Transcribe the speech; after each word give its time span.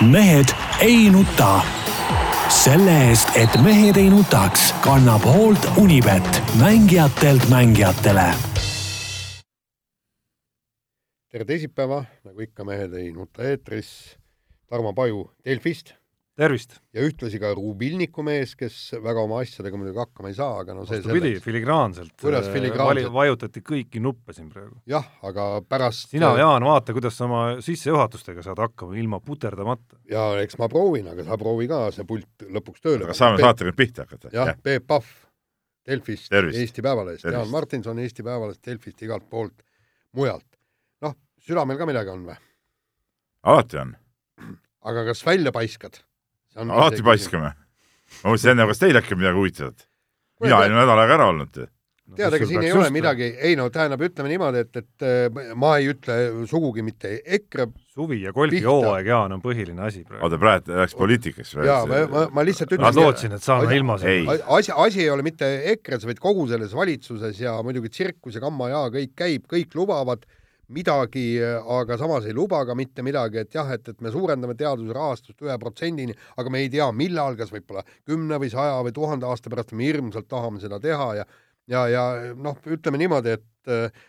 mehed 0.00 0.48
ei 0.80 1.10
nuta. 1.10 1.62
selle 2.48 2.92
eest, 3.08 3.28
et 3.36 3.56
mehed 3.62 3.96
ei 3.96 4.10
nutaks, 4.10 4.68
kannab 4.84 5.24
hoolt 5.24 5.66
Unibet, 5.76 6.42
mängijatelt 6.60 7.48
mängijatele. 7.48 8.28
tere 11.28 11.44
teisipäeva, 11.44 12.04
nagu 12.24 12.40
ikka, 12.40 12.64
Mehed 12.64 12.92
ei 12.94 13.12
nuta 13.12 13.42
eetris. 13.42 14.18
Tarmo 14.66 14.92
Paju 14.92 15.30
Delfist 15.44 15.94
tervist! 16.36 16.76
ja 16.94 17.04
ühtlasi 17.06 17.40
ka 17.40 17.50
Rubilniku 17.56 18.24
mees, 18.26 18.54
kes 18.58 18.76
väga 19.02 19.24
oma 19.24 19.40
asjadega 19.44 19.78
muidugi 19.80 20.00
hakkama 20.00 20.30
ei 20.32 20.36
saa, 20.36 20.60
aga 20.62 20.76
no 20.76 20.86
see 20.88 21.00
vastupidi, 21.00 21.34
filigraanselt. 21.44 22.14
kuidas 22.20 22.48
filigraanselt? 22.52 23.12
vajutati 23.14 23.62
kõiki 23.66 24.02
nuppe 24.04 24.36
siin 24.36 24.48
praegu. 24.52 24.76
jah, 24.90 25.06
aga 25.26 25.48
pärast 25.68 26.12
sina, 26.12 26.32
Jaan, 26.40 26.66
vaata, 26.66 26.96
kuidas 26.96 27.16
sa 27.18 27.26
oma 27.28 27.44
sissejuhatustega 27.64 28.44
saad 28.46 28.60
hakkama 28.62 28.98
ilma 29.00 29.20
puterdamata. 29.24 30.00
ja 30.10 30.28
eks 30.42 30.58
ma 30.60 30.68
proovin, 30.72 31.08
aga 31.12 31.26
sa 31.26 31.40
proovi 31.40 31.68
ka 31.70 31.86
see 31.96 32.08
pult 32.08 32.48
lõpuks 32.58 32.84
tööle. 32.84 33.06
aga 33.08 33.16
saame 33.16 33.40
saatega 33.42 33.72
nüüd 33.72 33.80
pihta 33.80 34.08
hakata? 34.08 34.32
jah 34.34 34.52
ja., 34.52 34.58
Peep 34.62 34.86
Pahv 34.88 35.14
Delfist, 35.86 36.32
Eesti 36.34 36.82
Päevalehest, 36.82 37.28
Jaan 37.30 37.48
Martinson 37.48 38.00
Eesti 38.02 38.24
Päevalehest, 38.26 38.64
Delfist, 38.66 39.02
igalt 39.06 39.28
poolt 39.30 39.62
mujalt. 40.16 40.48
noh, 41.04 41.14
südamel 41.38 41.78
ka 41.78 41.86
midagi 41.88 42.12
on 42.12 42.26
või? 42.26 42.36
alati 43.46 43.80
on. 43.80 43.94
aga 44.90 45.06
kas 45.10 45.22
välja 45.26 45.52
paiskad? 45.54 46.02
Alati 46.56 47.04
paiskame. 47.06 47.52
ma 48.22 48.32
mõtlesin 48.32 48.54
enne, 48.54 48.68
kas 48.72 48.82
teil 48.82 49.00
äkki 49.00 49.16
on 49.16 49.22
midagi 49.22 49.40
huvitavat? 49.40 49.88
mina 50.42 50.60
olin 50.60 50.78
nädal 50.80 51.02
aega 51.04 51.18
ära 51.20 51.32
olnud 51.32 51.66
tead, 52.14 52.36
ega 52.38 52.46
siin 52.48 52.62
ei 52.64 52.72
ole 52.74 52.88
midagi, 52.94 53.28
ei 53.42 53.56
no 53.58 53.66
tähendab, 53.72 54.02
ütleme 54.06 54.30
niimoodi, 54.30 54.62
et, 54.62 54.78
et 54.78 55.06
äh, 55.06 55.54
ma 55.58 55.72
ei 55.80 55.88
ütle 55.90 56.16
sugugi 56.48 56.84
mitte 56.86 57.10
EKRE 57.38 57.66
suvi 57.96 58.20
ja 58.22 58.32
golfihooaeg, 58.36 59.10
Jaan, 59.10 59.34
on 59.36 59.42
põhiline 59.42 59.82
asi 59.86 60.04
praegu. 60.06 60.22
oota, 60.26 60.38
praegu 60.40 60.76
läks 60.78 60.96
poliitikasse? 60.98 61.66
jaa, 61.66 61.82
ma, 61.90 62.02
ma, 62.12 62.24
ma 62.38 62.46
lihtsalt 62.46 62.76
ütlen 62.76 62.86
ma 62.86 62.92
lootsin, 62.94 63.36
et 63.36 63.46
saame 63.46 63.74
ilma 63.74 63.98
selle. 64.02 64.38
asi, 64.58 64.74
asi 64.86 65.02
ei 65.04 65.10
ole 65.12 65.26
mitte 65.26 65.50
EKRE-s, 65.74 66.06
vaid 66.08 66.22
kogu 66.22 66.46
selles 66.50 66.74
valitsuses 66.76 67.42
ja 67.42 67.56
muidugi 67.66 67.90
tsirkus 67.92 68.38
ja 68.38 68.44
kamma-jaa, 68.44 68.90
kõik 68.94 69.16
käib, 69.18 69.46
kõik 69.50 69.74
lubavad 69.78 70.26
midagi, 70.74 71.38
aga 71.40 71.98
samas 72.00 72.26
ei 72.26 72.34
luba 72.34 72.64
ka 72.66 72.74
mitte 72.74 73.04
midagi, 73.06 73.44
et 73.44 73.54
jah, 73.54 73.68
et, 73.74 73.88
et 73.92 74.00
me 74.02 74.10
suurendame 74.10 74.56
teaduse 74.58 74.94
rahastust 74.96 75.42
ühe 75.46 75.56
protsendini, 75.62 76.14
aga 76.36 76.50
me 76.50 76.64
ei 76.64 76.70
tea, 76.72 76.88
millal, 76.96 77.36
kas 77.38 77.52
võib-olla 77.54 77.84
kümne 78.06 78.40
või 78.42 78.50
saja 78.50 78.80
või 78.82 78.94
tuhande 78.96 79.28
aasta 79.30 79.52
pärast 79.52 79.74
me 79.76 79.86
hirmsalt 79.86 80.28
tahame 80.30 80.62
seda 80.62 80.80
teha 80.82 81.10
ja 81.20 81.26
ja, 81.70 81.86
ja 81.90 82.04
noh, 82.38 82.58
ütleme 82.70 83.00
niimoodi, 83.00 83.36
et 83.36 83.72
äh, 83.72 84.04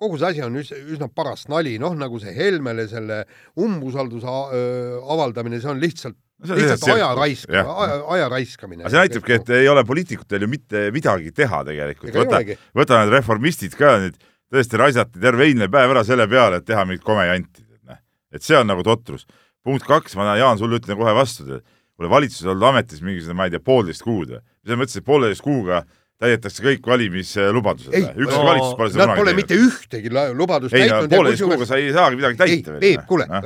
kogu 0.00 0.18
see 0.20 0.32
asi 0.32 0.44
on 0.44 0.58
üsna, 0.58 1.08
paras 1.12 1.46
nali, 1.52 1.76
noh 1.80 1.94
nagu 1.98 2.20
see 2.22 2.34
Helmele 2.36 2.88
selle 2.90 3.22
umbusalduse 3.60 4.28
äh, 4.28 4.98
avaldamine, 5.14 5.60
see 5.62 5.72
on 5.72 5.80
lihtsalt 5.82 6.18
see 6.42 6.56
on 6.56 6.58
lihtsalt 6.58 6.88
aja 6.96 7.12
raiskamine, 7.14 7.62
aja, 7.84 8.00
aja 8.16 8.28
raiskamine. 8.32 8.88
see 8.88 8.98
näitabki, 8.98 9.38
et 9.38 9.54
ei 9.60 9.70
ole 9.70 9.84
poliitikutel 9.86 10.46
ju 10.46 10.50
mitte 10.50 10.84
midagi 10.94 11.32
teha 11.36 11.62
tegelikult. 11.68 12.20
võta, 12.24 12.42
võta 12.82 13.02
need 13.02 13.16
reformistid 13.16 13.78
ka 13.78 13.96
nüüd 14.02 14.18
tõesti 14.52 14.80
raisati 14.80 15.22
terve 15.22 15.48
eilne 15.48 15.68
päev 15.72 15.94
ära 15.94 16.04
selle 16.06 16.28
peale, 16.30 16.60
et 16.60 16.68
teha 16.68 16.84
mingit 16.88 17.04
komejanti, 17.06 17.64
noh. 17.88 18.00
et 18.32 18.44
see 18.44 18.58
on 18.58 18.68
nagu 18.68 18.84
totrus. 18.86 19.26
punkt 19.62 19.86
kaks, 19.86 20.16
ma 20.18 20.36
Jaan 20.36 20.58
sulle 20.58 20.80
ütlen 20.80 20.98
kohe 20.98 21.14
vastu, 21.14 21.62
kuule 21.96 22.10
valitsus 22.10 22.46
olnud 22.46 22.68
ametis 22.72 23.02
mingisugune, 23.02 23.38
ma 23.38 23.48
ei 23.48 23.54
tea, 23.54 23.62
poolteist 23.64 24.04
kuud 24.04 24.34
või? 24.34 24.40
mis 24.62 24.72
sa 24.72 24.78
mõtlesid, 24.78 25.04
pooleteist 25.06 25.44
kuuga 25.44 25.82
täidetakse 26.22 26.62
kõik 26.62 26.84
valimislubadused 26.86 27.94
üks 27.94 28.30
no, 28.30 28.42
valitsus 28.46 28.76
pole 28.78 28.92
seda 28.92 29.06
kunagi 29.08 29.16
teinud. 29.16 29.22
Pole 29.22 29.32
mitte 29.38 29.56
ühtegi 29.58 30.12
lubadust 30.38 30.76
ei, 30.76 30.84
täitnud. 30.86 31.14
pooleteist 31.16 31.44
kuuga 31.48 31.66
sa 31.66 31.78
ei 31.80 31.88
saagi 31.96 32.20
midagi 32.20 32.38
täita. 32.38 32.76
ei, 32.76 32.82
Peep, 32.84 33.08
kuule 33.08 33.26
no., 33.30 33.40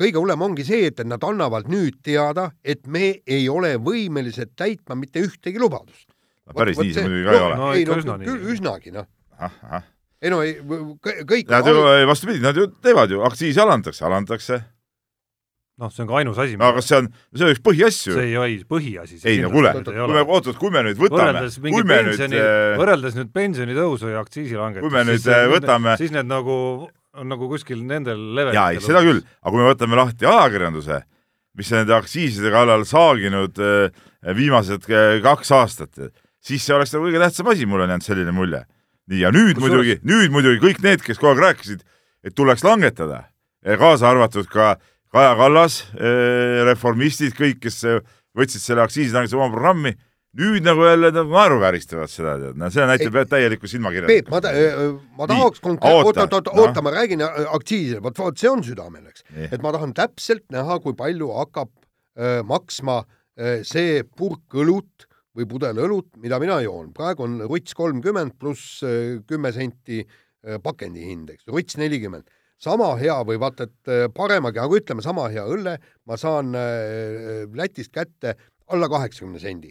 kõige 0.00 0.18
hullem 0.18 0.42
ongi 0.48 0.66
see, 0.66 0.88
et 0.90 1.04
nad 1.06 1.22
annavad 1.28 1.70
nüüd 1.70 2.00
teada, 2.06 2.48
et 2.64 2.82
me 2.90 3.12
ei 3.26 3.46
ole 3.52 3.76
võimelised 3.78 4.56
täitma 4.58 4.98
mitte 4.98 5.22
ühtegi 5.22 5.62
lubadust. 5.62 6.08
no 6.50 6.58
päris 6.58 6.82
nii 6.82 6.96
see 6.96 7.06
muidugi 7.06 7.28
ka 7.28 7.38
ei 7.38 7.46
ole. 7.46 7.62
no 8.26 8.52
üsnagi, 8.56 8.94
noh 8.96 9.06
ei 10.20 10.32
no 10.32 10.42
ei, 10.44 10.58
kõik 10.60 11.48
Nad 11.50 11.68
ju, 11.68 11.80
vastupidi, 12.08 12.42
nad 12.44 12.56
ju 12.56 12.68
teevad 12.84 13.12
ju, 13.12 13.22
aktsiisi 13.26 13.60
alandatakse, 13.62 14.04
alandatakse. 14.04 14.60
noh, 15.80 15.88
see 15.88 16.02
on 16.04 16.08
ka 16.10 16.18
ainus 16.20 16.40
asi. 16.42 16.56
aga 16.58 16.76
kas 16.76 16.88
see 16.90 16.98
on, 17.00 17.06
see 17.32 17.46
on 17.46 17.52
üks 17.54 17.62
põhiasju. 17.64 18.16
see 18.18 18.26
ei 18.28 18.36
ole 18.36 18.58
põhiasi. 18.68 19.20
ei 19.24 19.40
no 19.40 19.52
kuule, 19.52 19.72
kui 19.86 20.12
me, 20.12 20.24
oot-oot, 20.24 20.58
kui 20.60 20.72
me 20.74 20.84
nüüd 20.84 21.00
võtame, 21.00 21.46
kui 21.62 21.84
me 21.84 22.02
pensioni, 22.02 22.34
nüüd 22.36 22.42
äh, 22.44 22.76
võrreldes 22.80 23.16
nüüd 23.16 23.30
pensionitõusu 23.36 24.10
ja 24.12 24.24
aktsiisilangetust, 24.24 24.84
kui 24.84 24.96
me 24.96 25.06
nüüd 25.08 25.22
siis, 25.22 25.30
äh, 25.32 25.46
võtame 25.52 25.94
siis 26.00 26.12
need 26.12 26.28
nagu 26.28 26.56
on 27.16 27.32
nagu 27.32 27.48
kuskil 27.50 27.80
nendel 27.80 28.20
levelitel. 28.36 28.58
jaa, 28.60 28.74
ei 28.76 28.84
seda 28.84 29.00
küll, 29.06 29.22
aga 29.40 29.54
kui 29.54 29.62
me 29.62 29.70
võtame 29.70 29.98
lahti 29.98 30.28
ajakirjanduse, 30.28 31.00
mis 31.56 31.72
on 31.72 31.80
nende 31.80 31.96
aktsiiside 31.96 32.52
kallal 32.52 32.84
saaginud 32.88 33.56
äh, 33.64 34.04
viimased 34.36 34.84
kaks 35.24 35.54
aastat, 35.56 35.96
siis 36.44 36.60
see 36.60 36.76
oleks 36.76 36.92
nagu 36.92 37.08
kõige 37.08 37.24
tähtsam 37.24 37.48
asi, 37.54 37.64
mulle 37.64 37.88
on 37.88 37.94
jäänud 37.96 38.04
selline 38.04 38.36
mulje 38.36 38.60
nii, 39.10 39.24
ja 39.24 39.32
nüüd 39.34 39.58
Kus 39.58 39.66
muidugi, 39.66 39.98
nüüd 40.06 40.32
muidugi 40.34 40.62
kõik 40.62 40.84
need, 40.86 41.02
kes 41.04 41.18
kogu 41.18 41.34
aeg 41.34 41.44
rääkisid, 41.48 41.82
et 42.24 42.36
tuleks 42.36 42.64
langetada, 42.66 43.24
kaasa 43.80 44.10
arvatud 44.12 44.48
ka 44.50 44.76
Kaja 45.10 45.34
Kallas, 45.34 45.80
eh, 45.98 46.60
reformistid, 46.68 47.34
kõik, 47.34 47.58
kes 47.64 47.82
eh, 47.88 47.98
võtsid 48.38 48.62
selle 48.62 48.84
aktsiisilangetuse 48.84 49.38
oma 49.38 49.50
programmi, 49.50 49.90
nüüd 50.38 50.62
nagu 50.62 50.84
jälle 50.86 51.10
naeruvääristavad 51.16 52.12
seda, 52.12 52.36
tead, 52.38 52.58
no 52.60 52.68
see 52.70 52.86
näitab 52.86 53.18
jah 53.18 53.26
täielikku 53.32 53.66
silmakirjandust. 53.70 54.12
Peep, 54.14 54.30
ma 54.30 54.42
ta-, 54.44 54.52
eh, 54.54 54.84
ma 55.18 55.26
tahaks 55.26 55.64
konkreetselt, 55.64 56.06
oota, 56.06 56.28
oota, 56.28 56.38
oota, 56.38 56.54
oota, 56.62 56.84
ma 56.86 56.94
räägin 56.94 57.26
aktsiisile, 57.26 57.98
vot, 58.04 58.22
vot 58.22 58.38
see 58.38 58.52
on 58.52 58.62
südamel, 58.66 59.08
eks. 59.10 59.26
et 59.50 59.58
ma 59.64 59.74
tahan 59.74 59.96
täpselt 59.98 60.46
näha, 60.54 60.78
kui 60.84 60.94
palju 60.98 61.32
hakkab 61.40 61.72
öö, 62.20 62.44
maksma 62.46 63.00
öö, 63.34 63.64
see 63.66 64.04
purk 64.04 64.54
õlut 64.62 65.09
või 65.36 65.46
pudel 65.50 65.78
õlut, 65.78 66.10
mida 66.22 66.38
mina 66.42 66.58
joon. 66.64 66.90
praegu 66.94 67.24
on 67.26 67.38
ruts 67.46 67.74
kolmkümmend 67.78 68.36
pluss 68.40 68.82
äh, 68.86 69.20
kümme 69.26 69.52
senti 69.54 70.02
äh, 70.02 70.58
pakendi 70.62 71.06
hind, 71.06 71.30
eks, 71.34 71.46
ruts 71.50 71.78
nelikümmend. 71.78 72.28
sama 72.60 72.90
hea 73.00 73.16
või 73.24 73.38
vaata, 73.40 73.68
et 73.70 73.88
äh, 73.88 74.08
paremagi, 74.14 74.58
aga 74.58 74.80
ütleme, 74.80 75.02
sama 75.02 75.28
hea 75.30 75.46
õlle 75.46 75.78
ma 76.06 76.16
saan 76.16 76.52
Lätist 77.54 77.92
kätte 77.92 78.36
alla 78.68 78.88
kaheksakümne 78.88 79.38
sendi. 79.38 79.70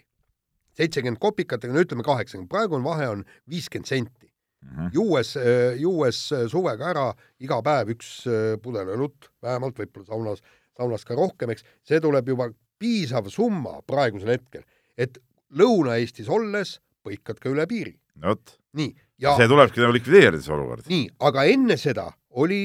seitsekümmend 0.80 1.20
kopikat, 1.20 1.64
aga 1.64 1.74
no 1.74 1.84
ütleme 1.84 2.04
kaheksakümmend, 2.04 2.50
praegu 2.50 2.76
on 2.76 2.84
vahe 2.84 3.10
on 3.10 3.26
viiskümmend 3.50 3.88
senti 3.88 4.32
mm. 4.64 4.70
-hmm. 4.70 4.90
juues, 4.94 5.36
juues 5.78 6.34
suvega 6.48 6.90
ära 6.90 7.14
iga 7.40 7.62
päev 7.62 7.92
üks 7.98 8.24
pudel 8.64 8.96
õlut, 8.96 9.28
vähemalt 9.44 9.76
võib-olla 9.76 10.08
saunas, 10.08 10.44
saunas 10.78 11.04
ka 11.06 11.16
rohkem, 11.16 11.50
eks, 11.52 11.64
see 11.84 12.00
tuleb 12.00 12.28
juba 12.28 12.50
piisav 12.80 13.28
summa 13.28 13.82
praegusel 13.84 14.38
hetkel, 14.38 14.64
et 14.96 15.20
Lõuna-Eestis 15.58 16.30
olles 16.30 16.78
põikad 17.06 17.40
ka 17.42 17.50
üle 17.50 17.66
piiri. 17.70 17.96
vot. 18.22 18.58
nii. 18.78 18.92
see 19.20 19.48
tulebki 19.50 19.82
nagu 19.82 19.96
likvideerida, 19.96 20.42
see 20.44 20.54
olukord. 20.54 20.86
nii, 20.92 21.08
aga 21.26 21.46
enne 21.50 21.78
seda 21.80 22.10
oli 22.42 22.62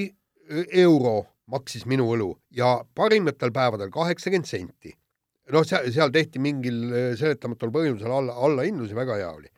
euro 0.84 1.22
maksis 1.50 1.86
minu 1.88 2.06
õlu 2.14 2.30
ja 2.56 2.76
parimatel 2.96 3.52
päevadel 3.54 3.92
kaheksakümmend 3.94 4.48
senti. 4.48 4.92
noh, 5.52 5.64
seal, 5.64 5.90
seal 5.92 6.12
tehti 6.12 6.40
mingil 6.42 6.82
seletamatul 7.20 7.72
põhjusel 7.72 8.10
alla, 8.10 8.36
allahindlusi, 8.46 8.96
väga 8.96 9.20
hea 9.20 9.30
oli. 9.30 9.48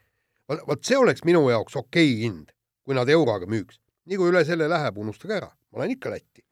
vot 0.48 0.84
see 0.84 0.98
oleks 0.98 1.24
minu 1.26 1.48
jaoks 1.50 1.76
okei 1.76 2.12
okay 2.12 2.22
hind, 2.22 2.52
kui 2.84 2.94
nad 2.94 3.08
euroga 3.08 3.46
müüks. 3.50 3.80
nii 4.06 4.20
kui 4.20 4.30
üle 4.30 4.44
selle 4.46 4.68
läheb, 4.70 4.98
unustage 5.02 5.40
ära, 5.40 5.50
ma 5.72 5.82
lähen 5.82 5.96
ikka 5.96 6.14
Lätti. 6.14 6.44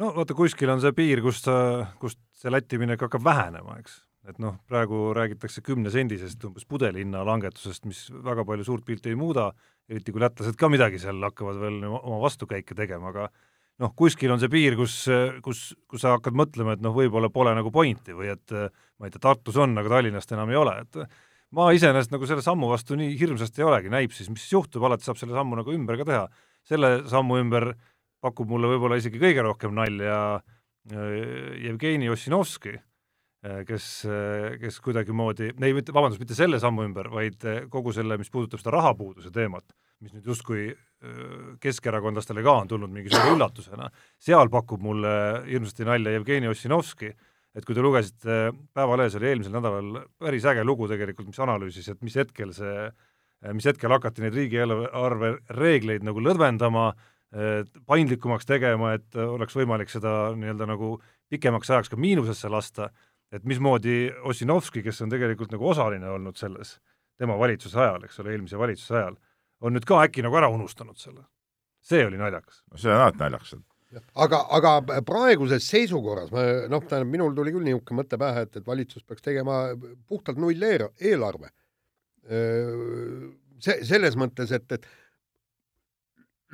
no 0.00 0.14
vaata, 0.16 0.34
kuskil 0.38 0.72
on 0.72 0.80
see 0.80 0.96
piir, 0.96 1.20
kust, 1.20 1.50
kust 2.00 2.22
see 2.32 2.52
Lätti 2.52 2.80
minek 2.80 3.04
hakkab 3.04 3.24
vähenema, 3.24 3.76
eks 3.82 4.00
et 4.28 4.38
noh, 4.42 4.58
praegu 4.70 5.10
räägitakse 5.16 5.64
kümnesendisest 5.66 6.44
umbes 6.46 6.66
pudelihinna 6.70 7.24
langetusest, 7.26 7.86
mis 7.90 8.04
väga 8.24 8.44
palju 8.46 8.66
suurt 8.66 8.84
pilti 8.86 9.10
ei 9.10 9.18
muuda, 9.18 9.48
eriti 9.90 10.14
kui 10.14 10.22
lätlased 10.22 10.58
ka 10.58 10.70
midagi 10.70 11.00
seal 11.02 11.18
hakkavad 11.26 11.58
veel 11.62 11.80
oma 11.88 12.20
vastukäike 12.22 12.76
tegema, 12.78 13.10
aga 13.10 13.26
noh, 13.82 13.94
kuskil 13.98 14.30
on 14.34 14.40
see 14.42 14.52
piir, 14.52 14.76
kus, 14.78 14.94
kus, 15.42 15.64
kus 15.90 16.04
sa 16.04 16.14
hakkad 16.14 16.38
mõtlema, 16.38 16.76
et 16.76 16.84
noh, 16.84 16.94
võib-olla 16.94 17.32
pole 17.34 17.54
nagu 17.58 17.72
pointi 17.74 18.14
või 18.14 18.30
et 18.36 18.54
ma 18.54 19.08
ei 19.08 19.14
tea, 19.14 19.24
Tartus 19.26 19.58
on, 19.58 19.74
aga 19.80 19.96
Tallinnast 19.96 20.36
enam 20.36 20.54
ei 20.54 20.60
ole, 20.60 20.76
et 20.84 21.00
ma 21.58 21.72
iseenesest 21.74 22.14
nagu 22.14 22.28
selle 22.30 22.44
sammu 22.46 22.70
vastu 22.70 22.96
nii 23.00 23.16
hirmsasti 23.18 23.64
ei 23.64 23.68
olegi, 23.68 23.90
näib 23.92 24.14
siis, 24.14 24.30
mis 24.30 24.46
juhtub, 24.52 24.86
alati 24.86 25.08
saab 25.08 25.18
selle 25.18 25.34
sammu 25.34 25.58
nagu 25.58 25.74
ümber 25.74 25.98
ka 26.00 26.08
teha. 26.08 26.22
selle 26.62 26.92
sammu 27.10 27.40
ümber 27.42 27.72
pakub 28.22 28.46
mulle 28.54 28.70
võib-olla 28.70 29.00
isegi 29.00 29.18
kõige 29.18 29.42
rohkem 29.42 29.74
nalja 29.74 30.40
Jevgeni 30.86 32.08
Ossinovski 32.10 32.76
Äh, 32.76 32.91
kes, 33.42 33.86
äh, 34.06 34.54
kes 34.62 34.78
kuidagimoodi, 34.84 35.50
ei 35.50 35.74
mitte, 35.74 35.94
vabandust, 35.94 36.22
mitte 36.22 36.36
selle 36.38 36.60
sammu 36.62 36.84
ümber, 36.86 37.08
vaid 37.10 37.42
äh, 37.48 37.64
kogu 37.70 37.94
selle, 37.94 38.18
mis 38.20 38.30
puudutab 38.30 38.62
seda 38.62 38.76
rahapuuduse 38.76 39.32
teemat, 39.34 39.74
mis 40.02 40.14
nüüd 40.14 40.32
justkui 40.32 40.72
keskerakondlastele 41.62 42.44
ka 42.46 42.52
on 42.60 42.68
tulnud 42.70 42.90
mingi 42.94 43.10
suure 43.10 43.32
üllatusena, 43.34 43.88
seal 44.22 44.46
pakub 44.50 44.82
mulle 44.82 45.10
hirmsasti 45.48 45.86
nalja 45.86 46.12
Jevgeni 46.14 46.46
Ossinovski, 46.46 47.10
et 47.58 47.66
kui 47.66 47.74
te 47.74 47.82
lugesite, 47.82 48.36
Päevalehes 48.74 49.16
oli 49.18 49.32
eelmisel 49.32 49.56
nädalal 49.56 50.04
päris 50.22 50.46
äge 50.46 50.62
lugu 50.62 50.86
tegelikult, 50.90 51.26
mis 51.32 51.40
analüüsis, 51.42 51.88
et 51.90 52.06
mis 52.06 52.14
hetkel 52.18 52.54
see, 52.54 52.86
mis 53.50 53.66
hetkel 53.66 53.90
hakati 53.96 54.22
neid 54.22 54.38
riigieelarve 54.38 55.32
reegleid 55.58 56.06
nagu 56.06 56.22
lõdvendama, 56.22 56.92
paindlikumaks 57.90 58.46
tegema, 58.46 58.94
et 58.94 59.18
oleks 59.18 59.58
võimalik 59.58 59.90
seda 59.90 60.36
nii-öelda 60.38 60.70
nagu 60.70 60.94
pikemaks 61.34 61.70
ajaks 61.72 61.90
ka 61.90 61.98
miinusesse 61.98 62.50
lasta, 62.52 62.92
et 63.32 63.44
mismoodi 63.48 64.12
Ossinovski, 64.28 64.82
kes 64.84 65.02
on 65.02 65.12
tegelikult 65.12 65.52
nagu 65.54 65.68
osaline 65.72 66.08
olnud 66.10 66.36
selles 66.36 66.76
tema 67.18 67.36
valitsuse 67.38 67.78
ajal, 67.80 68.06
eks 68.06 68.20
ole, 68.20 68.32
eelmise 68.34 68.58
valitsuse 68.58 68.96
ajal, 68.98 69.18
on 69.62 69.76
nüüd 69.76 69.86
ka 69.88 70.00
äkki 70.04 70.24
nagu 70.24 70.36
ära 70.36 70.50
unustanud 70.52 70.98
selle. 70.98 71.24
see 71.82 72.06
oli 72.06 72.18
naljakas. 72.18 72.62
see 72.76 72.90
on 72.90 73.00
alati 73.00 73.18
naljakas 73.18 73.54
aga, 74.24 74.40
aga 74.56 75.02
praeguses 75.06 75.66
seisukorras, 75.68 76.30
ma 76.32 76.44
noh, 76.70 76.84
tähendab, 76.88 77.10
minul 77.12 77.34
tuli 77.36 77.52
küll 77.54 77.66
niisugune 77.66 78.02
mõte 78.02 78.18
pähe, 78.20 78.46
et, 78.46 78.56
et 78.56 78.66
valitsus 78.66 79.04
peaks 79.04 79.24
tegema 79.24 79.62
puhtalt 80.08 80.40
null 80.40 80.62
eelarve. 80.62 81.52
see, 83.62 83.78
selles 83.84 84.16
mõttes, 84.16 84.52
et, 84.54 84.72
et 84.72 84.86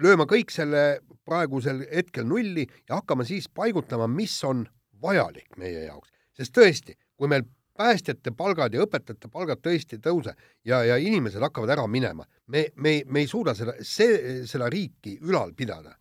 lööma 0.02 0.26
kõik 0.30 0.50
selle 0.54 1.00
praegusel 1.28 1.84
hetkel 1.92 2.26
nulli 2.26 2.66
ja 2.88 3.00
hakkama 3.00 3.26
siis 3.28 3.48
paigutama, 3.48 4.08
mis 4.08 4.36
on 4.44 4.66
vajalik 5.02 5.58
meie 5.60 5.84
jaoks. 5.86 6.10
Sest 6.38 6.54
tõesti, 6.54 6.96
kui 7.18 7.30
meil 7.30 7.46
päästjate 7.78 8.32
palgad 8.34 8.74
ja 8.74 8.82
õpetajate 8.82 9.30
palgad 9.30 9.62
tõesti 9.62 9.98
ei 9.98 10.02
tõuse 10.02 10.34
ja, 10.66 10.82
ja 10.86 10.98
inimesed 10.98 11.42
hakkavad 11.42 11.76
ära 11.76 11.86
minema, 11.90 12.26
me, 12.46 12.68
me, 12.76 13.00
me 13.06 13.22
ei 13.22 13.30
suuda 13.30 13.54
seda, 13.54 13.76
see, 13.82 14.44
seda 14.50 14.70
riiki 14.72 15.18
ülal 15.22 15.54
pidada 15.56 15.94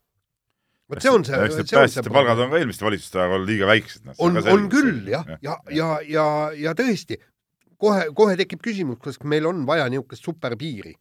vot 0.87 1.03
see 1.03 1.11
on 1.11 1.25
see. 1.27 1.65
päästjate 1.71 2.13
palgad 2.13 2.39
on 2.43 2.53
ka 2.53 2.61
eelmiste 2.61 2.85
valitsuste 2.87 3.19
ajal 3.21 3.43
liiga 3.45 3.67
väiksed. 3.69 4.05
Noh, 4.07 4.21
on, 4.23 4.39
on 4.53 4.69
küll 4.71 5.09
jah, 5.11 5.25
ja, 5.27 5.57
ja, 5.69 5.73
ja, 5.75 5.89
ja, 6.07 6.27
ja 6.67 6.75
tõesti, 6.77 7.19
kohe, 7.81 8.07
kohe 8.17 8.37
tekib 8.39 8.63
küsimus, 8.63 8.99
kas 9.03 9.19
meil 9.27 9.47
on 9.49 9.65
vaja 9.67 9.89
niisugust 9.91 10.25
superpiiri. 10.25 10.95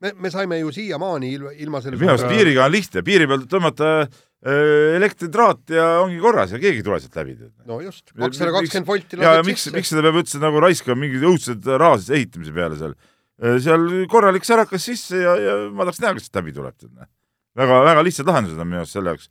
me, 0.00 0.12
me 0.14 0.30
saime 0.30 0.60
ju 0.60 0.72
siiamaani 0.72 1.32
ilma, 1.34 1.52
ilma 1.58 1.82
selle 1.82 1.98
minu 1.98 2.12
arust 2.14 2.28
piiriga 2.30 2.64
on 2.64 2.72
lihtne, 2.72 3.02
piiri 3.02 3.26
peal 3.26 3.46
tõmmata 3.50 3.88
äh, 4.04 4.18
elektritraat 4.38 5.72
ja 5.74 5.84
ongi 6.04 6.20
korras 6.22 6.52
ja 6.54 6.60
keegi 6.62 6.78
ei 6.78 6.86
tule 6.86 7.00
sealt 7.02 7.16
läbi. 7.18 7.34
no 7.66 7.80
just, 7.82 8.12
kakssada 8.14 8.52
kakskümmend 8.54 8.86
volti 8.86 9.18
ja 9.18 9.40
miks, 9.42 9.66
miks 9.74 9.90
seda 9.90 10.04
peab 10.06 10.20
üldse 10.20 10.38
nagu 10.38 10.62
raiskama 10.62 11.00
mingeid 11.00 11.26
õudseid 11.26 11.66
raha 11.74 11.96
siis 11.98 12.12
ehitamise 12.20 12.54
peale 12.54 12.78
seal? 12.78 12.94
Äh, 13.42 13.58
seal 13.62 13.88
korralik 14.10 14.46
särakas 14.46 14.86
sisse 14.86 15.18
ja, 15.24 15.34
ja 15.42 15.56
ma 15.74 15.88
tahaks 15.88 15.98
näha, 16.04 16.14
kas 16.14 16.28
sealt 16.28 16.38
läbi 16.38 16.54
tuleb 16.54 16.86
väga, 17.58 17.82
väga 17.88 18.06
lihtsad 18.06 18.30
lahendused 18.30 18.62
on 18.62 18.70
minu 18.70 18.82
arust 18.84 18.94
selle 18.94 19.14
jaoks 19.14 19.28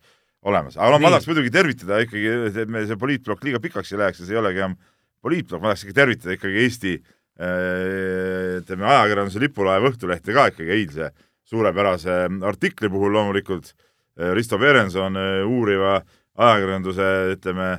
olemas, 0.48 0.76
aga 0.76 0.92
noh, 0.92 1.02
ma 1.02 1.12
tahaks 1.14 1.28
muidugi 1.30 1.52
tervitada 1.56 2.02
ikkagi, 2.04 2.34
et 2.52 2.70
me 2.70 2.84
see 2.86 3.00
poliitplokk 3.00 3.48
liiga 3.48 3.60
pikaks 3.64 3.94
ei 3.94 4.02
läheks 4.02 4.22
ja 4.22 4.28
see 4.28 4.36
ei 4.36 4.42
olegi 4.42 4.62
enam 4.62 4.76
poliitplokk, 5.24 5.62
ma 5.62 5.72
tahaks 5.72 5.86
ikka 5.86 5.96
tervitada 6.02 6.36
ikkagi 6.36 6.62
Eesti 6.66 6.94
äh, 6.98 8.60
ütleme, 8.60 8.86
ajakirjanduse 8.92 9.42
lipulaev 9.42 9.88
Õhtulehte 9.90 10.36
ka 10.36 10.48
ikkagi 10.52 10.76
eilse 10.76 11.10
suurepärase 11.48 12.26
artikli 12.44 12.92
puhul 12.92 13.16
loomulikult. 13.16 13.72
äh, 13.72 13.87
Risto 14.34 14.58
Perenson 14.58 15.16
äh, 15.16 15.42
uuriva 15.46 16.00
ajakirjanduse, 16.38 17.06
ütleme, 17.34 17.78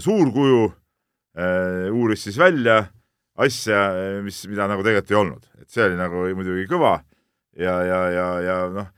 suurkuju 0.00 0.60
uuris 1.92 2.22
siis 2.24 2.36
välja 2.40 2.78
asja, 3.40 3.80
mis, 4.24 4.38
mida 4.48 4.64
nagu 4.68 4.84
tegelikult 4.84 5.12
ei 5.12 5.18
olnud, 5.20 5.48
et 5.60 5.68
see 5.72 5.84
oli 5.84 5.96
nagu 5.98 6.22
muidugi 6.36 6.64
kõva 6.70 6.94
ja, 7.56 7.74
ja, 7.84 8.00
ja, 8.12 8.26
ja 8.44 8.56
noh, 8.72 8.88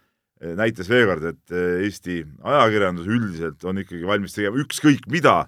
näitas 0.58 0.90
veel 0.90 1.06
kord, 1.10 1.26
et 1.32 1.54
eh, 1.54 1.86
Eesti 1.86 2.20
ajakirjandus 2.46 3.08
üldiselt 3.10 3.64
on 3.68 3.82
ikkagi 3.82 4.06
valmis 4.06 4.36
tegema 4.36 4.60
ükskõik 4.62 5.08
mida, 5.10 5.40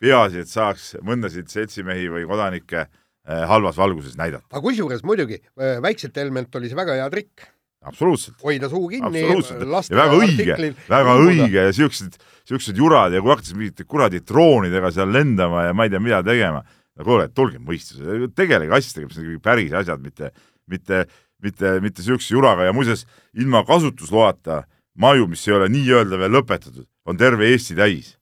peaasi, 0.00 0.44
et 0.44 0.50
saaks 0.50 0.94
mõndasid 1.04 1.50
seltsimehi 1.52 2.08
või 2.12 2.24
kodanikke 2.28 2.84
eh, 2.86 3.44
halvas 3.50 3.78
valguses 3.80 4.16
näidata. 4.20 4.48
aga 4.50 4.64
kusjuures 4.64 5.04
muidugi, 5.04 5.40
eh, 5.60 5.78
väikselt 5.84 6.16
Helmelt 6.16 6.54
oli 6.56 6.70
see 6.70 6.78
väga 6.78 6.96
hea 7.00 7.08
trikk. 7.12 7.48
Absoluutselt. 7.86 8.40
hoida 8.42 8.70
suu 8.72 8.88
kinni, 8.90 9.22
lasta 9.68 9.94
ja 9.94 10.00
väga 10.00 10.18
õige, 10.18 10.72
väga 10.88 11.14
õige 11.22 11.68
ja 11.68 11.76
siuksed, 11.76 12.18
siuksed 12.48 12.80
jurad 12.80 13.14
ja 13.14 13.22
kui 13.22 13.34
hakkasid 13.34 13.60
mingite 13.60 13.86
kuradi 13.86 14.22
droonidega 14.26 14.90
seal 14.94 15.12
lendama 15.14 15.68
ja 15.68 15.76
ma 15.76 15.86
ei 15.86 15.94
tea, 15.94 16.02
mida 16.02 16.20
tegema, 16.26 16.64
no 16.98 17.06
kuule, 17.06 17.28
tulge 17.34 17.62
mõistusele, 17.62 18.32
tegelege 18.36 18.76
asjadega, 18.80 19.08
mis 19.08 19.20
on 19.20 19.28
ikkagi 19.28 19.46
päris 19.46 19.78
asjad, 19.82 20.02
mitte, 20.02 20.32
mitte 20.68 21.06
mitte, 21.42 21.78
mitte 21.80 22.02
niisuguse 22.02 22.34
juraga. 22.34 22.66
Ja 22.68 22.74
muuseas, 22.76 23.06
ilma 23.38 23.64
kasutusloata 23.66 24.62
maju, 24.98 25.28
mis 25.30 25.46
ei 25.48 25.54
ole 25.56 25.68
nii-öelda 25.72 26.20
veel 26.20 26.34
lõpetatud, 26.38 26.86
on 27.08 27.18
terve 27.20 27.50
Eesti 27.52 27.76
täis. 27.78 28.16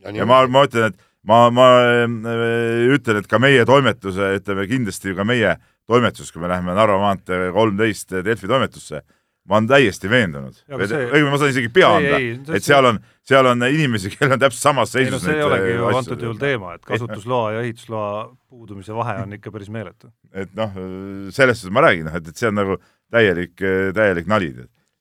ja, 0.00 0.14
ja 0.14 0.26
ma, 0.26 0.44
ma 0.48 0.64
ütlen, 0.68 0.92
et 0.92 1.02
ma, 1.26 1.42
ma 1.52 1.66
äh, 1.82 2.86
ütlen, 2.94 3.20
et 3.20 3.28
ka 3.28 3.40
meie 3.42 3.66
toimetuse, 3.68 4.34
ütleme 4.38 4.68
kindlasti 4.70 5.16
ka 5.16 5.26
meie 5.28 5.56
toimetus, 5.90 6.30
kui 6.32 6.42
me 6.42 6.50
läheme 6.50 6.76
Narva 6.78 6.98
maantee 7.02 7.50
kolmteist 7.54 8.14
Delfi 8.24 8.50
toimetusse 8.50 9.02
ma 9.50 9.58
olen 9.58 9.68
täiesti 9.70 10.10
veendunud, 10.10 10.58
õigemini 10.70 11.30
ma 11.32 11.38
saan 11.40 11.52
isegi 11.52 11.70
pea 11.74 11.88
anda, 11.96 12.18
et 12.54 12.64
seal 12.64 12.86
on, 12.86 13.00
seal 13.26 13.48
on 13.50 13.64
inimesi, 13.66 14.12
kellel 14.12 14.36
on 14.36 14.42
täpselt 14.42 14.62
samas 14.62 14.92
seisus 14.92 15.08
ei 15.08 15.14
no 15.14 15.20
see 15.24 15.36
ei 15.38 15.46
olegi 15.46 15.72
ju 15.72 15.88
antud 16.00 16.24
juhul 16.26 16.40
teema, 16.40 16.74
et 16.76 16.84
kasutusloa 16.86 17.54
ja 17.56 17.62
ehitusloa 17.64 18.10
puudumise 18.50 18.94
vahe 18.94 19.16
on 19.24 19.38
ikka 19.38 19.52
päris 19.54 19.70
meeletu. 19.72 20.12
et 20.30 20.52
noh, 20.58 20.76
sellest 21.34 21.70
ma 21.74 21.86
räägin, 21.86 22.06
noh, 22.06 22.18
et, 22.20 22.28
et 22.30 22.42
see 22.42 22.50
on 22.50 22.58
nagu 22.60 22.76
täielik, 23.10 23.56
täielik 23.96 24.28
nali. 24.30 24.52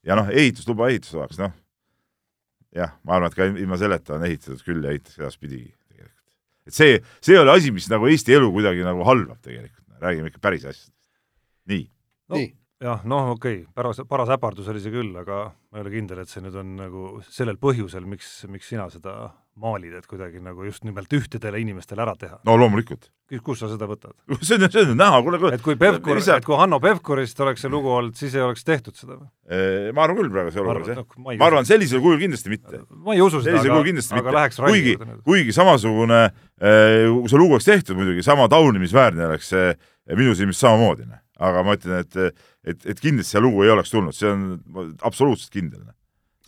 ja 0.08 0.18
noh, 0.18 0.32
ehitusluba 0.32 0.90
ehitusloaks, 0.94 1.42
noh, 1.44 1.54
jah, 2.76 2.96
ma 3.04 3.20
arvan, 3.20 3.34
et 3.34 3.38
ka 3.38 3.50
ilma 3.52 3.78
selleta 3.82 4.18
on 4.18 4.26
ehitatud 4.30 4.64
küll 4.66 4.88
ja 4.88 4.96
ehitatakse 4.96 5.22
edaspidigi 5.26 5.76
tegelikult. 5.92 6.26
et 6.72 6.80
see, 6.80 6.98
see 7.20 7.36
ei 7.36 7.44
ole 7.44 7.54
asi, 7.54 7.76
mis 7.76 7.92
nagu 7.92 8.08
Eesti 8.10 8.40
elu 8.40 8.50
kuidagi 8.56 8.88
nagu 8.88 9.04
halvab 9.06 9.44
tegelikult, 9.44 9.79
räägime 10.00 10.28
ikka 10.32 10.40
päris 10.40 10.66
asjadest. 10.66 10.94
nii 11.70 11.92
no. 12.30 12.36
nii 12.36 12.56
jah, 12.84 13.04
noh, 13.04 13.34
okei 13.36 13.62
okay., 13.62 13.74
paras, 13.76 14.00
paras 14.08 14.32
äpardus 14.34 14.70
oli 14.72 14.82
see 14.84 14.94
küll, 14.94 15.12
aga 15.20 15.50
ma 15.52 15.80
ei 15.80 15.84
ole 15.84 15.94
kindel, 15.94 16.24
et 16.24 16.32
see 16.32 16.44
nüüd 16.44 16.56
on 16.60 16.74
nagu 16.80 17.06
sellel 17.28 17.60
põhjusel, 17.60 18.08
miks, 18.08 18.32
miks 18.52 18.72
sina 18.72 18.88
seda 18.94 19.34
maalid, 19.60 19.98
et 20.00 20.08
kuidagi 20.08 20.40
nagu 20.44 20.64
just 20.64 20.86
nimelt 20.88 21.12
ühtedele 21.12 21.60
inimestele 21.60 22.06
ära 22.06 22.14
teha. 22.20 22.40
no 22.48 22.56
loomulikult. 22.56 23.10
kus 23.44 23.60
sa 23.60 23.68
seda 23.72 23.90
võtad? 23.90 24.16
see 24.48 24.56
on, 24.56 24.70
see 24.72 24.86
on 24.86 24.96
näha, 24.96 25.20
kuule, 25.26 25.42
kuule. 25.44 25.60
et 25.60 25.66
kui 25.66 25.76
Pevkur, 25.80 26.24
et 26.24 26.48
kui 26.48 26.60
Hanno 26.60 26.80
Pevkurist 26.84 27.44
oleks 27.44 27.66
see 27.66 27.74
lugu 27.74 27.92
olnud, 27.92 28.16
siis 28.20 28.38
ei 28.40 28.46
oleks 28.46 28.64
tehtud 28.68 28.96
seda 28.96 29.18
või? 29.20 29.28
ma 29.96 30.06
arvan 30.06 30.22
küll 30.22 30.32
praegu 30.32 30.56
see 30.56 30.64
olukorras, 30.64 30.94
jah. 30.96 31.22
Ma 31.28 31.52
arvan, 31.52 31.68
sellisel 31.68 32.04
kujul 32.06 32.22
kindlasti 32.24 32.56
mitte. 32.56 32.84
ma 32.96 33.18
ei 33.18 33.24
usu 33.26 33.44
seda, 33.44 33.60
aga, 33.60 34.24
aga 34.24 34.38
läheks 34.40 34.64
kuigi, 34.64 34.96
kuigi 35.28 35.56
samasugune, 35.56 36.26
kui 36.56 37.32
see 37.32 37.44
lugu 37.44 37.60
oleks 37.60 37.68
tehtud 37.68 38.00
muidugi, 38.00 38.24
sama 38.24 38.48
taunimisväärne 38.52 39.34
oleks 39.34 39.52
see 39.52 39.74
minu 40.16 40.32
silmis 40.38 40.64
samamoodi, 40.64 41.10
noh. 41.10 41.26
Aga 41.40 41.64
ma 41.66 41.78
ütlen, 41.78 42.04
et 42.04 42.20
et, 42.20 42.86
et 42.94 43.00
kindlasti 43.00 43.38
see 43.38 43.44
lugu 43.44 43.64
ei 43.66 43.74
oleks 43.74 43.94
tulnud, 43.94 44.16
see 44.16 44.30
on 44.30 44.94
absoluutselt 45.08 45.54
kindel. 45.54 45.88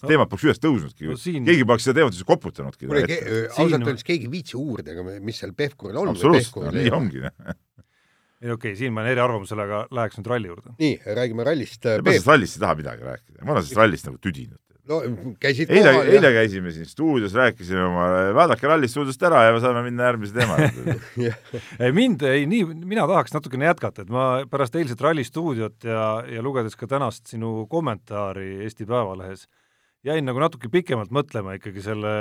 see 0.01 0.11
teema 0.11 0.27
poleks 0.29 0.47
üles 0.49 0.61
tõusnudki 0.61 1.09
no, 1.09 1.17
siin... 1.21 1.45
keegi 1.47 1.65
poleks 1.67 1.88
seda 1.88 2.01
teemat 2.01 2.15
üldse 2.15 2.27
koputanudki. 2.27 2.88
kuule, 2.89 3.19
ausalt 3.49 3.77
öeldes 3.81 4.07
keegi 4.07 4.29
ei 4.29 4.33
viitsi 4.38 4.57
uurida, 4.60 4.95
mis 5.21 5.41
seal 5.41 5.53
Pevkuril 5.57 6.01
on. 6.03 6.13
absoluutselt, 6.15 6.71
nii 6.77 6.95
ongi 6.98 7.24
ei 8.41 8.50
okei 8.50 8.71
okay,, 8.71 8.77
siin 8.79 8.93
ma 8.95 9.03
olen 9.03 9.13
eriarvamusel, 9.13 9.60
aga 9.62 9.83
läheks 9.93 10.17
nüüd 10.17 10.29
ralli 10.31 10.50
juurde. 10.50 10.75
nii, 10.81 10.95
räägime 11.21 11.45
rallist. 11.45 11.86
ma 11.86 12.10
sellest 12.10 12.33
rallist 12.33 12.57
ei 12.57 12.65
taha 12.65 12.77
midagi 12.79 13.07
rääkida, 13.07 13.45
ma 13.45 13.55
olen 13.55 13.65
sellest 13.67 13.81
rallist 13.83 14.10
nagu 14.10 14.21
tüdinud 14.21 14.60
no 14.89 15.00
käisid 15.41 15.71
eile, 15.73 15.93
eile 16.09 16.31
käisime 16.35 16.71
siin 16.73 16.88
stuudios, 16.89 17.33
rääkisime 17.38 17.83
oma, 17.85 18.07
vaadake 18.35 18.69
ralli 18.69 18.89
stuudiost 18.91 19.23
ära 19.27 19.43
ja 19.47 19.59
saame 19.63 19.83
minna 19.85 20.07
järgmise 20.09 20.35
teema 20.38 20.57
juurde. 20.63 21.91
Mind, 21.95 22.25
ei 22.27 22.47
nii, 22.50 22.63
mina 22.81 23.05
tahaks 23.09 23.35
natukene 23.35 23.69
jätkata, 23.69 24.05
et 24.05 24.13
ma 24.13 24.27
pärast 24.51 24.77
eilset 24.79 25.01
ralli 25.03 25.25
stuudiot 25.27 25.88
ja, 25.88 26.05
ja 26.29 26.45
lugedes 26.45 26.77
ka 26.79 26.89
tänast 26.89 27.29
sinu 27.31 27.67
kommentaari 27.71 28.63
Eesti 28.65 28.88
Päevalehes, 28.89 29.47
jäin 30.07 30.25
nagu 30.27 30.41
natuke 30.41 30.71
pikemalt 30.73 31.13
mõtlema 31.13 31.57
ikkagi 31.59 31.83
selle, 31.85 32.13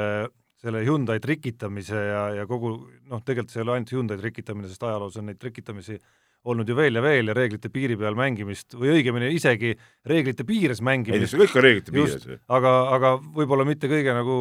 selle 0.60 0.84
Hyundai 0.84 1.20
trikitamise 1.22 2.06
ja, 2.10 2.24
ja 2.40 2.48
kogu 2.50 2.76
noh, 2.76 3.24
tegelikult 3.24 3.54
see 3.54 3.62
ei 3.62 3.68
ole 3.68 3.78
ainult 3.78 3.94
Hyundai 3.96 4.20
trikitamine, 4.20 4.68
sest 4.68 4.84
ajaloos 4.84 5.16
on 5.20 5.30
neid 5.30 5.40
trikitamisi 5.40 6.00
olnud 6.49 6.68
ju 6.68 6.76
veel 6.76 6.97
ja 6.97 7.02
veel 7.04 7.28
ja 7.28 7.35
reeglite 7.37 7.68
piiri 7.73 7.97
peal 8.00 8.16
mängimist 8.16 8.73
või 8.78 8.94
õigemini 8.94 9.28
isegi 9.37 9.75
reeglite 10.09 10.47
piires 10.49 10.80
mängimist. 10.85 11.35
ei, 11.35 11.40
kõik 11.42 11.56
on 11.59 11.64
reeglite 11.66 11.92
piires. 11.92 12.28
aga, 12.49 12.75
aga 12.97 13.14
võib-olla 13.20 13.66
mitte 13.68 13.90
kõige 13.90 14.14
nagu 14.16 14.37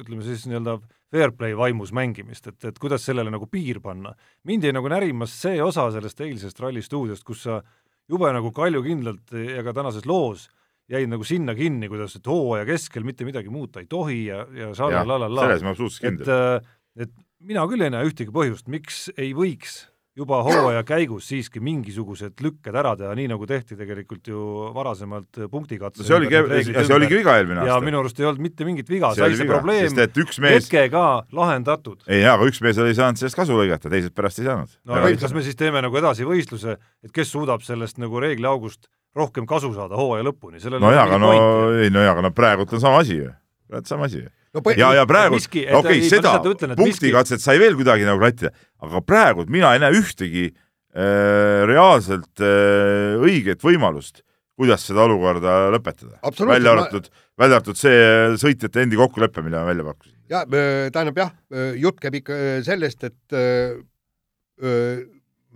ütleme 0.00 0.24
siis 0.24 0.46
nii-öelda 0.48 0.78
fair 1.12 1.34
play 1.36 1.56
vaimus 1.56 1.92
mängimist, 1.96 2.48
et, 2.48 2.58
et 2.72 2.78
kuidas 2.80 3.04
sellele 3.04 3.30
nagu 3.32 3.48
piir 3.50 3.82
panna. 3.84 4.14
mind 4.48 4.64
jäi 4.64 4.72
nagu 4.72 4.88
närimas 4.88 5.34
see 5.42 5.60
osa 5.62 5.90
sellest 5.94 6.20
eilsest 6.24 6.60
Ralli 6.64 6.82
stuudiost, 6.82 7.24
kus 7.24 7.44
sa 7.44 7.60
jube 8.08 8.30
nagu 8.32 8.52
kaljukindlalt 8.54 9.36
ja 9.36 9.64
ka 9.66 9.74
tänases 9.76 10.06
loos 10.08 10.48
jäid 10.88 11.10
nagu 11.10 11.26
sinna 11.26 11.54
kinni, 11.58 11.90
kuidas, 11.90 12.14
et 12.16 12.28
hooaja 12.30 12.64
keskel 12.68 13.04
mitte 13.04 13.26
midagi 13.26 13.50
muuta 13.52 13.82
ei 13.82 13.88
tohi 13.90 14.26
ja, 14.28 14.44
ja 14.54 14.70
šala-la-la-la. 14.76 15.48
selles 15.48 15.66
ma 15.66 15.74
absoluutselt 15.74 16.06
kindel. 16.06 16.24
et, 16.24 16.32
äh, 16.32 17.06
et 17.06 17.12
mina 17.42 17.66
küll 17.68 17.84
ei 17.84 17.92
näe 17.92 18.06
ühtegi 18.08 18.32
põhjust, 18.32 18.70
miks 18.70 19.06
ei 19.18 19.34
võiks 19.36 19.82
juba 20.16 20.38
hooaja 20.42 20.80
käigus 20.86 21.26
siiski 21.28 21.60
mingisugused 21.60 22.40
lükked 22.42 22.76
ära 22.76 22.94
teha, 22.96 23.12
nii 23.18 23.28
nagu 23.28 23.46
tehti 23.48 23.76
tegelikult 23.76 24.30
ju 24.30 24.40
varasemalt 24.74 25.42
punktikatse. 25.52 26.04
see 26.06 26.16
oligi, 26.16 26.40
see 26.72 26.96
oligi 26.96 27.18
viga 27.20 27.36
eelmine 27.36 27.60
aasta. 27.60 27.74
ja 27.74 27.80
minu 27.84 28.00
arust 28.00 28.20
ei 28.20 28.28
olnud 28.28 28.44
mitte 28.46 28.64
mingit 28.68 28.88
viga, 28.88 29.12
sai 29.16 29.34
see 29.34 29.44
viga, 29.44 29.58
probleem 29.58 29.90
mees... 29.92 30.56
hetkega 30.56 31.04
lahendatud. 31.36 32.06
ei 32.08 32.22
jaa, 32.22 32.36
aga 32.38 32.48
üks 32.48 32.62
mees 32.64 32.80
ei 32.80 32.96
saanud 32.96 33.20
sellest 33.20 33.40
kasu 33.42 33.58
lõigata, 33.60 33.92
teised 33.92 34.16
pärast 34.16 34.40
ei 34.40 34.48
saanud. 34.48 34.72
no 34.88 34.96
aga 34.96 35.12
kas 35.20 35.36
me 35.36 35.44
siis 35.44 35.58
teeme 35.60 35.84
nagu 35.84 36.00
edasi 36.00 36.28
võistluse, 36.28 36.78
et 37.04 37.12
kes 37.12 37.34
suudab 37.36 37.66
sellest 37.66 38.00
nagu 38.00 38.22
reegliaugust 38.24 38.88
rohkem 39.16 39.48
kasu 39.48 39.74
saada 39.76 40.00
hooaja 40.00 40.24
lõpuni. 40.30 40.64
nojah, 40.64 41.04
aga 41.04 41.20
no 41.20 41.34
ei 41.76 41.92
nojah, 41.92 42.16
aga 42.16 42.24
no 42.28 42.32
praegult 42.36 42.72
on 42.72 42.80
sama 42.80 43.04
asi 43.04 43.20
ju, 43.20 43.30
praegu 43.68 43.92
sama 43.92 44.08
asi 44.08 44.24
ju 44.24 44.32
no, 44.54 44.62
ja, 44.76 44.92
ja 45.00 45.06
praegu, 45.08 45.38
okei 45.40 45.66
okay,, 45.74 46.02
seda 46.08 46.36
punktikatset 46.76 47.42
sai 47.42 47.58
veel 47.62 47.76
kuidagi 47.78 48.06
nagu 48.08 48.20
klattida, 48.22 48.52
aga 48.84 49.02
praegu 49.04 49.46
mina 49.50 49.72
ei 49.76 49.82
näe 49.82 49.96
ühtegi 49.98 50.46
äh, 50.50 51.64
reaalselt 51.68 52.44
äh, 52.44 53.16
õiget 53.22 53.64
võimalust, 53.64 54.22
kuidas 54.56 54.86
seda 54.88 55.04
olukorda 55.06 55.66
lõpetada. 55.74 56.20
välja 56.46 56.76
arvatud 56.76 57.10
ma..., 57.10 57.24
välja 57.42 57.60
arvatud 57.60 57.80
see 57.80 57.98
sõitjate 58.40 58.86
endi 58.86 59.00
kokkulepe, 59.00 59.44
mille 59.44 59.60
ma 59.60 59.68
välja 59.68 59.90
pakkusin. 59.90 60.16
ja 60.32 60.46
tähendab 60.46 61.20
jah, 61.24 61.36
jutt 61.76 62.00
käib 62.00 62.22
ikka 62.22 62.40
sellest, 62.66 63.04
et 63.04 63.36
öö, 63.36 65.04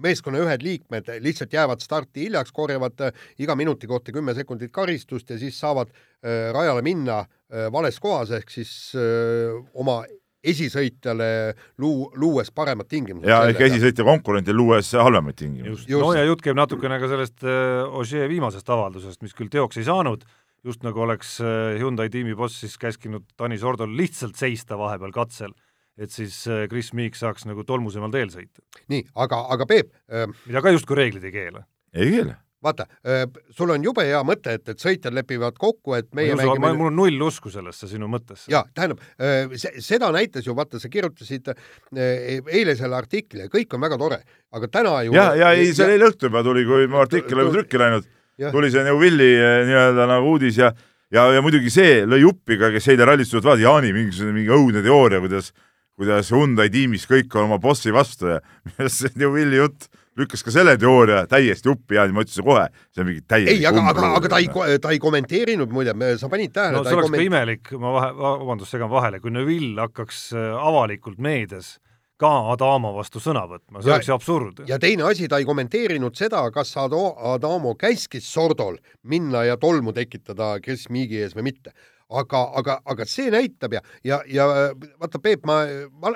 meeskonna 0.01 0.41
ühed 0.45 0.63
liikmed 0.65 1.09
lihtsalt 1.25 1.53
jäävad 1.53 1.83
starti 1.85 2.27
hiljaks, 2.27 2.53
korjavad 2.53 3.11
iga 3.41 3.57
minuti 3.57 3.89
kohta 3.89 4.13
kümme 4.13 4.35
sekundit 4.37 4.73
karistust 4.73 5.31
ja 5.31 5.39
siis 5.41 5.59
saavad 5.61 5.93
rajale 6.53 6.83
minna 6.85 7.25
vales 7.73 7.99
kohas 7.99 8.31
ehk 8.37 8.51
siis 8.53 8.93
öö, 8.95 9.59
oma 9.75 10.01
esisõitjale 10.41 11.29
luu-, 11.81 12.11
luues 12.19 12.51
paremad 12.55 12.89
tingimused. 12.89 13.29
ja 13.29 13.43
ehk 13.51 13.61
esisõitja 13.69 14.07
konkurendil 14.07 14.57
luues 14.57 14.93
halvemaid 14.97 15.37
tingimusi. 15.39 15.89
no 15.93 16.13
ja 16.17 16.25
jutt 16.25 16.45
käib 16.45 16.59
natukene 16.59 17.01
ka 17.03 17.11
sellest 17.11 17.45
äh, 17.45 17.83
Ogier 18.01 18.29
viimasest 18.31 18.69
avaldusest, 18.73 19.21
mis 19.25 19.37
küll 19.37 19.53
teoks 19.53 19.81
ei 19.81 19.89
saanud, 19.89 20.25
just 20.65 20.85
nagu 20.87 21.05
oleks 21.05 21.39
äh, 21.45 21.77
Hyundai 21.81 22.09
tiimi 22.13 22.37
boss 22.37 22.63
siis 22.65 22.79
käskinud 22.81 23.29
Tanis 23.37 23.65
Ordol 23.67 23.93
lihtsalt 23.97 24.41
seista 24.41 24.81
vahepeal 24.81 25.13
katsel, 25.17 25.53
et 26.01 26.13
siis 26.15 26.43
äh, 26.49 26.67
Chris 26.73 26.95
Meek 26.97 27.19
saaks 27.19 27.45
nagu 27.49 27.65
tolmusemal 27.69 28.13
teel 28.15 28.33
sõita. 28.33 28.65
nii, 28.93 29.11
aga, 29.21 29.45
aga 29.57 29.69
Peep 29.69 29.93
äh... 30.09 30.29
mida 30.47 30.65
ka 30.65 30.73
justkui 30.73 31.03
reeglid 31.03 31.29
ei 31.29 31.37
keela. 31.37 31.67
ei 31.93 32.15
keela 32.17 32.41
vaata, 32.65 32.87
sul 33.57 33.73
on 33.75 33.85
jube 33.85 34.05
hea 34.05 34.21
mõte, 34.27 34.55
et, 34.59 34.67
et 34.73 34.83
sõitjad 34.83 35.15
lepivad 35.17 35.57
kokku, 35.61 35.95
et 35.97 36.09
meie 36.17 36.35
no, 36.35 36.41
mängime 36.43 36.73
mul 36.77 36.91
on 36.91 36.99
null 36.99 37.25
usku 37.27 37.53
sellesse 37.53 37.89
sinu 37.91 38.09
mõttesse. 38.13 38.51
jaa, 38.53 38.63
tähendab, 38.77 39.01
seda 39.81 40.11
näitas 40.15 40.47
ju, 40.47 40.55
vaata, 40.57 40.81
sa 40.83 40.91
kirjutasid 40.93 41.53
eile 41.97 42.77
selle 42.79 42.99
artikli 42.99 43.47
ja 43.47 43.53
kõik 43.53 43.77
on 43.77 43.87
väga 43.87 43.99
tore, 44.01 44.21
aga 44.57 44.71
täna 44.79 44.95
ju 45.07 45.17
ja, 45.17 45.31
ja 45.39 45.55
ei, 45.57 45.73
see 45.73 45.87
oli 45.87 45.97
eile 45.99 46.11
õhtul 46.11 46.31
juba 46.31 46.45
tuli, 46.47 46.67
kui 46.69 46.91
mu 46.91 47.01
artikkel 47.03 47.45
oli 47.45 47.57
trükki 47.57 47.81
läinud, 47.81 48.13
tuli 48.51 48.71
see 48.73 48.85
nagu 48.87 49.01
Willi 49.01 49.33
nii-öelda 49.71 50.09
nagu 50.11 50.37
uudis 50.37 50.61
ja 50.61 50.73
ja, 51.11 51.27
ja 51.35 51.43
muidugi 51.43 51.73
see 51.73 52.05
lõi 52.09 52.23
uppi 52.29 52.61
ka, 52.61 52.71
kes 52.75 52.93
eile 52.93 53.09
rallis 53.09 53.33
tulevad, 53.33 53.55
vaata 53.55 53.65
Jaani 53.65 53.97
mingisugune 53.97 54.37
mingi 54.37 54.55
õudne 54.55 54.85
teooria, 54.85 55.23
kuidas 55.25 55.53
kuidas 56.01 56.31
Hyundai 56.33 56.71
tiimis 56.73 57.05
kõik 57.09 57.35
on 57.37 57.49
oma 57.49 57.59
bossi 57.61 57.93
vastu 57.93 58.31
ja 58.31 58.39
see 58.89 59.11
on 59.11 59.25
ju 59.27 59.33
Willi 59.35 59.61
jutt 59.61 59.91
lükkas 60.21 60.45
ka 60.47 60.55
selle 60.55 60.77
teooria 60.81 61.25
täiesti 61.31 61.71
uppi 61.73 61.99
ja 61.99 62.07
ma 62.15 62.25
ütlesin 62.25 62.47
kohe, 62.47 62.67
see 62.95 63.05
on 63.05 63.11
mingi 63.11 63.27
täiesti 63.29 63.59
ei, 63.59 63.67
aga, 63.69 63.85
aga, 63.93 64.09
aga 64.21 64.33
ta 64.33 64.41
ei, 64.43 64.49
ta 64.83 64.95
ei 64.95 65.03
kommenteerinud 65.03 65.73
muide, 65.75 65.95
sa 66.21 66.31
panid 66.33 66.55
tähele 66.57 66.79
no 66.79 66.85
see 66.87 66.97
oleks 66.97 67.09
komment... 67.09 67.23
ka 67.23 67.29
imelik, 67.29 67.75
ma 67.83 67.95
vahe, 67.97 68.11
vabandust, 68.23 68.75
segan 68.75 68.93
vahele, 68.93 69.23
kui 69.23 69.35
Neville 69.35 69.87
hakkaks 69.87 70.27
äh, 70.37 70.51
avalikult 70.71 71.21
meedias 71.23 71.79
ka 72.21 72.31
Adamo 72.53 72.93
vastu 72.97 73.21
sõna 73.23 73.47
võtma, 73.49 73.81
see 73.81 73.93
oleks 73.95 74.11
ju 74.11 74.17
absurd. 74.17 74.65
ja 74.69 74.79
teine 74.81 75.07
asi, 75.09 75.29
ta 75.29 75.41
ei 75.41 75.49
kommenteerinud 75.49 76.19
seda, 76.19 76.43
kas 76.55 76.75
Ado-, 76.81 77.15
Adamo 77.33 77.73
käskis 77.81 78.29
Sordol 78.29 78.77
minna 79.09 79.47
ja 79.49 79.57
tolmu 79.61 79.95
tekitada 79.97 80.53
Chris 80.65 80.89
Meagi 80.93 81.23
ees 81.25 81.37
või 81.37 81.49
mitte. 81.51 81.73
aga, 82.11 82.43
aga, 82.59 82.81
aga 82.91 83.07
see 83.07 83.31
näitab 83.31 83.77
ja, 83.77 83.81
ja, 84.05 84.21
ja 84.27 84.47
vaata, 84.99 85.21
Peep, 85.23 85.47
ma, 85.47 85.63
ma 86.03 86.11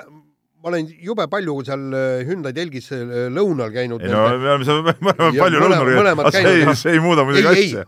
ma 0.65 0.71
olen 0.71 0.87
jube 1.05 1.27
palju 1.29 1.59
seal 1.65 1.83
äh, 1.93 2.25
Hyundai 2.25 2.51
telgis 2.57 2.89
äh, 2.95 3.01
lõunal 3.33 3.69
käinud. 3.73 4.01
ei 4.01 4.09
no 4.09 4.23
me 4.33 4.49
oleme 4.49 4.65
seal, 4.65 4.81
me 4.81 5.13
oleme 5.13 5.37
palju 5.37 5.61
lõunal 5.61 5.89
käinud, 5.91 6.21
aga 6.23 6.31
see 6.33 6.53
ei, 6.53 6.77
see 6.79 6.95
ei 6.97 7.01
muuda 7.03 7.25
muidugi 7.27 7.51
asja. 7.51 7.83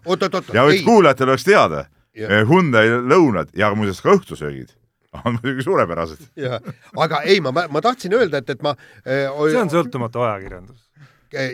ja 0.53 0.65
võiks 0.67 0.83
kuulajatel 0.85 1.31
oleks 1.33 1.47
teada, 1.47 1.87
äh, 2.13 2.43
Hyundai 2.45 2.91
lõunad 3.01 3.49
ja 3.57 3.71
muuseas 3.73 4.03
ka 4.05 4.13
õhtusöögid 4.13 4.75
on 5.25 5.39
muidugi 5.39 5.65
suurepärased. 5.65 6.27
jah, 6.37 6.61
aga 7.01 7.23
ei, 7.25 7.41
ma, 7.41 7.53
ma 7.55 7.81
tahtsin 7.81 8.13
öelda, 8.13 8.43
et, 8.43 8.51
et 8.53 8.61
ma 8.61 8.75
äh, 8.77 9.25
see 9.25 9.63
on 9.63 9.73
sõltumatu 9.73 10.21
ajakirjandus. 10.27 10.83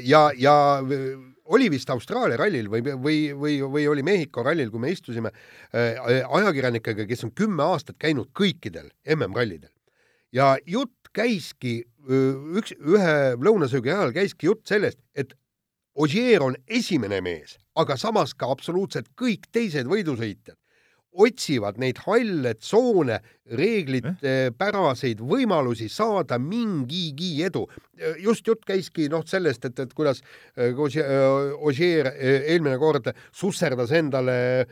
ja, 0.03 0.25
ja 0.35 0.55
oli 1.53 1.69
vist 1.71 1.89
Austraalia 1.91 2.35
rallil 2.39 2.67
või, 2.71 2.83
või, 2.83 3.17
või, 3.37 3.55
või 3.63 3.85
oli 3.91 4.03
Mehhiko 4.03 4.43
rallil, 4.43 4.67
kui 4.73 4.83
me 4.83 4.91
istusime 4.91 5.31
äh, 5.31 6.19
ajakirjanikega, 6.27 7.07
kes 7.07 7.23
on 7.29 7.31
kümme 7.31 7.63
aastat 7.63 7.95
käinud 8.01 8.33
kõikidel 8.35 8.91
MM-rallidel 9.15 9.71
ja 10.33 10.57
jutt 10.65 11.02
käiski 11.15 11.81
üks, 12.57 12.73
ühe 12.77 13.13
lõunasöögi 13.39 13.93
ajal 13.93 14.13
käiski 14.15 14.49
jutt 14.51 14.67
sellest, 14.67 14.99
et 15.15 15.33
Ogier 15.93 16.41
on 16.41 16.55
esimene 16.65 17.19
mees, 17.21 17.59
aga 17.77 17.93
samas 18.01 18.31
ka 18.33 18.47
absoluutselt 18.49 19.11
kõik 19.19 19.45
teised 19.53 19.85
võidusõitjad 19.85 20.57
otsivad 21.13 21.77
neid 21.81 21.99
halle 22.07 22.53
tsoone, 22.57 23.19
reeglitepäraseid 23.53 25.21
võimalusi 25.21 25.89
saada 25.91 26.39
mingigi 26.41 27.43
edu. 27.45 27.67
just 28.19 28.47
jutt 28.47 28.65
käiski 28.65 29.09
noh, 29.09 29.23
sellest, 29.25 29.65
et, 29.65 29.79
et 29.79 29.93
kuidas 29.93 30.23
Ogier 30.57 32.09
eelmine 32.17 32.77
kord 32.81 33.11
susserdas 33.31 33.91
endale 33.91 34.65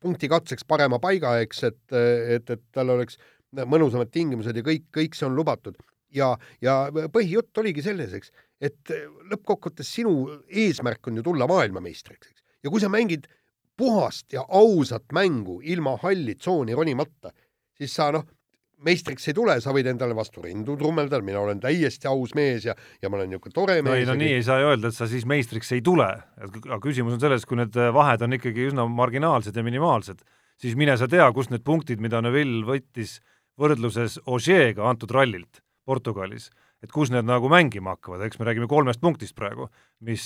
punkti 0.00 0.28
katseks 0.28 0.64
parema 0.64 0.98
paiga, 0.98 1.38
eks, 1.40 1.64
et, 1.64 1.82
et, 2.36 2.50
et 2.50 2.62
tal 2.72 2.90
oleks 2.96 3.18
mõnusamad 3.52 4.10
tingimused 4.12 4.56
ja 4.56 4.64
kõik, 4.66 4.86
kõik 4.94 5.16
see 5.18 5.26
on 5.28 5.36
lubatud. 5.38 5.76
ja, 6.10 6.32
ja 6.60 6.90
põhijutt 6.90 7.58
oligi 7.62 7.82
selles, 7.86 8.14
eks, 8.14 8.32
et 8.60 8.90
lõppkokkuvõttes 9.30 9.92
sinu 9.94 10.42
eesmärk 10.48 11.06
on 11.06 11.20
ju 11.20 11.22
tulla 11.22 11.46
maailmameistriks, 11.46 12.32
eks. 12.32 12.42
ja 12.64 12.70
kui 12.70 12.82
sa 12.82 12.90
mängid 12.90 13.28
puhast 13.78 14.32
ja 14.34 14.42
ausat 14.48 15.06
mängu 15.12 15.60
ilma 15.62 15.96
halli 16.02 16.34
tsooni 16.34 16.74
ronimata, 16.74 17.30
siis 17.78 17.94
sa 17.94 18.10
noh, 18.12 18.26
meistriks 18.84 19.28
ei 19.28 19.36
tule, 19.36 19.56
sa 19.60 19.72
võid 19.76 19.88
endale 19.92 20.16
vastu 20.16 20.42
rindu 20.44 20.76
trummeldada, 20.80 21.22
mina 21.24 21.40
olen 21.42 21.60
täiesti 21.60 22.08
aus 22.08 22.34
mees 22.36 22.66
ja, 22.68 22.74
ja 23.02 23.10
ma 23.10 23.18
olen 23.18 23.30
niisugune 23.32 23.56
tore 23.56 23.78
mees. 23.80 23.90
no 23.90 23.96
ei, 23.96 24.06
no 24.08 24.16
nii 24.18 24.34
ei 24.38 24.44
saa 24.44 24.60
ju 24.62 24.70
öelda, 24.72 24.90
et 24.90 24.96
sa 24.96 25.08
siis 25.10 25.26
meistriks 25.28 25.72
ei 25.76 25.82
tule. 25.84 26.08
aga 26.40 26.80
küsimus 26.82 27.16
on 27.16 27.22
selles, 27.22 27.46
kui 27.48 27.60
need 27.60 27.76
vahed 27.76 28.24
on 28.26 28.38
ikkagi 28.38 28.70
üsna 28.70 28.86
marginaalsed 28.88 29.56
ja 29.56 29.64
minimaalsed, 29.66 30.24
siis 30.60 30.76
mine 30.80 30.96
sa 31.00 31.08
tea, 31.10 31.28
kust 31.36 31.52
need 31.52 31.64
punktid, 31.66 32.00
mida 32.00 32.22
Neville 32.24 32.64
võttis 32.68 33.18
võrdluses 33.60 34.18
Ogier'ga 34.26 34.88
antud 34.90 35.12
rallilt 35.14 35.62
Portugalis, 35.88 36.48
et 36.80 36.92
kus 36.92 37.10
need 37.12 37.26
nagu 37.28 37.50
mängima 37.52 37.94
hakkavad, 37.96 38.22
eks 38.24 38.40
me 38.40 38.46
räägime 38.48 38.68
kolmest 38.70 39.02
punktist 39.02 39.36
praegu, 39.36 39.68
mis, 40.06 40.24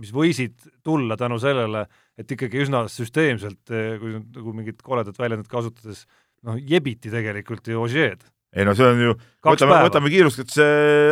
mis 0.00 0.10
võisid 0.14 0.56
tulla 0.86 1.18
tänu 1.20 1.38
sellele, 1.42 1.84
et 2.18 2.34
ikkagi 2.34 2.64
üsna 2.64 2.82
süsteemselt, 2.90 3.62
kui 3.70 4.16
nagu 4.18 4.56
mingit 4.56 4.82
koledat 4.82 5.18
väljendit 5.20 5.50
kasutades, 5.50 6.06
noh, 6.46 6.58
jebiti 6.58 7.12
tegelikult 7.12 7.70
ju 7.70 7.84
Ogier'd 7.84 8.26
ei 8.50 8.66
no 8.66 8.74
see 8.74 8.86
on 8.86 8.98
ju, 8.98 9.12
võtame, 9.46 9.76
võtame 9.86 10.10
kiirustesse 10.10 10.64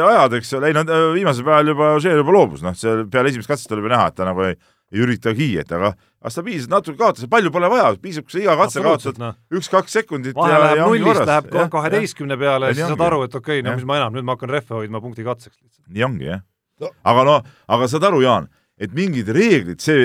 ajad, 0.03 0.35
eks 0.41 0.57
ole, 0.59 0.71
ei 0.71 0.75
no 0.75 0.83
viimasel 1.15 1.47
päeval 1.47 1.71
juba 1.71 1.91
Ogier 1.95 2.19
juba 2.19 2.35
loobus, 2.35 2.65
noh, 2.67 2.75
see 2.79 3.05
peale 3.13 3.31
esimest 3.31 3.51
katset 3.51 3.75
oli 3.75 3.85
juba 3.85 3.93
näha, 3.95 4.09
et 4.11 4.17
ta 4.19 4.27
nagu 4.27 4.43
ei, 4.49 4.57
ei 4.93 5.03
üritagi, 5.05 5.51
et 5.61 5.73
aga 5.73 5.93
aga 6.19 6.33
sa 6.35 6.43
piisab, 6.43 6.73
natuke 6.73 6.99
kaotasid, 6.99 7.31
palju 7.31 7.53
pole 7.55 7.71
vaja, 7.71 7.93
piisab, 8.03 8.27
kui 8.27 8.35
sa 8.35 8.41
iga 8.43 8.55
katse 8.59 8.83
kaotad 8.83 9.19
no. 9.23 9.33
üks-kaks 9.55 9.99
sekundit 10.01 10.39
vahe 10.39 10.61
läheb 10.65 10.85
nullist, 10.85 11.25
läheb 11.29 11.73
kaheteistkümne 11.73 12.39
peale 12.41 12.73
ja 12.73 12.79
siis 12.79 12.91
saad 12.91 13.05
aru, 13.07 13.23
et 13.29 13.35
okei 13.39 13.61
okay,, 13.61 13.67
no 13.67 13.75
ja. 13.75 13.79
mis 13.79 13.87
ma 13.89 13.99
enam, 14.01 14.17
nüüd 14.17 14.27
ma 14.27 14.35
hakkan 14.35 14.51
rehve 14.51 14.81
hoidma 14.81 15.03
punkti 15.05 15.27
katseks 15.27 15.57
lihtsalt. 15.61 15.85
nii 15.95 16.07
ongi, 16.09 16.31
jah 16.33 16.43
no.. 16.83 16.91
aga 17.13 17.27
no, 17.29 17.37
aga 17.77 17.91
saad 17.93 18.09
aru, 18.11 18.23
Jaan, 18.25 18.49
et 18.83 18.95
mingid 18.97 19.31
reeglid, 19.35 19.83
see, 19.83 19.99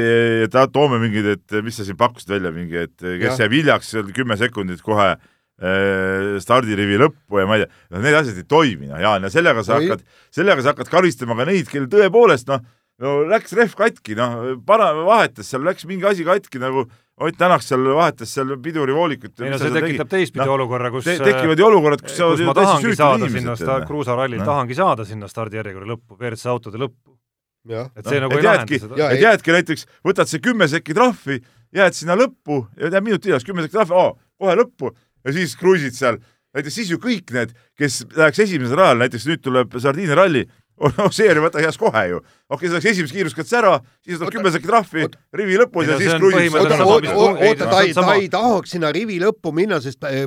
et 0.45 0.57
toome 0.73 0.99
mingid, 1.01 1.31
et 1.37 1.57
mis 1.65 1.77
sa 1.77 1.85
siin 1.87 1.97
pakkusid 1.97 2.35
välja, 2.35 2.53
mingi, 2.53 2.83
et 2.85 2.97
kes 3.01 3.29
ja. 3.31 3.45
jääb 3.45 3.57
hiljaks 3.57 3.93
seal 3.95 4.13
kümme 4.13 4.37
sekundit 4.37 4.85
kohe 4.85 5.09
äh, 5.15 6.37
stardirivi 6.43 7.01
lõppu 7.01 7.41
ja 7.41 7.49
ma 7.49 7.57
ei 7.57 7.65
tea, 7.65 7.73
noh, 7.89 8.05
need 8.05 8.21
asjad 8.21 8.37
ei 8.41 8.47
toimi, 8.53 8.91
noh, 8.91 9.01
Jaan, 9.01 9.25
ja 9.25 9.33
sellega 9.33 9.65
sa 9.65 9.81
hakkad, 9.81 10.05
sellega 10.33 10.61
sa 10.61 10.75
hakkad 10.75 10.93
karistama 10.93 11.37
ka 11.41 11.49
neid, 11.49 11.69
kel 11.73 11.89
tõepoolest, 11.89 12.49
noh, 12.53 12.61
no 13.01 13.21
läks 13.29 13.55
rehv 13.57 13.73
katki, 13.77 14.17
noh, 14.19 14.59
para-, 14.67 14.93
vahetas 15.05 15.49
seal, 15.49 15.63
läks 15.65 15.87
mingi 15.89 16.05
asi 16.09 16.27
katki 16.27 16.61
nagu 16.61 16.85
Ott 17.21 17.37
Tänak 17.37 17.61
seal 17.61 17.83
vahetas 17.93 18.31
seal 18.33 18.55
pidurivoolikut. 18.57 19.41
ei 19.45 19.51
no 19.53 19.57
see 19.61 19.69
tekitab 19.71 20.09
teistpidi 20.09 20.47
no, 20.47 20.55
olukorra, 20.55 20.89
kus 20.91 21.05
te 21.05 21.19
tekivad 21.21 21.59
ju 21.61 21.67
olukorrad, 21.67 22.01
kus 22.01 22.15
kus 22.17 22.41
ma 22.47 22.55
tahangi 22.57 22.95
saada 22.97 23.29
sinna 23.29 23.53
sta-, 23.59 23.83
kruusarallil 23.85 24.41
no., 24.41 24.47
tahangi 24.47 24.77
saada 24.79 25.05
sinna 25.05 25.29
stardijärjekorra 25.29 25.91
lõppu, 25.91 26.17
WRC 26.17 26.49
autode 26.49 26.81
lõppu. 26.81 27.13
et 27.69 28.09
see 28.09 28.17
no, 28.17 28.25
nagu 28.25 28.39
ei 28.39 28.47
lahenda 28.47 28.79
seda. 28.81 29.11
et 29.13 29.21
jäädki 29.21 29.55
näiteks, 29.59 29.85
võtad 30.09 30.31
see 30.31 30.41
kümme 30.41 30.67
sekki 30.71 30.97
trahvi, 30.97 31.37
jääd 31.77 31.99
sinna 31.99 32.17
lõppu 32.17 32.63
ja 32.81 32.89
jääd 32.89 33.05
minuti 33.05 33.29
hiljaks, 33.29 33.45
kümme 33.45 33.61
sekki 33.61 33.77
trahvi, 33.77 34.09
kohe 34.41 34.57
lõppu 34.63 34.95
ja 35.23 35.37
siis 35.37 35.53
kruiisid 35.61 35.93
seal. 35.93 36.17
näiteks 36.57 36.81
siis 36.81 36.89
ju 36.89 36.97
kõik 36.97 37.29
need, 37.37 37.53
kes 37.77 38.07
läheks 38.17 38.41
esimesel 38.47 38.81
ajal, 38.81 39.05
näiteks 39.05 39.29
nüüd 39.29 39.45
tuleb 39.45 39.77
Sardiinia 39.77 40.17
ralli 40.17 40.47
Ossier 41.07 41.37
ei 41.37 41.43
võta 41.43 41.61
heas 41.61 41.77
kohe 41.77 42.03
ju. 42.09 42.21
okei 42.49 42.55
okay,, 42.55 42.69
sa 42.69 42.77
saaks 42.77 42.91
esimese 42.91 43.13
kiiruskatse 43.13 43.57
ära, 43.59 43.73
siis 44.03 44.17
saad 44.19 44.33
kümme 44.33 44.51
sekki 44.53 44.69
trahvi 44.69 45.05
rivi 45.37 45.59
lõpus 45.61 45.89
ja 45.91 45.97
siis 46.01 46.15
kruiisid. 46.17 46.55
oota, 47.13 47.67
ta 47.69 47.81
ei, 47.83 47.93
ta 47.93 48.07
ei 48.15 48.29
tahaks 48.33 48.73
sinna 48.73 48.91
rivi 48.95 49.19
lõppu 49.21 49.53
minna, 49.55 49.77
sest 49.83 50.03
äh, 50.09 50.25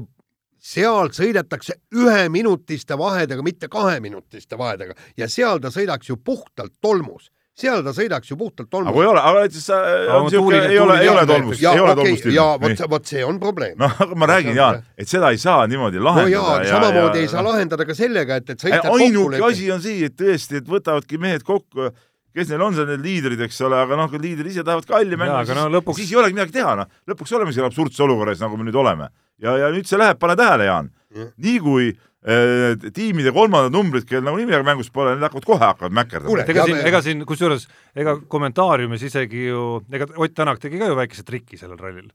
seal 0.62 1.10
sõidetakse 1.14 1.78
üheminutiste 1.94 2.98
vahedega, 2.98 3.42
mitte 3.46 3.68
kaheminutiste 3.72 4.58
vahedega. 4.58 4.96
Ja 5.18 5.28
seal 5.30 5.60
ta 5.62 5.72
sõidaks 5.74 6.10
ju 6.10 6.18
puhtalt 6.22 6.78
tolmus 6.80 7.30
seal 7.56 7.82
ta 7.84 7.92
sõidaks 7.96 8.28
ju 8.30 8.36
puhtalt 8.36 8.68
aga 8.68 8.92
kui 8.92 9.00
tolmust. 9.00 9.02
ei 9.02 9.10
ole, 9.10 9.20
aga 9.22 9.44
näiteks 9.44 9.66
sa, 9.70 9.78
Aga 9.86 10.16
on 10.20 10.32
siuke, 10.32 10.58
ei 10.68 10.78
ole, 10.80 10.96
ei 11.00 11.08
ole 11.08 11.22
tolmust, 11.28 11.62
ei 11.62 11.80
ole 11.82 11.94
tolmust 11.96 12.26
ja 12.34 12.46
vot, 12.60 12.82
vot 12.92 13.12
see 13.12 13.22
on 13.24 13.38
probleem. 13.40 13.78
noh, 13.80 13.94
aga 14.04 14.18
ma 14.18 14.28
räägin, 14.28 14.58
Jaan, 14.58 14.82
et 14.98 15.08
seda 15.08 15.30
ei 15.32 15.40
saa 15.40 15.64
niimoodi 15.70 16.00
no 16.02 16.10
lahendada 16.10 16.34
jaa, 16.34 16.58
ja- 16.62 16.74
samamoodi 16.74 17.22
ja- 17.22 17.28
ei 17.28 17.30
saa 17.32 17.44
lahendada 17.46 17.86
ka 17.88 17.96
sellega, 17.96 18.36
et, 18.42 18.50
et 18.50 18.58
Ei, 18.60 18.66
sõitjad 18.68 18.90
ainuke 18.92 19.40
asi 19.48 19.70
on 19.72 19.80
see, 19.84 20.04
et 20.10 20.16
tõesti, 20.20 20.60
et 20.60 20.68
võtavadki 20.68 21.20
mehed 21.22 21.46
kokku, 21.48 21.88
kes 22.36 22.52
neil 22.52 22.66
on 22.66 22.76
seal 22.76 22.90
need 22.92 23.04
liidrid, 23.06 23.40
eks 23.48 23.60
ole, 23.64 23.78
aga 23.86 23.96
noh, 23.96 24.10
kui 24.12 24.20
liidrid 24.20 24.52
ise 24.52 24.64
tahavad 24.66 24.84
kalli 24.90 25.16
aga 25.16 25.44
siis, 25.46 25.56
no 25.56 25.70
lõpuks- 25.78 26.02
siis 26.02 26.12
ei 26.12 26.20
olegi 26.20 26.36
midagi 26.36 26.58
teha, 26.58 26.74
noh. 26.82 26.90
lõpuks 27.08 27.32
olemegi 27.38 27.56
seal 27.56 27.70
absurdses 27.70 28.04
olukorras, 28.04 28.42
nagu 28.44 28.60
me 28.60 28.68
nüüd 28.68 28.76
oleme. 28.76 29.08
ja, 29.40 29.56
ja 29.64 29.72
nüüd 29.72 29.88
see 29.88 29.96
läheb, 30.00 30.20
pane 30.20 30.36
tähele, 30.36 30.68
Jaan 30.68 30.92
Jah.. 31.16 31.32
nii 31.40 31.58
kui 31.64 31.88
äh, 31.88 31.96
tiimide 32.26 33.30
kolmandad 33.34 33.74
numbrid, 33.74 34.06
kellel 34.08 34.24
nagu 34.26 34.40
midagi 34.40 34.66
mängus 34.66 34.88
pole, 34.90 35.14
need 35.14 35.22
hakkavad 35.22 35.46
kohe 35.46 35.62
hakkavad 35.62 35.94
mäkerdama 35.94 36.32
Kuule,. 36.32 36.46
ega 36.50 36.64
siin 36.66 36.80
ega 36.90 37.02
siin 37.04 37.26
kusjuures, 37.28 37.68
ega 37.94 38.16
kommentaariumis 38.32 39.04
isegi 39.06 39.46
ju, 39.46 39.66
ega 39.94 40.08
Ott 40.16 40.34
Tänak 40.34 40.58
tegi 40.62 40.80
ka 40.80 40.90
ju 40.90 40.96
väikese 40.98 41.22
triki 41.26 41.58
sellel 41.60 41.78
rallil. 41.78 42.08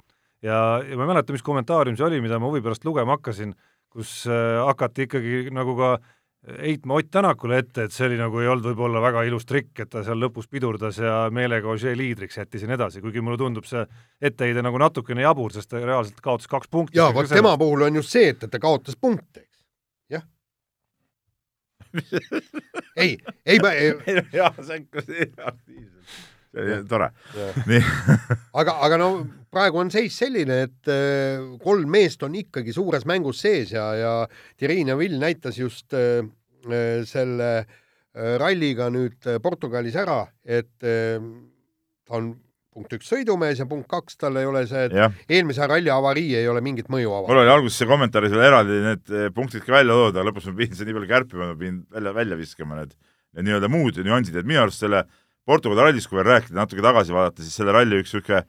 ja, 0.44 0.82
ja 0.84 0.98
ma 0.98 1.06
ei 1.06 1.14
mäleta, 1.14 1.32
mis 1.32 1.46
kommentaarium 1.46 1.96
see 1.96 2.10
oli, 2.10 2.20
mida 2.24 2.40
ma 2.40 2.52
huvi 2.52 2.64
pärast 2.66 2.84
lugema 2.86 3.16
hakkasin, 3.16 3.54
kus 3.92 4.26
äh, 4.28 4.60
hakati 4.66 5.08
ikkagi 5.08 5.46
nagu 5.56 5.78
ka 5.80 5.96
heitma 6.60 6.94
Ott 6.94 7.12
Tänakule 7.12 7.60
ette, 7.62 7.86
et 7.86 7.94
see 7.94 8.08
oli 8.08 8.18
nagu 8.18 8.40
ei 8.42 8.50
olnud 8.50 8.66
võib-olla 8.72 9.02
väga 9.04 9.24
ilus 9.30 9.46
trikk, 9.46 9.84
et 9.84 9.92
ta 9.94 10.02
seal 10.04 10.18
lõpus 10.20 10.50
pidurdas 10.50 10.98
ja 10.98 11.28
meelega 11.32 11.70
Ožee 11.70 11.94
liidriks 11.96 12.40
jättis 12.40 12.66
ja 12.66 12.72
nii 12.72 12.80
edasi, 12.80 13.02
kuigi 13.04 13.22
mulle 13.22 13.38
tundub 13.38 13.68
see 13.70 13.86
etteheide 14.22 14.64
nagu 14.66 14.82
natukene 14.82 15.22
jabur, 15.22 15.54
sest 15.54 15.70
ta 15.70 15.80
reaalselt 15.84 16.20
kaotas 16.26 16.50
kaks 16.50 16.72
punkti. 16.72 16.98
jaa, 16.98 17.14
vot 17.14 17.30
tema 17.30 17.54
puhul 17.62 17.86
on 17.86 18.02
just 18.02 18.12
see, 18.18 18.34
et, 18.34 18.44
et 18.44 18.52
ta 18.52 18.60
kaotas 18.60 18.98
punkte. 18.98 19.46
ei, 23.02 23.16
ei 23.46 23.62
ma, 23.64 23.72
jaa, 24.34 24.52
sekkus 24.66 25.08
aktiivselt. 25.12 26.18
see 26.52 26.66
oli 26.66 26.80
tore. 26.90 27.10
aga, 28.60 28.76
aga 28.88 29.00
no 29.00 29.10
praegu 29.52 29.82
on 29.84 29.92
seis 29.94 30.18
selline, 30.20 30.62
et 30.68 30.92
äh, 30.92 31.44
kolm 31.64 31.92
meest 31.92 32.24
on 32.28 32.36
ikkagi 32.40 32.76
suures 32.76 33.08
mängus 33.10 33.44
sees 33.46 33.74
ja, 33.76 33.88
ja 33.96 34.14
Thierry 34.60 34.84
Neville 34.88 35.20
näitas 35.22 35.60
just 35.60 35.96
äh, 35.96 36.24
äh, 36.68 37.02
selle 37.08 37.52
äh, 37.62 38.36
ralliga 38.42 38.90
nüüd 38.92 39.32
Portugalis 39.44 39.96
ära, 40.00 40.26
et 40.44 40.76
äh, 40.84 41.20
ta 42.08 42.20
on 42.20 42.34
punkt 42.72 42.94
üks 42.96 43.10
sõidumees 43.12 43.60
ja 43.60 43.68
punkt 43.68 43.90
kaks, 43.92 44.18
tal 44.22 44.38
ei 44.40 44.48
ole 44.48 44.64
see 44.70 44.86
eelmise 45.28 45.68
ralli 45.68 45.92
avarii 45.92 46.38
ei 46.40 46.48
ole 46.48 46.62
mingit 46.64 46.88
mõju 46.92 47.10
mul 47.10 47.18
avaldanud. 47.18 47.42
oli 47.44 47.54
alguses 47.56 47.82
see 47.82 47.90
kommentaaris 47.90 48.32
veel 48.36 48.46
eraldi 48.48 48.78
need 48.86 49.12
eh, 49.12 49.28
punktid 49.36 49.66
ka 49.66 49.76
välja 49.76 49.98
toodud, 49.98 50.20
aga 50.20 50.30
lõpus 50.30 50.48
ma 50.48 50.56
pidin 50.62 50.78
seda 50.78 50.90
nii 50.90 50.98
palju 51.00 51.12
kärpima, 51.12 51.50
ma 51.52 51.60
pidin 51.60 51.82
välja, 51.92 52.16
välja 52.16 52.40
viskama 52.40 52.80
need, 52.80 52.96
need 53.36 53.50
nii-öelda 53.50 53.72
muud 53.72 54.00
nüansid, 54.08 54.40
et 54.40 54.48
minu 54.48 54.64
arust 54.64 54.86
selle 54.86 55.04
Portugali 55.48 55.84
rallist, 55.88 56.08
kui 56.08 56.20
veel 56.20 56.30
rääkida, 56.30 56.56
natuke 56.56 56.84
tagasi 56.86 57.16
vaadata, 57.16 57.44
siis 57.44 57.58
selle 57.58 57.74
ralli 57.76 58.00
üks 58.00 58.14
niisugune 58.14 58.44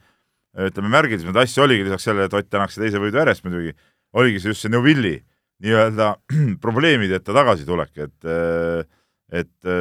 ütleme, 0.69 0.93
märgilisemaid 0.93 1.39
asju 1.43 1.65
oligi 1.65 1.87
lisaks 1.87 2.05
sellele, 2.05 2.29
et 2.29 2.35
Ott 2.37 2.51
Tänak 2.53 2.73
sai 2.73 2.85
teise 2.85 3.01
võidu 3.01 3.17
järjest 3.17 3.47
muidugi, 3.47 3.73
oligi 4.21 4.43
see 4.43 4.53
just 4.53 4.67
see 4.67 4.73
Neuvilli 4.73 5.15
nii-öelda 5.65 6.11
probleemideta 6.65 7.35
tagasitulek, 7.35 7.93
et 8.05 8.33
et 9.33 9.73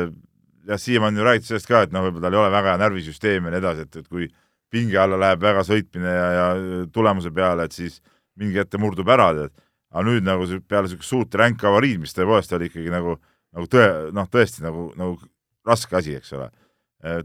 jah, 0.68 0.80
siiamaani 0.80 1.20
ju 1.20 1.26
räägiti 1.26 1.52
sellest 1.52 1.70
ka, 1.70 1.84
et 1.86 1.94
noh, 1.96 2.06
võib-olla 2.06 2.28
tal 2.28 2.38
ei 2.38 2.42
ole 2.44 2.54
väga 2.54 2.72
hea 2.74 2.82
närvisüsteem 2.82 3.48
ja 3.48 3.54
nii 3.54 3.62
edasi, 3.62 3.86
et, 3.88 4.00
et 4.02 4.08
kui 4.08 4.30
pinge 4.72 4.98
alla 5.02 5.20
läheb 5.20 5.44
väga 5.44 5.66
sõitmine 5.68 6.14
ja, 6.16 6.30
ja 6.38 6.46
tulemuse 6.94 7.32
peale, 7.36 7.68
et 7.68 7.76
siis 7.76 8.00
mingi 8.40 8.60
hetk 8.62 8.72
ta 8.72 8.80
murdub 8.82 9.10
ära, 9.12 9.32
tead. 9.38 9.54
aga 9.92 10.06
nüüd 10.08 10.24
nagu 10.24 10.48
peale 10.68 10.88
niisugust 10.88 11.12
suurt 11.12 11.36
ränka 11.36 11.68
avariid, 11.68 12.00
mis 12.00 12.16
tõepoolest 12.16 12.56
oli 12.56 12.70
ikkagi 12.72 12.94
nagu, 12.94 13.18
nagu 13.52 13.68
tõe, 13.72 13.88
noh, 14.16 14.30
tõesti 14.32 14.64
nagu, 14.64 14.88
nagu 15.00 15.18
raske 15.68 15.98
asi, 16.00 16.16
eks 16.18 16.34
ole. 16.38 16.50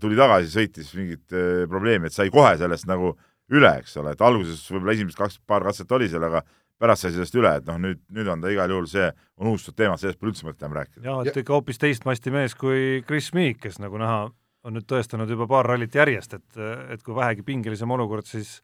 tuli 0.00 0.16
tagasi, 0.16 0.48
sõitis 0.50 0.92
mingit 0.96 1.32
eh, 1.36 1.64
probleemi, 1.68 2.08
et 2.08 2.14
sai 2.16 2.30
kohe 2.32 2.54
sellest 2.58 2.88
nagu 2.88 3.12
üle, 3.52 3.72
eks 3.82 3.98
ole, 4.00 4.14
et 4.16 4.22
alguses 4.24 4.62
võib-olla 4.72 4.94
esimesed 4.96 5.18
kaks 5.20 5.38
paar 5.46 5.66
katset 5.68 5.92
oli 5.92 6.08
seal, 6.10 6.24
aga 6.26 6.42
pärast 6.80 7.06
sai 7.06 7.14
sellest 7.14 7.36
üle, 7.38 7.52
et 7.60 7.68
noh, 7.68 7.78
nüüd, 7.80 8.00
nüüd 8.12 8.28
on 8.32 8.42
ta 8.42 8.52
igal 8.52 8.72
juhul 8.72 8.88
see, 8.90 9.06
on 9.40 9.52
unustatud 9.52 9.78
teema, 9.80 9.96
sellest 10.00 10.20
pole 10.20 10.32
üldse 10.32 10.46
mõtet 10.46 10.64
enam 10.64 10.76
rääkida. 10.76 11.04
jah, 11.06 11.22
et 11.24 11.40
ikka 11.42 11.56
hoopis 11.56 11.80
teist 11.80 12.04
masti 12.08 12.32
mees 12.34 12.56
kui 12.58 13.02
Chris 13.08 13.32
Meek, 13.36 13.60
kes 13.62 13.80
nagu 13.82 14.00
näha, 14.00 14.26
on 14.66 14.76
nüüd 14.76 14.86
tõestanud 14.90 15.30
juba 15.30 15.48
paar 15.50 15.70
rallit 15.72 15.94
järjest, 15.94 16.36
et, 16.36 16.60
et 16.92 17.04
kui 17.06 17.16
vähegi 17.16 17.46
pingelisem 17.46 17.90
olukord, 17.96 18.28
siis 18.28 18.58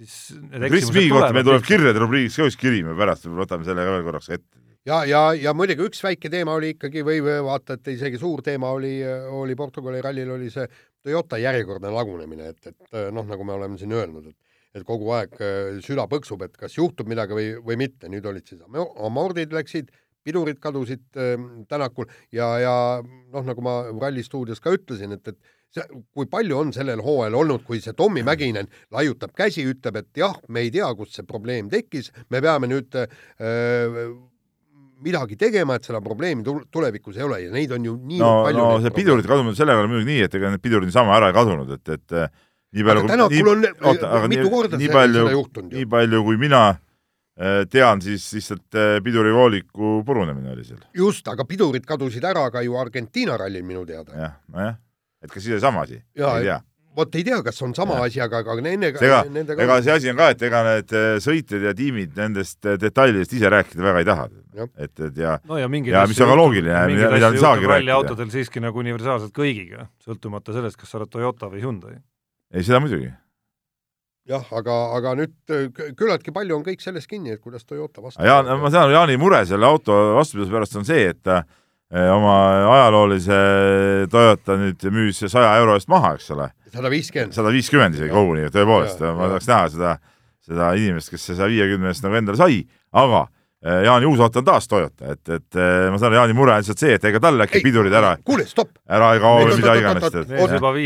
siis 0.00 0.16
need 0.40 0.70
Chris 0.70 0.88
eksimused 0.88 0.98
Meek, 1.02 1.14
vaata, 1.14 1.36
meil 1.36 1.46
tuleb 1.50 1.68
kirjade 1.68 2.00
rubriigis 2.00 2.40
ka 2.40 2.48
üks 2.48 2.58
kiri, 2.60 2.82
me 2.86 2.96
pärast 2.98 3.28
võtame 3.28 3.66
selle 3.68 3.84
ka 3.84 3.96
veel 3.96 4.06
korraks 4.06 4.30
ette. 4.32 4.62
ja, 4.88 5.02
ja, 5.08 5.24
ja 5.36 5.54
muidugi 5.56 5.84
üks 5.90 6.00
väike 6.06 6.32
teema 6.32 6.56
oli 6.56 6.74
ikkagi 6.76 7.04
või 7.04 7.20
või 7.24 7.40
vaata, 7.44 7.76
et 7.76 7.92
isegi 7.92 8.20
suur 8.20 8.40
teema 8.46 8.72
oli, 8.76 8.94
oli 9.36 9.56
Portugali 9.58 10.00
rallil 10.00 10.32
oli 10.38 10.48
see 10.52 10.64
Toyota 11.04 11.36
järjekordne 11.40 11.92
lagunemine, 11.92 12.54
et, 12.54 12.72
et 12.72 13.12
noh, 13.12 13.24
nagu 13.28 13.44
me 13.44 13.56
oleme 13.56 13.78
siin 13.80 13.92
öelnud, 13.96 14.32
et 14.32 14.49
et 14.74 14.84
kogu 14.86 15.10
aeg 15.16 15.34
äh, 15.42 15.80
süda 15.84 16.06
põksub, 16.10 16.44
et 16.46 16.56
kas 16.58 16.76
juhtub 16.78 17.10
midagi 17.10 17.36
või, 17.36 17.48
või 17.64 17.78
mitte, 17.80 18.10
nüüd 18.12 18.26
olid 18.30 18.46
siis 18.46 18.62
amo- 18.66 18.92
amordid 19.06 19.54
läksid, 19.56 19.90
pidurid 20.26 20.60
kadusid 20.60 21.02
äh, 21.16 21.36
Tänakul 21.70 22.10
ja, 22.36 22.52
ja 22.60 22.74
noh, 23.02 23.46
nagu 23.46 23.64
ma 23.64 23.80
Ralli 23.90 24.22
stuudios 24.26 24.60
ka 24.62 24.74
ütlesin, 24.76 25.16
et, 25.16 25.32
et 25.32 25.38
see, 25.74 25.86
kui 26.14 26.28
palju 26.30 26.58
on 26.58 26.74
sellel 26.76 27.02
hooajal 27.04 27.38
olnud, 27.42 27.64
kui 27.66 27.80
see 27.82 27.96
Tommy 27.98 28.22
Mäkinen 28.26 28.68
laiutab 28.94 29.34
käsi, 29.38 29.64
ütleb, 29.70 30.02
et 30.02 30.22
jah, 30.22 30.36
me 30.48 30.66
ei 30.66 30.74
tea, 30.74 30.90
kust 30.98 31.16
see 31.18 31.26
probleem 31.26 31.70
tekkis, 31.72 32.12
me 32.30 32.42
peame 32.44 32.70
nüüd 32.70 32.98
äh, 33.00 33.08
midagi 35.00 35.38
tegema, 35.40 35.78
et 35.78 35.86
seda 35.88 36.02
probleemi 36.04 36.44
tul- 36.44 36.66
tulevikus 36.72 37.16
ei 37.18 37.24
ole 37.24 37.40
ja 37.46 37.52
neid 37.54 37.72
on 37.72 37.86
ju 37.88 37.96
nii 37.96 38.20
no, 38.20 38.30
palju. 38.44 38.66
no 38.66 38.84
see 38.84 38.94
pidurite 38.94 39.30
kadumine, 39.30 39.56
sellega 39.56 39.84
on 39.84 39.92
muidugi 39.92 40.12
nii, 40.12 40.24
et 40.26 40.36
ega 40.36 40.52
need 40.52 40.64
pidurid 40.64 40.90
niisama 40.90 41.16
ära 41.16 41.30
ei 41.30 41.36
kadunud, 41.36 41.72
et, 41.78 41.92
et 41.96 42.16
eh, 42.20 42.42
nii 42.76 42.84
palju 42.86 43.02
on 43.02 43.64
oota, 43.82 44.10
aga 44.18 44.28
mitu 44.30 44.42
nii- 44.46 44.50
korda 44.54 44.76
nii 44.78 44.88
palju- 44.94 45.26
seda 45.26 45.34
juhtunud 45.36 45.72
nii 45.74 45.82
ju. 45.86 45.88
palju, 45.90 46.22
kui 46.24 46.36
mina 46.38 46.62
eh, 47.40 47.64
tean, 47.70 48.00
siis 48.04 48.28
lihtsalt 48.36 48.74
eh, 48.78 49.00
pidurivooliku 49.04 50.00
purunemine 50.06 50.52
oli 50.52 50.64
seal. 50.64 50.80
just, 50.94 51.28
aga 51.28 51.44
pidurid 51.44 51.86
kadusid 51.86 52.24
ära 52.24 52.50
ka 52.50 52.62
ju 52.62 52.76
Argentiina 52.78 53.36
rallil 53.40 53.62
minu 53.64 53.86
teada. 53.86 54.12
jah, 54.14 54.34
nojah, 54.52 54.74
et 55.22 55.30
kas 55.30 55.42
siis 55.42 55.52
oli 55.58 55.60
sama 55.60 55.82
asi? 55.86 56.02
Ei 56.16 56.42
tea. 56.44 56.60
vot 56.96 57.14
ei 57.14 57.22
tea, 57.24 57.42
kas 57.42 57.62
on 57.62 57.72
sama 57.74 57.94
Jah. 57.94 58.04
asi, 58.10 58.20
aga, 58.20 58.38
aga 58.42 58.54
nendega, 58.60 58.98
ega, 59.06 59.22
nendega 59.30 59.62
ega 59.62 59.76
see 59.82 59.92
asi 59.94 60.10
on 60.10 60.16
ka, 60.18 60.30
et 60.34 60.42
ega 60.42 60.62
need 60.66 60.92
eh, 60.92 61.16
sõitjad 61.22 61.62
ja 61.68 61.72
tiimid 61.74 62.16
nendest 62.18 62.58
detailidest 62.82 63.32
ise 63.38 63.48
rääkida 63.50 63.82
väga 63.82 63.98
ei 64.02 64.08
taha 64.08 64.28
et, 64.76 65.00
et 65.00 65.16
ja 65.16 65.38
no 65.46 65.56
ja 65.56 65.68
Ja 65.70 66.06
mis 66.06 66.20
on 66.20 66.28
ka 66.28 66.36
loogiline, 66.36 66.86
mida- 66.90 67.10
mida 67.14 67.30
ei 67.30 67.38
saagi 67.38 67.62
rääkida. 67.64 67.78
ralliautodel 67.78 68.30
siiski 68.30 68.60
nagu 68.60 68.78
universaalselt 68.82 69.32
kõigiga, 69.32 69.86
sõltumata 70.04 70.52
sellest, 70.52 70.76
kas 70.76 70.90
sa 70.90 70.98
oled 70.98 71.08
Toyota 71.08 71.46
või 71.48 71.62
Hyundai. 71.62 71.94
ei, 72.54 72.62
seda 72.66 72.80
muidugi. 72.82 73.10
jah, 74.30 74.44
aga, 74.54 74.74
aga 74.98 75.14
nüüd 75.18 75.32
äh, 75.50 75.68
kü- 75.74 75.94
küllaltki 75.98 76.32
palju 76.34 76.54
on 76.58 76.62
kõik 76.66 76.82
selles 76.84 77.06
kinni, 77.10 77.32
et 77.34 77.40
kuidas 77.42 77.64
Toyota 77.66 78.02
vastu. 78.04 78.22
Jaan, 78.22 78.46
ma 78.60 78.70
saan 78.70 78.86
aru, 78.88 78.94
Jaani 78.98 79.16
mure 79.18 79.40
selle 79.48 79.66
auto 79.66 79.96
vastupidavuse 80.18 80.54
pärast 80.54 80.76
on 80.78 80.86
see, 80.86 81.08
et 81.14 81.32
eh, 81.34 81.42
oma 82.14 82.36
ajaloolise 82.76 83.40
Toyota 84.12 84.58
nüüd 84.60 84.86
müüs 84.94 85.24
saja 85.26 85.56
euro 85.58 85.74
eest 85.78 85.90
maha, 85.90 86.14
eks 86.18 86.30
ole, 86.36 86.50
sada 86.70 86.92
viiskümmend. 86.92 87.34
sada 87.34 87.50
viiskümmend 87.54 87.98
isegi 87.98 88.12
koguni, 88.14 88.46
tõepoolest, 88.54 89.02
ma 89.02 89.32
tahaks 89.32 89.50
näha 89.50 89.66
seda, 89.74 89.96
seda 90.46 90.70
inimest, 90.78 91.10
kes 91.10 91.26
see 91.26 91.38
saja 91.40 91.50
viiekümne 91.50 91.90
eest 91.90 92.06
nagu 92.06 92.18
endale 92.20 92.38
sai, 92.38 92.62
aga 92.92 93.24
Jaani 93.60 94.06
uus 94.08 94.20
auto 94.24 94.40
on 94.40 94.44
taas 94.44 94.64
Toyota, 94.68 95.10
et, 95.12 95.20
et 95.28 95.56
eh, 95.60 95.90
ma 95.92 95.98
saan 96.00 96.14
aru, 96.14 96.16
Jaani 96.16 96.36
mure 96.36 96.54
on 96.54 96.62
lihtsalt 96.62 96.80
see, 96.80 96.94
et 96.96 97.02
ega 97.10 97.20
talle 97.20 97.44
äkki 97.44 97.60
pidurid 97.60 97.92
ära, 97.92 98.14
kuule, 98.24 98.46
stopp. 98.48 98.78
ära 98.88 99.10
ei 99.12 99.20
kao 99.20 99.42
või 99.42 99.58
mida 99.58 99.74
iganes 99.76 100.06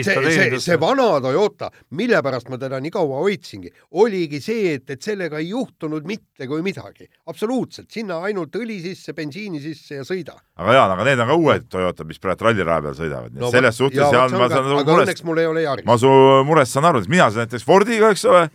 see, 0.09 0.25
see, 0.25 0.59
see 0.65 0.79
vana 0.83 1.07
Toyota, 1.23 1.69
mille 1.95 2.19
pärast 2.27 2.51
ma 2.51 2.59
teda 2.59 2.81
nii 2.83 2.91
kaua 2.97 3.21
hoidsingi, 3.23 3.71
oligi 4.03 4.41
see, 4.43 4.73
et, 4.81 4.91
et 4.91 5.07
sellega 5.07 5.39
ei 5.39 5.53
juhtunud 5.53 6.09
mitte 6.11 6.49
kui 6.51 6.67
midagi. 6.67 7.07
absoluutselt, 7.31 7.93
sinna 7.95 8.19
ainult 8.27 8.59
õli 8.59 8.81
sisse, 8.83 9.15
bensiini 9.15 9.63
sisse 9.63 10.01
ja 10.01 10.09
sõida. 10.09 10.35
aga 10.59 10.75
Jaan, 10.75 10.97
aga 10.97 11.07
need 11.07 11.23
on 11.23 11.31
ka 11.31 11.39
uued 11.45 11.71
Toyotad, 11.71 12.11
mis 12.11 12.19
praegu 12.19 12.49
ralliraja 12.49 12.89
peal 12.89 12.99
sõidavad, 12.99 13.39
nii 13.39 13.47
et 13.47 13.59
selles 13.61 13.81
suhtes 13.85 14.03
Jaan, 14.03 14.35
ma 14.35 14.51
saan 14.51 14.67
aru 14.67 14.83
aga 14.83 14.91
murest 14.91 15.13
õnneks 15.13 15.29
mul 15.31 15.45
ei 15.45 15.53
ole 15.53 15.63
Yaris. 15.69 15.87
ma 15.87 15.99
su 16.03 16.11
murest 16.51 16.75
saan 16.75 16.91
aru, 16.91 17.07
mina 17.07 17.31
saan 17.31 17.47
näiteks 17.47 17.71
Fordiga, 17.71 18.11
eks 18.11 18.27
ole, 18.35 18.49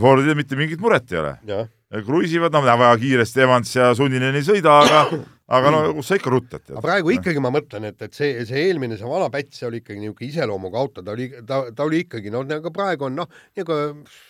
Fordil 0.00 0.34
mitte 0.36 0.56
mingit 0.56 0.80
muret 0.80 1.12
ei 1.12 1.18
ole. 1.18 1.36
kruiisivad, 2.06 2.52
no 2.54 2.62
väga 2.62 2.96
kiiresti 3.00 3.40
Evans 3.46 3.72
ja 3.76 3.90
sunnini 3.98 4.28
ei 4.30 4.44
sõida, 4.46 4.76
aga, 4.84 5.22
aga 5.50 5.70
no 5.74 5.80
kus 5.98 6.10
sa 6.10 6.18
ikka 6.18 6.30
ruttad. 6.32 6.64
aga 6.70 6.82
praegu 6.84 7.12
ikkagi 7.16 7.42
ma 7.42 7.50
mõtlen, 7.54 7.88
et, 7.90 7.98
et 8.06 8.16
see, 8.16 8.44
see 8.48 8.66
eelmine, 8.68 8.98
see 9.00 9.08
vana 9.10 9.30
päts, 9.32 9.58
see 9.58 9.66
oli 9.68 9.80
ikkagi 9.82 9.98
niisugune 10.02 10.30
iseloomuga 10.30 10.78
auto, 10.78 11.02
ta 11.06 11.14
oli, 11.16 11.26
ta, 11.46 11.62
ta 11.74 11.86
oli 11.86 12.04
ikkagi 12.06 12.32
noh, 12.32 12.44
nagu 12.46 12.72
praegu 12.74 13.08
on 13.08 13.18
noh, 13.18 13.30
nagu 13.58 13.78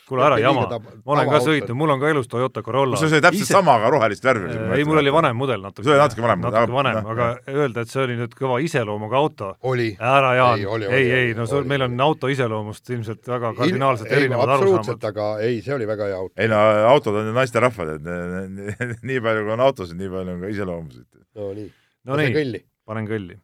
kuule 0.08 0.24
ära 0.26 0.38
jama, 0.40 0.64
ma 1.04 1.14
olen 1.14 1.30
ka 1.30 1.40
sõitnud, 1.44 1.76
mul 1.78 1.94
on 1.94 2.00
ka 2.02 2.10
elus 2.12 2.30
Toyota 2.30 2.64
Corolla. 2.66 2.98
see 3.00 3.20
täpselt 3.22 3.50
sama, 3.50 3.76
aga 3.78 3.92
rohelist 3.92 4.24
värvi 4.24 4.48
oli. 4.48 4.78
ei, 4.78 4.86
mul 4.88 5.02
oli 5.02 5.12
vanem 5.14 5.36
mudel 5.36 5.60
natuke. 5.62 5.86
See 5.86 5.94
oli 5.94 6.00
natuke 6.00 6.24
vanem 6.24 6.42
natuke 6.46 6.74
vanem, 6.74 7.10
aga 7.14 7.28
öelda, 7.52 7.84
et 7.84 7.92
see 7.92 8.02
oli 8.06 8.16
nüüd 8.18 8.34
kõva 8.38 8.58
iseloomuga 8.64 9.20
auto, 9.20 9.52
oli. 9.70 9.92
ära 10.00 10.32
Jaan, 10.38 10.58
Ei, 10.60 10.66
oli, 10.66 10.88
ei, 10.88 10.90
oli, 10.90 11.10
ei, 11.10 11.24
oli, 11.28 11.36
no 11.38 11.46
sul, 11.46 11.62
oli. 11.62 11.72
meil 11.74 11.86
on 11.86 12.00
auto 12.06 12.32
iseloomust 12.32 12.90
ilmselt 12.96 13.28
väga 13.28 13.52
kardinaalselt 13.60 14.10
ei, 14.10 14.22
erinevad 14.24 14.54
arusaamad. 14.56 15.06
aga 15.12 15.30
ei, 15.44 15.60
see 15.64 15.76
oli 15.76 15.88
väga 15.90 16.10
hea 16.10 16.18
auto. 16.18 16.34
ei 16.40 16.50
no 16.50 16.60
autod 16.90 17.20
on 17.20 17.30
ju 17.30 17.36
naisterahvad, 17.36 17.94
et 17.98 19.00
nii 19.10 19.22
palju 19.24 19.46
kui 19.46 19.56
on 19.56 19.64
autosid, 19.68 19.98
nii 20.00 20.12
palju 20.16 20.36
on 20.36 20.44
ka 20.44 20.52
iseloomusid. 20.56 21.09
No 21.38 21.52
nii. 21.54 21.70
no 22.08 22.18
nii, 22.18 22.34
kõlli. 22.34 22.60
panen 22.88 23.06
kõlli. 23.08 23.38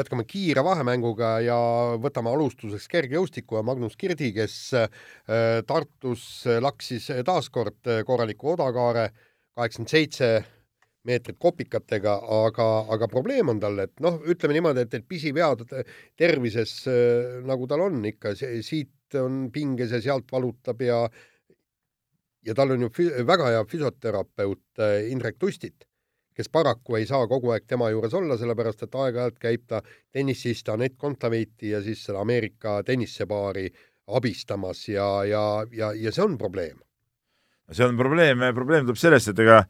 jätkame 0.00 0.24
kiire 0.26 0.62
vahemänguga 0.64 1.32
ja 1.44 1.56
võtame 2.00 2.30
alustuseks 2.32 2.86
kergejõustiku 2.90 3.58
ja 3.58 3.64
Magnus 3.66 3.98
Kirdi, 4.00 4.30
kes 4.34 4.54
Tartus 5.66 6.24
laksis 6.62 7.10
taas 7.26 7.50
kord 7.52 7.90
korraliku 8.06 8.54
odakaare, 8.54 9.10
kaheksakümmend 9.58 9.92
seitse 9.92 10.30
meetrit 11.06 11.38
kopikatega, 11.40 12.14
aga, 12.44 12.68
aga 12.92 13.08
probleem 13.08 13.50
on 13.50 13.60
tal, 13.60 13.78
et 13.82 13.94
noh, 14.04 14.18
ütleme 14.30 14.58
niimoodi, 14.58 14.84
et, 14.84 14.96
et 15.00 15.06
pisivead 15.08 15.64
tervises 16.18 16.74
nagu 17.48 17.68
tal 17.68 17.86
on 17.86 18.02
ikka, 18.10 18.34
siit 18.36 19.18
on 19.18 19.46
pinges 19.52 19.94
ja 19.96 20.00
sealt 20.04 20.30
valutab 20.32 20.82
ja 20.84 21.02
ja 22.46 22.54
tal 22.56 22.74
on 22.74 22.86
ju 22.86 22.90
väga 23.26 23.52
hea 23.52 23.64
füsioterapeut 23.68 24.82
Indrek 25.10 25.38
Tustit, 25.38 25.84
kes 26.36 26.48
paraku 26.48 26.96
ei 26.96 27.06
saa 27.06 27.26
kogu 27.28 27.52
aeg 27.52 27.66
tema 27.68 27.90
juures 27.92 28.14
olla, 28.16 28.38
sellepärast 28.40 28.86
et 28.86 28.94
aeg-ajalt 28.96 29.38
käib 29.42 29.66
ta 29.68 29.82
tennisist 30.12 30.68
Anett 30.72 30.96
Kontaveiti 30.98 31.74
ja 31.74 31.82
siis 31.84 32.04
seda 32.06 32.22
Ameerika 32.22 32.80
tennisepaari 32.86 33.68
abistamas 34.16 34.86
ja, 34.88 35.08
ja, 35.28 35.44
ja, 35.72 35.92
ja 35.94 36.12
see 36.12 36.24
on 36.24 36.38
probleem. 36.38 36.80
see 37.70 37.86
on 37.86 37.96
probleem, 37.98 38.42
probleem 38.54 38.86
tuleb 38.86 38.98
sellest, 38.98 39.30
et 39.30 39.44
ega 39.44 39.60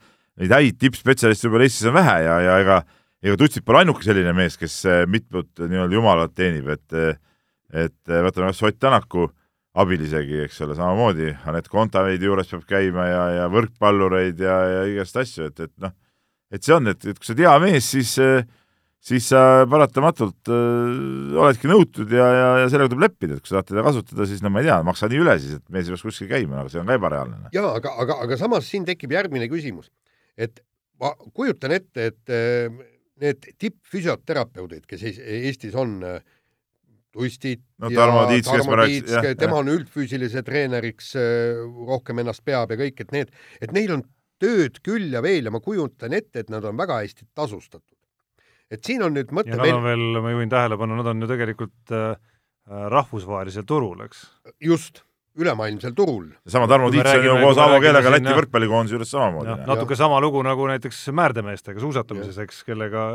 neid 0.41 0.55
häid 0.55 0.79
tippspetsialiste 0.81 1.49
võib-olla 1.49 1.67
Eestis 1.69 1.91
on 1.91 1.97
vähe 1.99 2.17
ja, 2.25 2.39
ja 2.47 2.55
ega, 2.63 2.79
ega 3.23 3.41
Tutsit 3.41 3.67
pole 3.67 3.83
ainuke 3.83 4.07
selline 4.07 4.33
mees, 4.37 4.57
kes 4.61 4.79
eh, 4.89 5.03
mitmut 5.11 5.61
nii-öelda 5.61 5.99
jumalat 5.99 6.37
teenib, 6.37 6.71
et 6.77 7.19
et 7.71 8.11
võtame 8.11 8.51
Ott 8.51 8.79
Tänaku 8.83 9.29
abil 9.79 10.03
isegi, 10.03 10.41
eks 10.47 10.63
ole, 10.67 10.75
samamoodi 10.79 11.31
Anett 11.51 11.71
Kontaveidi 11.71 12.27
juures 12.27 12.49
peab 12.51 12.65
käima 12.69 13.07
ja, 13.07 13.27
ja 13.39 13.51
võrkpallureid 13.53 14.41
ja, 14.43 14.57
ja 14.75 14.81
igast 14.91 15.21
asju, 15.21 15.51
et, 15.51 15.61
et 15.69 15.75
noh, 15.83 15.95
et 16.51 16.67
see 16.67 16.75
on, 16.75 16.91
et, 16.91 17.05
et 17.07 17.21
kui 17.21 17.29
sa 17.29 17.37
oled 17.37 17.45
hea 17.47 17.59
mees, 17.67 17.93
siis 17.93 18.17
siis 19.01 19.31
sa 19.31 19.65
paratamatult 19.71 20.51
äh, 20.53 21.39
oledki 21.41 21.71
nõutud 21.71 22.11
ja, 22.13 22.27
ja, 22.37 22.49
ja 22.61 22.67
sellega 22.69 22.91
tuleb 22.93 23.07
leppida, 23.07 23.39
et 23.39 23.41
kui 23.41 23.49
sa 23.49 23.61
tahad 23.61 23.71
teda 23.71 23.85
kasutada, 23.87 24.27
siis 24.29 24.43
no 24.45 24.51
ma 24.53 24.61
ei 24.61 24.69
tea, 24.69 24.77
maksa 24.85 25.09
nii 25.09 25.23
üle 25.23 25.39
siis, 25.41 25.57
et 25.57 25.73
mees 25.73 25.89
ei 25.89 25.95
peaks 25.95 26.05
kuskil 26.05 26.29
käima, 26.29 26.61
aga 26.61 26.73
see 26.73 26.83
on 26.83 26.91
ka 26.91 26.99
ebareaalne. 26.99 27.55
jaa, 27.55 27.71
aga, 27.79 27.95
aga, 28.05 28.19
aga 28.27 28.41
samas 28.43 28.69
siin 28.69 28.85
tekib 28.89 29.15
järgmine 29.17 29.49
küsimus 29.49 29.89
et 30.41 30.63
ma 31.01 31.13
kujutan 31.37 31.75
ette, 31.77 32.11
et 32.13 32.35
äh, 32.35 32.69
need 33.21 33.51
tippfüsioterapeudid, 33.61 34.87
kes 34.89 35.05
Eestis 35.21 35.77
on, 35.79 35.99
äh, 36.07 36.21
Tustid 37.11 37.63
no, 37.83 37.91
Tarmo 37.91 38.23
Tiits, 38.31 38.47
kes 38.47 38.69
ma 38.71 38.81
rääkisin, 38.85 39.37
tema 39.39 39.59
on 39.59 39.71
üldfüüsilise 39.73 40.45
treeneriks, 40.47 41.13
äh, 41.19 41.59
rohkem 41.89 42.23
ennast 42.23 42.45
peab 42.47 42.71
ja 42.71 42.79
kõik, 42.79 43.03
et 43.03 43.15
need, 43.17 43.33
et 43.61 43.75
neil 43.75 43.97
on 43.97 44.05
tööd 44.41 44.79
küll 44.87 45.11
ja 45.13 45.23
veel 45.25 45.51
ja 45.51 45.53
ma 45.55 45.61
kujutan 45.65 46.15
ette, 46.17 46.45
et 46.45 46.53
nad 46.53 46.65
on 46.65 46.79
väga 46.79 47.01
hästi 47.03 47.27
tasustatud. 47.35 47.97
et 48.71 48.87
siin 48.87 49.03
on 49.03 49.17
nüüd 49.17 49.33
mõte 49.35 49.51
ja 49.51 49.59
nad 49.59 49.75
on 49.75 49.87
veel, 49.89 50.07
ma 50.23 50.35
juhin 50.37 50.53
tähelepanu, 50.53 51.01
nad 51.01 51.11
on 51.11 51.27
ju 51.27 51.31
tegelikult 51.33 51.95
äh, 51.97 52.13
rahvusvahelisel 52.95 53.67
turul, 53.67 54.05
eks? 54.07 54.29
just 54.63 55.03
ülemaailmsel 55.41 55.93
turul. 55.95 56.29
sama 56.47 56.69
Tarmo 56.69 56.91
Tiits 56.91 57.11
on 57.11 57.25
ju 57.25 57.37
koos 57.43 57.59
Aavo 57.59 57.81
Keelega 57.83 58.11
Läti 58.13 58.35
võrkpallikoondise 58.35 58.97
juures 58.97 59.13
samamoodi. 59.15 59.57
natuke 59.67 59.97
sama 59.97 60.21
lugu 60.21 60.43
nagu 60.47 60.67
näiteks 60.71 61.09
määrdemeestega 61.15 61.81
suusatamises, 61.81 62.39
eks, 62.45 62.63
kellega, 62.67 63.07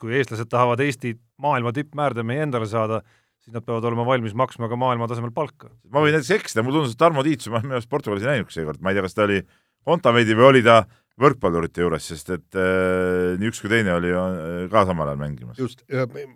kui 0.00 0.16
eestlased 0.18 0.48
tahavad 0.50 0.80
Eesti 0.84 1.14
maailma 1.44 1.72
tippmäärdemehi 1.76 2.46
endale 2.46 2.68
saada, 2.70 3.02
siis 3.48 3.56
nad 3.56 3.64
peavad 3.64 3.86
olema 3.88 4.04
valmis 4.04 4.36
maksma 4.36 4.68
ka 4.68 4.76
maailma 4.76 5.08
tasemel 5.08 5.32
palka. 5.32 5.70
ma 5.88 6.02
võin 6.04 6.12
näiteks 6.12 6.34
eksida, 6.36 6.62
mulle 6.62 6.82
tundus, 6.82 6.94
et 6.94 7.00
Tarmo 7.00 7.24
Tiits, 7.24 7.48
ma 7.48 7.62
minu 7.64 7.78
arust 7.78 7.88
Portugalis 7.88 8.26
ei 8.26 8.36
näinud 8.36 8.52
seekord, 8.52 8.82
ma 8.84 8.92
ei 8.92 8.98
tea, 8.98 9.06
kas 9.06 9.16
ta 9.16 9.24
oli 9.24 9.40
Kontaveidi 9.88 10.34
või 10.36 10.48
oli 10.50 10.62
ta 10.66 10.82
võrkpallurite 11.18 11.80
juures, 11.80 12.04
sest 12.10 12.30
et 12.34 12.58
äh, 12.58 13.38
nii 13.40 13.48
üks 13.48 13.62
kui 13.62 13.72
teine 13.72 13.94
oli 13.96 14.12
äh, 14.12 14.68
ka 14.70 14.84
samal 14.86 15.08
ajal 15.08 15.22
mängimas. 15.22 15.58
just, 15.58 15.82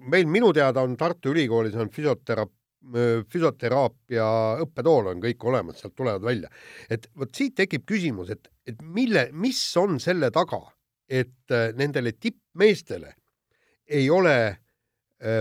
meil 0.08 0.26
minu 0.30 0.52
teada 0.56 0.84
on 0.86 0.96
Tartu 0.96 1.34
Ülikoolis 1.34 1.76
on 1.76 1.92
füsioteraap-, 1.92 2.54
füsioteraapia 3.30 4.26
õppetool 4.64 5.12
on 5.12 5.20
kõik 5.22 5.44
olemas, 5.52 5.82
sealt 5.82 5.94
tulevad 5.98 6.24
välja. 6.24 6.48
et 6.88 7.10
vot 7.18 7.34
siit 7.34 7.58
tekib 7.60 7.84
küsimus, 7.86 8.32
et, 8.32 8.48
et 8.66 8.80
mille, 8.80 9.28
mis 9.32 9.60
on 9.76 10.00
selle 10.00 10.32
taga, 10.32 10.64
et 11.10 11.52
äh, 11.52 11.70
nendele 11.76 12.16
tippmeestele 12.16 13.12
ei 13.92 14.08
ole 14.10 14.36
äh, 14.48 14.60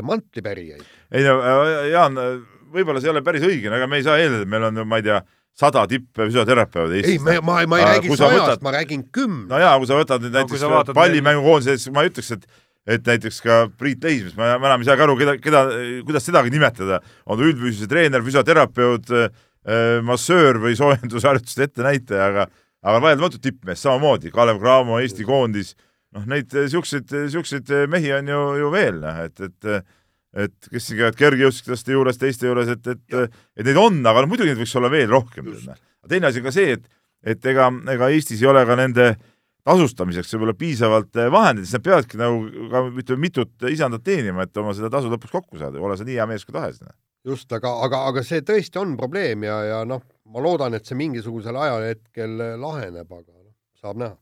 mantlipärijaid? 0.06 0.88
ei 1.12 1.28
no 1.28 1.38
äh, 1.42 1.92
Jaan, 1.92 2.18
võib-olla 2.72 3.04
see 3.04 3.12
ei 3.12 3.16
ole 3.16 3.24
päris 3.26 3.46
õige, 3.48 3.72
aga 3.74 3.88
me 3.90 4.02
ei 4.02 4.08
saa 4.08 4.18
eeldada, 4.22 4.46
et 4.46 4.52
meil 4.52 4.68
on, 4.70 4.82
ma 4.88 5.02
ei 5.02 5.08
tea, 5.08 5.22
sada 5.62 5.86
tippfüsioterapeuti 5.92 7.02
Eestis. 7.02 7.20
ei, 7.20 7.22
ma, 7.24 7.38
ma, 7.46 7.60
ma 7.70 7.82
ei 7.82 7.88
räägi 7.90 8.18
sajast, 8.18 8.64
ma 8.66 8.76
räägin 8.78 9.06
kümnest. 9.14 9.52
no 9.52 9.62
jaa, 9.62 9.78
kui 9.82 9.90
sa 9.90 10.00
võtad 10.00 10.26
nüüd 10.26 10.36
näiteks 10.40 10.66
no, 10.66 10.84
pallimängukoondises, 10.96 11.92
ma 11.96 12.06
ei 12.06 12.14
ütleks, 12.14 12.34
et 12.38 12.50
et 12.90 13.06
näiteks 13.06 13.44
ka 13.46 13.58
Priit 13.78 14.02
Leismes, 14.04 14.34
ma, 14.40 14.56
enam 14.58 14.82
ei 14.82 14.88
saagi 14.88 15.04
aru, 15.06 15.14
keda, 15.20 15.36
keda, 15.38 15.60
kuidas 16.08 16.26
tedagi 16.26 16.50
nimetada, 16.50 16.98
on 17.30 17.38
ta 17.38 17.46
üldfüüsilise 17.46 17.90
treener, 17.92 18.24
füsioterapeut 18.26 19.12
äh,, 19.14 19.28
massöör 20.02 20.58
või 20.64 20.74
soojendusharjutuste 20.80 21.68
ettenäitaja, 21.70 22.32
aga 22.32 22.48
aga 22.82 23.02
vaieldamatult 23.04 23.44
tippmees 23.46 23.84
samamoodi, 23.86 24.32
Kalev 24.34 24.58
Cramo, 24.62 24.98
Eesti 25.02 25.26
koondis, 25.28 25.76
noh, 26.18 26.28
neid 26.30 26.54
siukseid, 26.74 27.16
siukseid 27.34 27.74
mehi 27.92 28.14
on 28.18 28.30
ju, 28.32 28.44
ju 28.62 28.72
veel, 28.74 29.02
noh, 29.04 29.26
et, 29.26 29.44
et 29.48 29.90
et 30.32 30.70
kes 30.72 30.86
siin 30.88 31.00
käivad 31.02 31.18
kergejõustikuste 31.20 31.92
juures, 31.92 32.20
teiste 32.20 32.48
juures, 32.48 32.70
et, 32.72 32.86
et, 32.88 33.34
et 33.60 33.68
neid 33.68 33.80
on, 33.80 33.98
aga 34.08 34.24
no 34.24 34.32
muidugi 34.32 34.54
neid 34.54 34.62
võiks 34.62 34.78
olla 34.80 34.92
veel 34.92 35.12
rohkem. 35.12 35.50
teine 36.08 36.30
asi 36.30 36.40
on 36.40 36.48
ka 36.48 36.54
see, 36.56 36.78
et, 36.78 36.88
et 37.36 37.52
ega, 37.52 37.68
ega 37.92 38.10
Eestis 38.16 38.42
ei 38.42 38.48
ole 38.48 38.64
ka 38.68 38.78
nende 38.80 39.10
tasustamiseks 39.68 40.32
võib-olla 40.34 40.56
piisavalt 40.58 41.20
eh, 41.20 41.30
vahendeid, 41.34 41.68
siis 41.68 41.78
nad 41.78 41.86
peavadki 41.86 42.18
nagu 42.18 42.68
ka 42.72 42.84
ütleme, 43.04 43.22
mitut 43.22 43.68
isandat 43.70 44.06
teenima, 44.08 44.48
et 44.48 44.58
oma 44.58 44.74
seda 44.78 44.90
tasu 44.94 45.12
lõpuks 45.12 45.36
kokku 45.36 45.60
saada, 45.60 45.82
ole 45.84 46.00
sa 46.00 46.08
nii 46.08 46.18
hea 46.18 46.28
mees 46.32 46.48
kui 46.48 46.56
tahes. 46.56 46.80
Noh. 46.82 46.96
just, 47.28 47.52
aga, 47.54 47.76
aga, 47.86 48.06
aga 48.10 48.24
see 48.26 48.42
tõesti 48.48 48.82
on 48.82 48.96
probleem 48.98 49.46
ja, 49.46 49.60
ja 49.68 49.84
noh, 49.86 50.02
ma 50.32 50.42
loodan, 50.42 50.74
et 50.74 50.88
see 50.88 50.98
mingisugusel 50.98 51.60
ajahetkel 51.60 52.40
laheneb, 52.62 53.06
aga 53.06 53.36
noh, 53.36 53.54
saab 53.84 54.02
näha. 54.02 54.18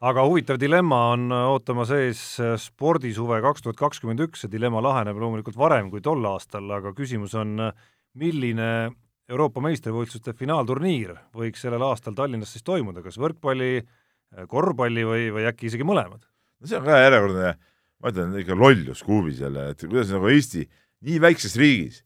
Aga 0.00 0.24
huvitav 0.24 0.56
dilemma 0.60 1.00
on 1.12 1.28
ootamas 1.32 1.92
ees 1.96 2.22
spordisuve 2.62 3.40
kaks 3.44 3.66
tuhat 3.66 3.78
kakskümmend 3.80 4.24
üks, 4.24 4.44
see 4.44 4.52
dilemma 4.52 4.82
laheneb 4.84 5.18
loomulikult 5.20 5.58
varem 5.60 5.90
kui 5.92 6.00
tol 6.00 6.24
aastal, 6.30 6.70
aga 6.72 6.94
küsimus 6.96 7.36
on, 7.36 7.70
milline 8.18 8.90
Euroopa 9.30 9.62
meistrivõistluste 9.62 10.32
finaalturniir 10.34 11.12
võiks 11.36 11.60
sellel 11.62 11.84
aastal 11.86 12.16
Tallinnas 12.18 12.50
siis 12.56 12.64
toimuda, 12.66 13.04
kas 13.04 13.20
võrkpalli 13.20 13.76
Äh, 14.30 14.46
korvpalli 14.50 15.02
või, 15.06 15.24
või 15.34 15.46
äkki 15.50 15.66
isegi 15.66 15.86
mõlemad? 15.86 16.22
no 16.60 16.68
see 16.68 16.78
on 16.78 16.84
ka 16.86 16.98
järjekordne, 17.00 17.48
ma 17.98 18.12
ütlen 18.12 18.36
ikka 18.38 18.56
lollus 18.58 19.02
kuubis 19.02 19.40
jälle, 19.42 19.70
et 19.72 19.82
kuidas 19.82 20.12
nagu 20.14 20.30
Eesti 20.30 20.66
nii 21.08 21.16
väikses 21.24 21.56
riigis 21.58 22.04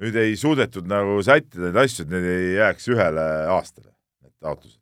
nüüd 0.00 0.16
ei 0.22 0.38
suudetud 0.40 0.88
nagu 0.88 1.18
sättida 1.26 1.66
neid 1.66 1.80
asju, 1.82 2.06
et 2.06 2.14
need 2.14 2.28
ei 2.30 2.46
jääks 2.56 2.88
ühele 2.94 3.26
aastale, 3.52 3.92
need 4.24 4.32
taotlused. 4.40 4.80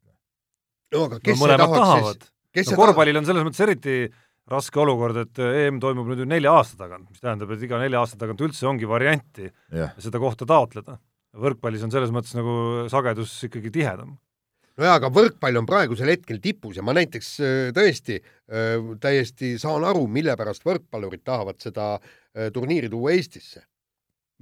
no 0.94 1.09
aga 1.09 1.18
kes 1.18 1.40
no, 1.40 1.48
see 1.50 1.59
tahaks 1.64 1.90
siis? 1.90 2.31
No 2.55 2.79
korvpallil 2.79 3.21
on 3.21 3.27
selles 3.29 3.47
mõttes 3.47 3.64
eriti 3.67 3.97
raske 4.51 4.81
olukord, 4.81 5.17
et 5.25 5.40
EM 5.40 5.81
toimub 5.81 6.11
nüüd 6.11 6.21
ju 6.21 6.29
nelja 6.29 6.53
aasta 6.59 6.77
tagant, 6.83 7.09
mis 7.09 7.23
tähendab, 7.23 7.55
et 7.55 7.62
iga 7.64 7.81
nelja 7.81 8.03
aasta 8.05 8.21
tagant 8.21 8.43
üldse 8.45 8.69
ongi 8.69 8.88
varianti 8.88 9.49
yeah. 9.49 9.95
seda 9.99 10.21
kohta 10.21 10.47
taotleda. 10.49 10.99
võrkpallis 11.35 11.83
on 11.83 11.90
selles 11.90 12.12
mõttes 12.14 12.37
nagu 12.37 12.85
sagedus 12.93 13.33
ikkagi 13.49 13.73
tihedam 13.75 14.19
nojaa, 14.81 14.97
aga 14.99 15.11
võrkpall 15.14 15.61
on 15.61 15.69
praegusel 15.69 16.11
hetkel 16.12 16.40
tipus 16.43 16.79
ja 16.79 16.85
ma 16.87 16.95
näiteks 16.97 17.31
äh, 17.40 17.69
tõesti 17.77 18.19
äh, 18.19 18.90
täiesti 19.03 19.55
saan 19.62 19.87
aru, 19.87 20.07
mille 20.11 20.35
pärast 20.38 20.67
võrkpallurid 20.67 21.25
tahavad 21.27 21.61
seda 21.62 21.95
äh, 21.97 22.51
turniiri 22.55 22.90
tuua 22.93 23.14
Eestisse. 23.14 23.64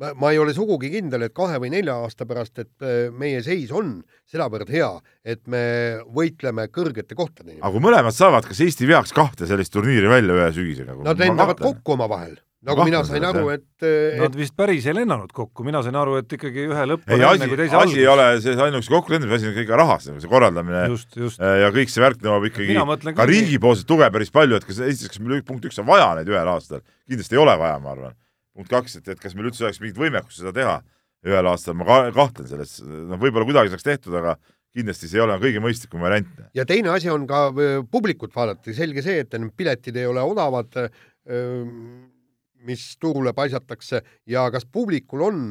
Ma, 0.03 0.13
ma 0.19 0.35
ei 0.35 0.43
ole 0.43 0.55
sugugi 0.57 0.91
kindel, 0.93 1.29
et 1.29 1.37
kahe 1.37 1.61
või 1.63 1.73
nelja 1.77 1.97
aasta 2.03 2.27
pärast, 2.29 2.59
et 2.63 2.87
meie 3.17 3.43
seis 3.47 3.73
on 3.75 4.01
sedavõrd 4.31 4.71
hea, 4.75 4.93
et 5.25 5.43
me 5.51 5.65
võitleme 6.13 6.69
kõrgete 6.75 7.17
kohtade 7.19 7.53
nimel. 7.53 7.63
aga 7.63 7.75
kui 7.77 7.87
mõlemad 7.89 8.17
saavad, 8.17 8.49
kas 8.49 8.63
Eesti 8.67 8.89
veaks 8.91 9.15
kahte 9.17 9.49
sellist 9.49 9.75
turniiri 9.75 10.11
välja 10.11 10.39
ühe 10.39 10.55
sügisega? 10.59 10.99
Nad 11.07 11.23
lendavad 11.23 11.63
kokku 11.63 11.97
omavahel 11.97 12.41
nagu 12.67 12.87
mina 12.87 13.03
sain 13.07 13.25
aru, 13.27 13.49
et, 13.53 13.65
et 13.83 14.21
Nad 14.21 14.37
vist 14.39 14.55
päris 14.59 14.87
ei 14.87 14.95
lennanud 14.95 15.33
kokku, 15.35 15.65
mina 15.67 15.83
sain 15.85 15.97
aru, 15.99 16.19
et 16.23 16.35
ikkagi 16.37 16.67
ühe 16.69 16.87
lõpp 16.93 17.11
ei, 17.11 17.25
asi, 17.27 17.49
asi 17.51 17.79
algus. 17.81 17.97
ei 17.99 18.09
ole 18.11 18.27
see 18.45 18.55
ainuüksi 18.69 18.93
kokkulendamine, 18.93 19.39
asi 19.39 19.51
on 19.51 19.57
kõik 19.57 19.73
rahas, 19.83 20.07
see 20.07 20.31
korraldamine 20.31 20.85
just, 20.93 21.11
just. 21.19 21.43
ja 21.43 21.73
kõik 21.75 21.93
see 21.93 22.05
värk 22.05 22.23
nõuab 22.23 22.47
ikkagi 22.53 22.79
ka, 22.79 23.15
ka 23.19 23.29
riigipoolset 23.29 23.89
tuge 23.89 24.09
päris 24.15 24.31
palju, 24.35 24.61
et 24.61 24.69
kas 24.69 24.83
Eestis, 24.87 25.11
kas 25.11 25.23
meil 25.23 25.43
punkt 25.47 25.67
üks 25.69 25.83
on 25.83 25.89
vaja 25.91 26.13
neid 26.19 26.31
ühel 26.31 26.53
aastal, 26.55 26.85
kindlasti 27.11 27.39
ei 27.39 27.43
ole 27.43 27.57
vaja, 27.59 27.81
ma 27.83 27.97
arvan. 27.97 28.19
Punkt 28.57 28.73
kaks, 28.73 28.99
et, 29.01 29.13
et 29.15 29.21
kas 29.21 29.37
meil 29.37 29.51
üldse 29.51 29.67
oleks 29.67 29.81
mingit 29.83 30.01
võimekust 30.01 30.43
seda 30.43 30.55
teha? 30.57 30.81
Ühel 31.23 31.47
aastal, 31.47 31.77
ma 31.79 31.87
ka, 31.87 31.99
kahtlen 32.17 32.49
selles, 32.51 32.81
noh, 32.83 33.21
võib-olla 33.21 33.47
kuidagi 33.47 33.71
saaks 33.71 33.87
tehtud, 33.87 34.17
aga 34.19 34.35
kindlasti 34.75 35.07
see 35.07 35.21
ei 35.21 35.23
ole 35.23 35.37
kõige 35.39 35.61
mõistlikum 35.63 36.03
variant. 36.03 36.41
ja 36.57 36.65
teine 36.67 36.91
asi 36.91 37.13
on 37.13 37.29
ka 37.31 37.45
publikut 37.93 38.35
vaadata, 38.35 38.75
selge 38.75 39.05
see, 39.05 39.21
et 39.23 39.37
need 39.39 39.55
piletid 39.55 40.01
ei 40.01 40.09
ole 40.11 40.25
odavad 40.27 40.81
mis 42.67 42.97
turule 43.01 43.33
paisatakse. 43.37 44.03
Ja 44.27 44.49
kas 44.55 44.67
publikul 44.67 45.27
on 45.27 45.43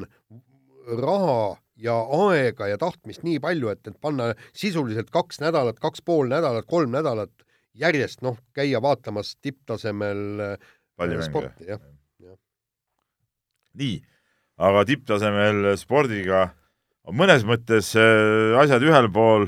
raha 1.01 1.55
ja 1.81 1.95
aega 2.27 2.67
ja 2.71 2.79
tahtmist 2.81 3.23
nii 3.27 3.39
palju, 3.43 3.71
et, 3.73 3.85
et 3.87 3.97
panna 4.01 4.31
sisuliselt 4.57 5.11
kaks 5.13 5.41
nädalat, 5.43 5.79
kaks 5.81 6.03
pool 6.05 6.29
nädalat, 6.31 6.67
kolm 6.69 6.93
nädalat 6.93 7.33
järjest 7.77 8.21
noh, 8.25 8.37
käia 8.53 8.81
vaatamas 8.83 9.35
tipptasemel 9.41 10.43
äh, 10.51 10.69
sporti, 11.23 11.69
jah, 11.69 11.79
jah 11.79 12.00
nii, 13.79 13.99
aga 14.61 14.83
tipptasemel 14.87 15.71
spordiga 15.79 16.49
on 17.07 17.17
mõnes 17.17 17.45
mõttes 17.47 17.93
äh, 17.97 18.57
asjad 18.61 18.83
ühel 18.85 19.09
pool, 19.13 19.47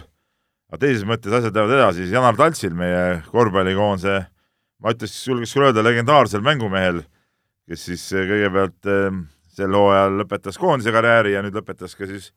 aga 0.71 0.81
teises 0.85 1.05
mõttes 1.07 1.33
asjad 1.33 1.55
lähevad 1.55 1.75
edasi, 1.77 2.07
Janar 2.11 2.37
Taltsil, 2.39 2.73
meie 2.77 3.21
korvpallikoondise, 3.29 4.21
ma 4.83 4.93
ütleks, 4.95 5.19
julgeks 5.27 5.53
küll 5.55 5.67
öelda, 5.69 5.83
legendaarsel 5.85 6.43
mängumehel, 6.45 7.03
kes 7.69 7.89
siis 7.89 8.07
äh, 8.15 8.25
kõigepealt 8.29 8.89
äh, 8.89 9.19
sel 9.53 9.77
hooajal 9.77 10.17
lõpetas 10.23 10.57
koondise 10.59 10.93
karjääri 10.95 11.35
ja 11.35 11.43
nüüd 11.45 11.59
lõpetas 11.59 11.93
ka 11.97 12.09
siis 12.09 12.31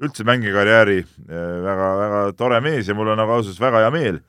üldse 0.00 0.24
mängikarjääri. 0.24 1.02
Väga,, 1.28 1.88
väga 1.98 2.20
tore 2.38 2.60
mees 2.64 2.88
ja 2.88 2.94
mul 2.96 3.10
on 3.12 3.18
nagu 3.20 3.34
ausalt 3.34 3.58
väga 3.60 3.82
hea 3.82 3.90
meel, 3.92 4.20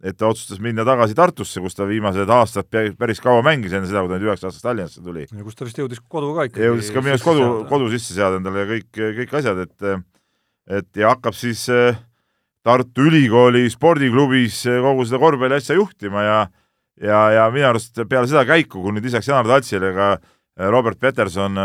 et 0.00 0.16
ta 0.16 0.30
otsustas 0.30 0.60
minna 0.64 0.84
tagasi 0.86 1.16
Tartusse, 1.16 1.60
kus 1.60 1.76
ta 1.76 1.86
viimased 1.88 2.30
aastad 2.32 2.68
päris 2.70 3.20
kaua 3.20 3.42
mängis 3.44 3.74
enne 3.76 3.88
seda, 3.88 4.02
kui 4.04 4.12
ta 4.12 4.16
nüüd 4.16 4.30
üheksa 4.30 4.48
aastast 4.48 4.64
Tallinnasse 4.64 5.02
tuli. 5.04 5.26
ja 5.28 5.44
kus 5.44 5.58
ta 5.58 5.66
vist 5.68 5.80
jõudis 5.80 6.00
kodu 6.00 6.32
ka 6.36 6.46
ikkagi. 6.48 6.68
jõudis 6.70 6.92
ka 6.94 7.02
minu 7.04 7.16
arust 7.16 7.26
kodu, 7.26 7.48
kodu 7.68 7.90
sisse 7.92 8.16
seada 8.16 8.40
endale 8.40 8.64
ja 8.64 8.70
kõik, 8.70 8.88
kõik 9.20 9.34
asjad, 9.40 9.60
et 9.66 9.90
et 10.80 11.02
ja 11.02 11.12
hakkab 11.12 11.36
siis 11.36 11.66
äh, 11.72 11.98
Tartu 12.64 13.08
Ülikooli 13.10 13.66
spordiklubis 13.72 14.62
äh, 14.70 14.80
kogu 14.84 15.04
seda 15.08 15.20
korvpalli 15.20 15.58
asja 15.60 15.76
juhtima 15.76 16.24
ja 16.24 16.38
ja, 17.00 17.20
ja 17.36 17.48
minu 17.52 17.68
arust 17.68 18.00
peale 18.08 18.28
seda 18.30 18.46
käiku, 18.48 18.80
kui 18.80 18.96
nüüd 18.96 19.04
lisaks 19.04 19.28
Janar 19.28 19.48
Tatsile 19.48 19.92
ka 19.96 20.14
äh, 20.16 20.70
Robert 20.72 21.00
Peterson 21.00 21.60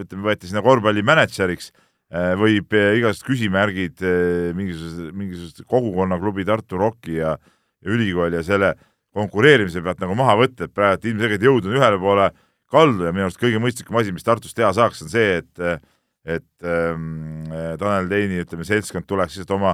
ütleme, 0.00 0.26
võeti 0.26 0.50
sinna 0.50 0.62
korvpalli 0.66 1.06
mänedžeriks 1.06 1.70
Äh, 1.70 1.89
võib 2.10 2.74
äh, 2.74 2.96
igasugused 2.98 3.26
küsimärgid 3.28 4.02
äh, 4.02 4.50
mingisugused, 4.58 5.12
mingisugused 5.14 5.66
kogukonnaklubi 5.70 6.46
Tartu 6.48 6.78
Rocki 6.80 7.20
ja, 7.20 7.36
ja 7.38 7.92
ülikooli 7.94 8.40
ja 8.40 8.42
selle 8.46 8.72
konkureerimise 9.14 9.82
pealt 9.82 10.02
nagu 10.02 10.16
maha 10.18 10.34
võtta, 10.40 10.66
et 10.66 10.74
praegu 10.74 11.10
ilmselgelt 11.10 11.46
jõud 11.46 11.68
on 11.68 11.76
ühele 11.78 12.00
poole 12.02 12.26
kaldu 12.70 13.06
ja 13.06 13.14
minu 13.14 13.28
arust 13.28 13.38
kõige 13.38 13.62
mõistlikum 13.62 13.98
asi, 13.98 14.14
mis 14.14 14.26
Tartus 14.26 14.54
teha 14.54 14.72
saaks, 14.74 15.04
on 15.06 15.12
see, 15.12 15.40
et 15.42 15.86
et 16.20 16.66
ähm, 16.68 17.46
Tanel 17.80 18.10
Teini, 18.10 18.42
ütleme, 18.44 18.66
seltskond 18.68 19.06
tuleks 19.08 19.38
lihtsalt 19.38 19.54
oma 19.56 19.70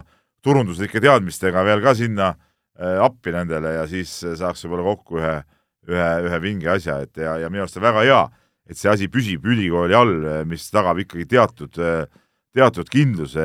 turunduslike 0.47 1.01
teadmistega 1.03 1.65
veel 1.67 1.83
ka 1.83 1.97
sinna 1.99 2.29
äh, 2.31 3.01
appi 3.03 3.33
nendele 3.35 3.73
ja 3.81 3.89
siis 3.91 4.13
saaks 4.23 4.63
võib-olla 4.65 4.87
kokku 4.93 5.19
ühe, 5.19 5.33
ühe, 5.91 6.11
ühe 6.29 6.39
vinge 6.45 6.71
asja, 6.77 7.01
et 7.03 7.19
ja, 7.19 7.35
ja 7.43 7.51
minu 7.51 7.65
arust 7.65 7.81
on 7.81 7.85
väga 7.89 8.05
hea, 8.07 8.21
et 8.71 8.79
see 8.79 8.93
asi 8.93 9.11
püsib 9.11 9.45
ülikooli 9.49 9.97
all, 9.99 10.15
mis 10.47 10.69
tagab 10.71 11.03
ikkagi 11.03 11.27
teatud 11.35 11.83
äh, 11.83 12.07
teatud 12.57 12.89
kindluse, 12.91 13.45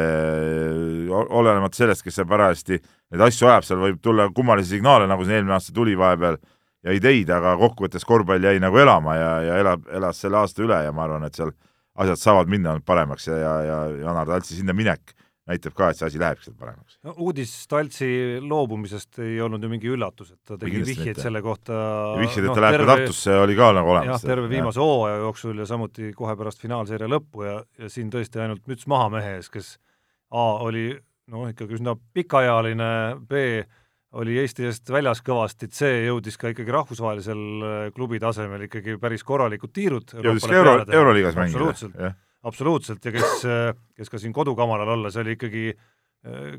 olenemata 1.12 1.82
sellest, 1.82 2.06
kes 2.06 2.20
seal 2.20 2.30
parajasti 2.30 2.80
neid 2.80 3.24
asju 3.28 3.50
ajab, 3.50 3.68
seal 3.68 3.82
võib 3.84 4.00
tulla 4.04 4.30
kummalisi 4.36 4.78
signaale, 4.78 5.10
nagu 5.10 5.26
siin 5.26 5.42
eelmine 5.42 5.58
aasta 5.58 5.76
tuli 5.76 5.98
vahepeal, 6.00 6.40
ja 6.86 6.96
ideid, 6.96 7.30
aga 7.34 7.54
kokkuvõttes 7.60 8.06
korvpall 8.08 8.48
jäi 8.48 8.62
nagu 8.62 8.80
elama 8.82 9.18
ja, 9.18 9.32
ja 9.46 9.60
elab, 9.62 9.84
elas 9.94 10.22
selle 10.24 10.40
aasta 10.42 10.64
üle 10.66 10.80
ja 10.86 10.94
ma 10.96 11.06
arvan, 11.06 11.28
et 11.28 11.38
seal 11.38 11.52
asjad 12.02 12.22
saavad 12.22 12.52
minna 12.52 12.78
paremaks 12.86 13.28
ja, 13.28 13.38
ja, 13.38 13.56
ja 13.68 13.80
Janar 14.06 14.30
Taltsi 14.30 14.58
sinna 14.58 14.74
minek 14.74 15.14
näitab 15.50 15.74
ka, 15.78 15.90
et 15.90 16.00
see 16.00 16.08
asi 16.08 16.22
läheb 16.22 16.42
sealt 16.44 16.58
paremaks 16.60 16.98
no,. 17.06 17.16
uudis 17.26 17.54
Taltsi 17.70 18.08
loobumisest 18.46 19.22
ei 19.26 19.40
olnud 19.42 19.64
ju 19.64 19.72
mingi 19.72 19.90
üllatus, 19.90 20.34
et 20.36 20.40
ta 20.48 20.58
tegi 20.62 20.84
vihjeid 20.86 21.22
selle 21.22 21.42
kohta. 21.46 21.74
vihjeid, 22.20 22.46
et 22.46 22.52
no, 22.52 22.56
ta 22.58 22.66
läheb 22.68 22.78
terve, 22.78 22.88
ka 22.88 22.98
Tartusse, 23.02 23.38
oli 23.42 23.58
ka 23.58 23.72
nagu 23.78 23.94
olemas. 23.96 24.14
jah, 24.14 24.30
terve 24.34 24.52
viimase 24.52 24.82
hooaja 24.84 25.22
jooksul 25.26 25.62
ja 25.64 25.68
samuti 25.70 26.14
kohe 26.18 26.38
pärast 26.38 26.62
finaalseeria 26.62 27.10
lõppu 27.10 27.48
ja, 27.48 27.60
ja 27.82 27.92
siin 27.92 28.14
tõesti 28.14 28.44
ainult 28.44 28.70
müts 28.70 28.88
maha 28.92 29.10
mehe 29.18 29.38
ees, 29.40 29.50
kes 29.54 29.76
A 30.32 30.48
oli 30.64 30.94
noh, 31.32 31.48
ikkagi 31.52 31.76
üsna 31.76 31.98
pikaajaline, 32.16 32.92
B 33.28 33.42
oli 34.22 34.38
Eesti 34.42 34.68
eest 34.68 34.90
väljas 34.92 35.22
kõvasti, 35.24 35.70
C 35.72 35.90
jõudis 36.06 36.38
ka 36.40 36.52
ikkagi 36.52 36.74
rahvusvahelisel 36.76 37.44
äh, 37.64 37.86
klubi 37.96 38.20
tasemel 38.20 38.68
ikkagi 38.68 38.98
päris 39.02 39.24
korralikud 39.28 39.72
tiirud. 39.74 40.14
jõudis 40.20 40.46
ka 40.46 40.60
euro, 40.60 40.82
Euroliigas 40.86 41.40
mängida 41.40 41.58
absoluutselt 41.58 41.98
ja 43.06 43.14
kes, 43.14 43.46
kes 43.98 44.10
ka 44.10 44.20
siin 44.22 44.34
kodukamaral 44.34 44.96
olles 44.98 45.18
oli 45.22 45.38
ikkagi, 45.38 45.72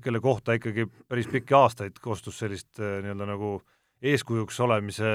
kelle 0.03 0.21
kohta 0.23 0.57
ikkagi 0.59 0.87
päris 1.09 1.29
pikki 1.31 1.55
aastaid 1.59 1.99
kostus 2.03 2.39
sellist 2.43 2.79
nii-öelda 2.79 3.29
nagu 3.29 3.57
eeskujuks 4.03 4.57
olemise, 4.65 5.11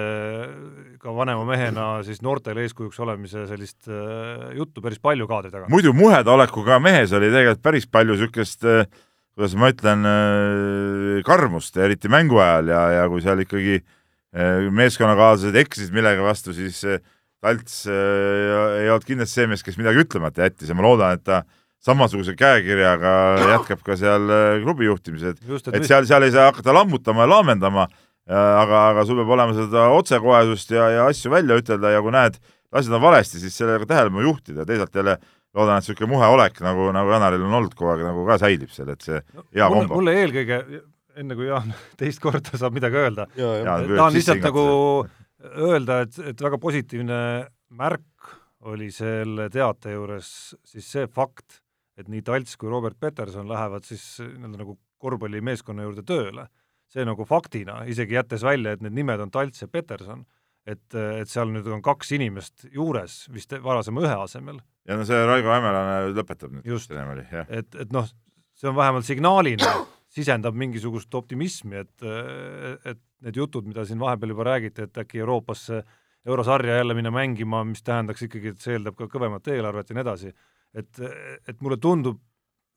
ka 1.00 1.12
vanema 1.16 1.44
mehena 1.48 1.88
siis 2.08 2.22
noortele 2.24 2.64
eeskujuks 2.64 3.00
olemise 3.04 3.44
sellist 3.50 3.90
juttu 4.56 4.84
päris 4.84 5.02
palju 5.04 5.28
kaadri 5.28 5.52
taga. 5.52 5.68
muidu 5.72 5.92
muhedolekuga 5.96 6.80
mehes 6.80 7.12
oli 7.16 7.32
tegelikult 7.34 7.64
päris 7.64 7.88
palju 7.92 8.16
niisugust 8.16 8.64
kuidas 9.38 9.54
ma 9.54 9.70
ütlen, 9.70 10.08
karmust, 11.28 11.76
eriti 11.78 12.10
mängu 12.10 12.40
ajal 12.42 12.72
ja, 12.74 12.80
ja 12.96 13.04
kui 13.12 13.22
seal 13.22 13.44
ikkagi 13.44 13.84
meeskonnakaaslased 14.74 15.60
eksisid 15.62 15.94
millegi 15.94 16.26
vastu, 16.26 16.56
siis 16.58 16.82
Talts 17.44 17.84
äh, 17.86 18.82
ei 18.82 18.90
olnud 18.90 19.06
kindlasti 19.06 19.42
see 19.42 19.48
mees, 19.52 19.64
kes 19.66 19.78
midagi 19.78 20.02
ütlemata 20.06 20.48
jättis 20.48 20.72
ja 20.72 20.78
ma 20.78 20.86
loodan, 20.88 21.20
et 21.20 21.24
ta 21.28 21.44
samasuguse 21.86 22.34
käekirjaga 22.38 23.14
jätkab 23.54 23.84
ka 23.86 23.98
seal 24.00 24.26
äh, 24.34 24.58
klubi 24.64 24.90
juhtimisel, 24.90 25.36
et, 25.38 25.72
et 25.78 25.88
seal, 25.88 26.08
seal 26.10 26.26
ei 26.26 26.34
saa 26.34 26.50
hakata 26.50 26.76
lammutama 26.76 27.28
ja 27.28 27.32
laamendama, 27.36 27.88
aga, 28.28 28.82
aga 28.92 29.06
sul 29.08 29.22
peab 29.22 29.30
olema 29.38 29.56
seda 29.56 29.88
otsekohesust 29.96 30.74
ja, 30.76 30.90
ja 30.92 31.06
asju 31.08 31.32
välja 31.32 31.56
ütelda 31.62 31.94
ja 31.94 32.02
kui 32.04 32.12
näed, 32.16 32.42
asjad 32.76 32.98
on 32.98 33.06
valesti, 33.06 33.40
siis 33.40 33.56
sellega 33.56 33.88
tähelepanu 33.88 34.26
juhtida, 34.26 34.66
teisalt 34.68 34.96
jälle 34.98 35.16
loodan, 35.56 35.78
et 35.78 35.86
niisugune 35.86 36.12
muhe 36.12 36.28
olek, 36.34 36.60
nagu, 36.66 36.90
nagu 36.96 37.14
Janaril 37.14 37.46
on 37.46 37.56
olnud 37.62 37.78
kogu 37.78 37.94
aeg, 37.94 38.04
nagu 38.10 38.26
ka 38.28 38.40
säilib 38.42 38.74
seal, 38.74 38.92
et 38.94 39.06
see 39.06 39.22
hea 39.22 39.70
mulle, 39.70 39.86
kombo. 39.86 40.02
mulle 40.02 40.18
eelkõige, 40.24 40.60
enne 41.18 41.38
kui 41.38 41.48
Jaan 41.50 41.72
teist 42.02 42.22
korda 42.24 42.60
saab 42.60 42.76
midagi 42.78 43.00
öelda, 43.00 43.30
tahan 43.38 44.18
lihtsalt 44.18 44.44
nagu 44.44 44.66
öelda, 45.44 46.02
et, 46.06 46.18
et 46.32 46.42
väga 46.42 46.60
positiivne 46.62 47.20
märk 47.78 48.36
oli 48.68 48.90
selle 48.92 49.50
teate 49.54 49.94
juures 49.94 50.30
siis 50.66 50.88
see 50.96 51.08
fakt, 51.14 51.62
et 51.98 52.10
nii 52.10 52.24
Talts 52.26 52.58
kui 52.58 52.70
Robert 52.70 52.98
Peterson 53.00 53.50
lähevad 53.50 53.86
siis 53.86 54.04
nii-öelda 54.22 54.64
nagu 54.64 54.78
korvpallimeeskonna 55.02 55.86
juurde 55.86 56.04
tööle. 56.08 56.48
see 56.88 57.04
nagu 57.04 57.26
faktina, 57.28 57.82
isegi 57.84 58.16
jättes 58.16 58.46
välja, 58.48 58.72
et 58.72 58.82
need 58.82 58.94
nimed 58.96 59.20
on 59.20 59.32
Talts 59.32 59.60
ja 59.62 59.68
Peterson, 59.68 60.22
et, 60.66 60.86
et 60.96 61.28
seal 61.28 61.50
nüüd 61.52 61.68
on 61.68 61.82
kaks 61.84 62.14
inimest 62.16 62.64
juures 62.72 63.26
vist 63.34 63.52
varasema 63.64 64.06
ühe 64.06 64.16
asemel. 64.24 64.62
ja 64.88 64.96
no 64.96 65.04
see 65.06 65.20
Raigo 65.28 65.52
Hämelane 65.52 66.14
lõpetab 66.16 66.56
nüüd. 66.56 66.66
just, 66.66 66.92
et, 66.92 67.76
et 67.76 67.92
noh, 67.94 68.08
see 68.56 68.72
on 68.72 68.80
vähemalt 68.80 69.06
signaalina 69.06 69.74
sisendab 70.18 70.58
mingisugust 70.58 71.14
optimismi, 71.18 71.84
et, 71.84 72.06
et 72.92 73.02
need 73.26 73.38
jutud, 73.38 73.68
mida 73.70 73.86
siin 73.86 74.02
vahepeal 74.02 74.34
juba 74.34 74.46
räägiti, 74.52 74.88
et 74.88 75.02
äkki 75.04 75.22
Euroopasse 75.24 75.84
eurosarja 76.28 76.80
jälle 76.80 76.94
minna 76.98 77.12
mängima, 77.12 77.64
mis 77.64 77.84
tähendaks 77.84 78.26
ikkagi, 78.28 78.54
et 78.54 78.64
see 78.64 78.76
eeldab 78.76 78.98
ka 78.98 79.08
kõvemat 79.12 79.48
eelarvet 79.54 79.92
ja 79.92 79.98
nii 79.98 80.04
edasi, 80.04 80.34
et, 80.76 81.04
et 81.48 81.62
mulle 81.64 81.78
tundub 81.82 82.20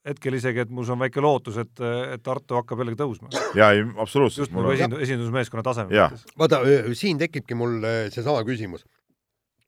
hetkel 0.06 0.36
isegi, 0.38 0.62
et 0.62 0.70
mul 0.72 0.88
on 0.94 1.02
väike 1.02 1.20
lootus, 1.20 1.58
et, 1.60 1.82
et 2.14 2.22
Tartu 2.24 2.56
hakkab 2.56 2.80
jällegi 2.80 3.00
tõusma. 3.00 3.28
jaa, 3.58 3.72
ei 3.76 3.82
absoluutselt. 4.00 4.46
just 4.46 4.56
nagu 4.56 4.72
esindu-, 4.72 5.00
esindusmeeskonna 5.04 5.64
tasemel. 5.66 6.16
vaata, 6.40 6.62
siin 6.96 7.20
tekibki 7.20 7.58
mul 7.58 7.80
seesama 8.14 8.44
küsimus. 8.48 8.86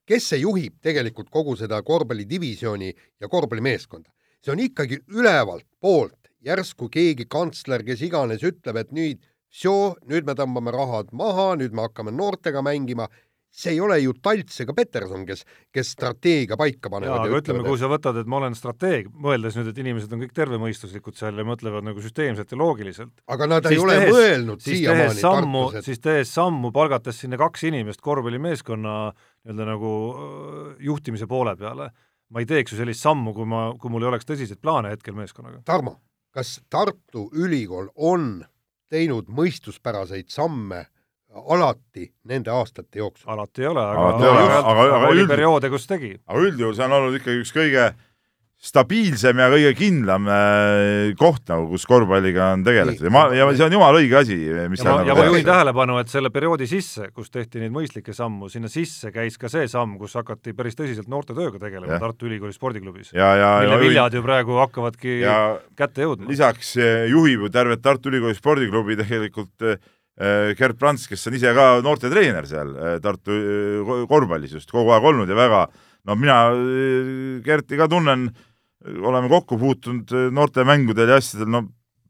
kes 0.09 0.31
see 0.33 0.41
juhib 0.43 0.81
tegelikult 0.83 1.29
kogu 1.31 1.57
seda 1.57 1.83
korvpallidivisjoni 1.83 2.95
ja 3.21 3.29
korvpallimeeskonda? 3.29 4.11
see 4.43 4.55
on 4.55 4.63
ikkagi 4.63 5.03
ülevalt 5.13 5.67
poolt 5.81 6.22
järsku 6.47 6.89
keegi 6.93 7.27
kantsler, 7.31 7.85
kes 7.87 8.03
iganes 8.07 8.43
ütleb, 8.47 8.81
et 8.81 8.95
nüüd 8.95 9.23
nüüd 10.09 10.25
me 10.25 10.33
tõmbame 10.33 10.73
rahad 10.73 11.13
maha, 11.13 11.53
nüüd 11.61 11.75
me 11.77 11.85
hakkame 11.85 12.13
noortega 12.15 12.63
mängima, 12.65 13.09
see 13.53 13.75
ei 13.75 13.81
ole 13.85 13.99
ju 14.01 14.15
Talts 14.25 14.63
ega 14.65 14.73
Peterson, 14.73 15.27
kes, 15.29 15.43
kes 15.75 15.91
strateegia 15.93 16.57
paika 16.57 16.89
panevad. 16.89 17.27
aga 17.27 17.41
ütleme, 17.43 17.61
kui 17.67 17.77
sa 17.77 17.91
võtad, 17.93 18.17
et 18.23 18.29
ma 18.31 18.39
olen 18.39 18.55
strateeg, 18.57 19.11
mõeldes 19.13 19.59
nüüd, 19.59 19.69
et 19.69 19.81
inimesed 19.83 20.15
on 20.17 20.23
kõik 20.25 20.33
tervemõistuslikud 20.39 21.19
seal 21.19 21.37
ja 21.37 21.45
mõtlevad 21.45 21.85
nagu 21.85 22.01
süsteemselt 22.01 22.49
ja 22.49 22.59
loogiliselt. 22.59 23.13
aga 23.29 23.49
nad 23.51 23.69
ei 23.69 23.81
ole 23.83 23.99
tehes, 23.99 24.15
mõelnud 24.17 24.65
siiamaani 24.65 25.21
sammu, 25.21 25.65
siis 25.85 26.01
tehes 26.01 26.33
sammu, 26.33 26.73
palgates 26.73 27.21
sinna 27.21 27.37
kaks 27.41 27.67
inimest 27.69 28.01
korvpallimeeskonna 28.01 28.95
nii-öelda 29.13 29.67
nagu 29.69 29.93
juhtimise 30.81 31.29
poole 31.29 31.53
peale, 31.61 31.91
ma 32.33 32.41
ei 32.41 32.49
teeks 32.49 32.73
ju 32.73 32.81
sellist 32.81 33.05
sammu, 33.05 33.37
kui 33.37 33.45
ma, 33.45 33.67
kui 33.77 33.93
mul 33.93 34.07
ei 34.07 34.15
oleks 34.15 34.33
tõsiseid 34.33 34.65
plaane 34.65 34.95
hetkel 34.97 35.13
meeskonnaga. 35.19 35.61
Tarmo 35.69 35.99
kas 36.33 36.61
Tartu 36.71 37.29
Ülikool 37.33 37.91
on 37.97 38.45
teinud 38.93 39.29
mõistuspäraseid 39.33 40.33
samme 40.33 40.87
alati 41.33 42.11
nende 42.29 42.53
aastate 42.53 43.01
jooksul? 43.01 43.31
alati 43.33 43.65
ei 43.65 43.69
ole, 43.71 43.85
aga, 43.85 44.09
aga, 44.09 44.33
aga, 44.33 44.57
aga, 44.73 44.87
aga 44.97 45.13
oli 45.13 45.27
perioode, 45.29 45.71
kus 45.73 45.87
tegi. 45.89 46.15
aga 46.27 46.49
üldjuhul 46.49 46.75
see 46.77 46.89
on 46.89 46.97
olnud 46.99 47.21
ikkagi 47.21 47.45
üks 47.45 47.55
kõige 47.57 47.87
stabiilsem 48.63 49.41
ja 49.43 49.49
kõige 49.51 49.71
kindlam 49.75 50.29
äh, 50.31 51.13
koht 51.19 51.49
nagu, 51.51 51.65
kus 51.73 51.83
korvpalliga 51.91 52.53
on 52.55 52.63
tegeletud 52.63 53.09
ja 53.09 53.11
ma, 53.11 53.25
ja 53.35 53.49
see 53.59 53.67
on 53.67 53.75
jumala 53.75 53.99
õige 53.99 54.21
asi, 54.21 54.37
mis 54.71 54.85
ja 54.85 54.87
ma, 54.87 55.01
nagu 55.01 55.11
ja 55.11 55.17
ma 55.19 55.25
juhin 55.27 55.47
tähelepanu, 55.49 55.97
et 55.99 56.13
selle 56.13 56.31
perioodi 56.35 56.69
sisse, 56.71 57.09
kus 57.11 57.33
tehti 57.35 57.59
neid 57.59 57.75
mõistlikke 57.75 58.15
sammu, 58.15 58.47
sinna 58.53 58.71
sisse 58.71 59.11
käis 59.15 59.39
ka 59.41 59.51
see 59.51 59.67
samm, 59.71 59.97
kus 59.99 60.15
hakati 60.21 60.55
päris 60.55 60.79
tõsiselt 60.79 61.11
noortetööga 61.11 61.59
tegelema 61.65 61.97
ja. 61.97 62.01
Tartu 62.05 62.31
Ülikooli 62.31 62.55
spordiklubis. 62.55 63.11
mille 63.17 63.81
viljad 63.83 64.15
ju 64.15 64.23
praegu 64.23 64.61
hakkavadki 64.63 65.19
ja 65.25 65.39
kätte 65.79 66.07
jõudma. 66.07 66.31
lisaks 66.31 66.77
äh, 66.79 67.09
juhib 67.11 67.49
ju 67.49 67.51
tervet 67.51 67.83
Tartu 67.83 68.13
Ülikooli 68.15 68.39
spordiklubi 68.39 68.99
tegelikult 69.03 69.67
äh, 69.67 69.91
Gerd 70.55 70.79
Prants, 70.79 71.09
kes 71.11 71.27
on 71.27 71.35
ise 71.35 71.51
ka 71.57 71.81
noortetreener 71.83 72.47
seal 72.47 72.77
Tartu 73.03 74.07
korvpallis 74.07 74.55
just 74.55 74.71
kogu 74.71 74.95
aeg 74.95 75.11
olnud 75.11 75.27
ja 75.27 75.35
väga 75.35 75.67
no 76.07 76.17
mina 76.19 76.39
Kerti 77.43 77.79
ka 77.79 77.89
tunnen, 77.91 78.29
oleme 78.83 79.29
kokku 79.31 79.59
puutunud 79.59 80.13
noortemängudel 80.35 81.15
ja 81.15 81.21
asjadel, 81.21 81.51
no 81.51 81.63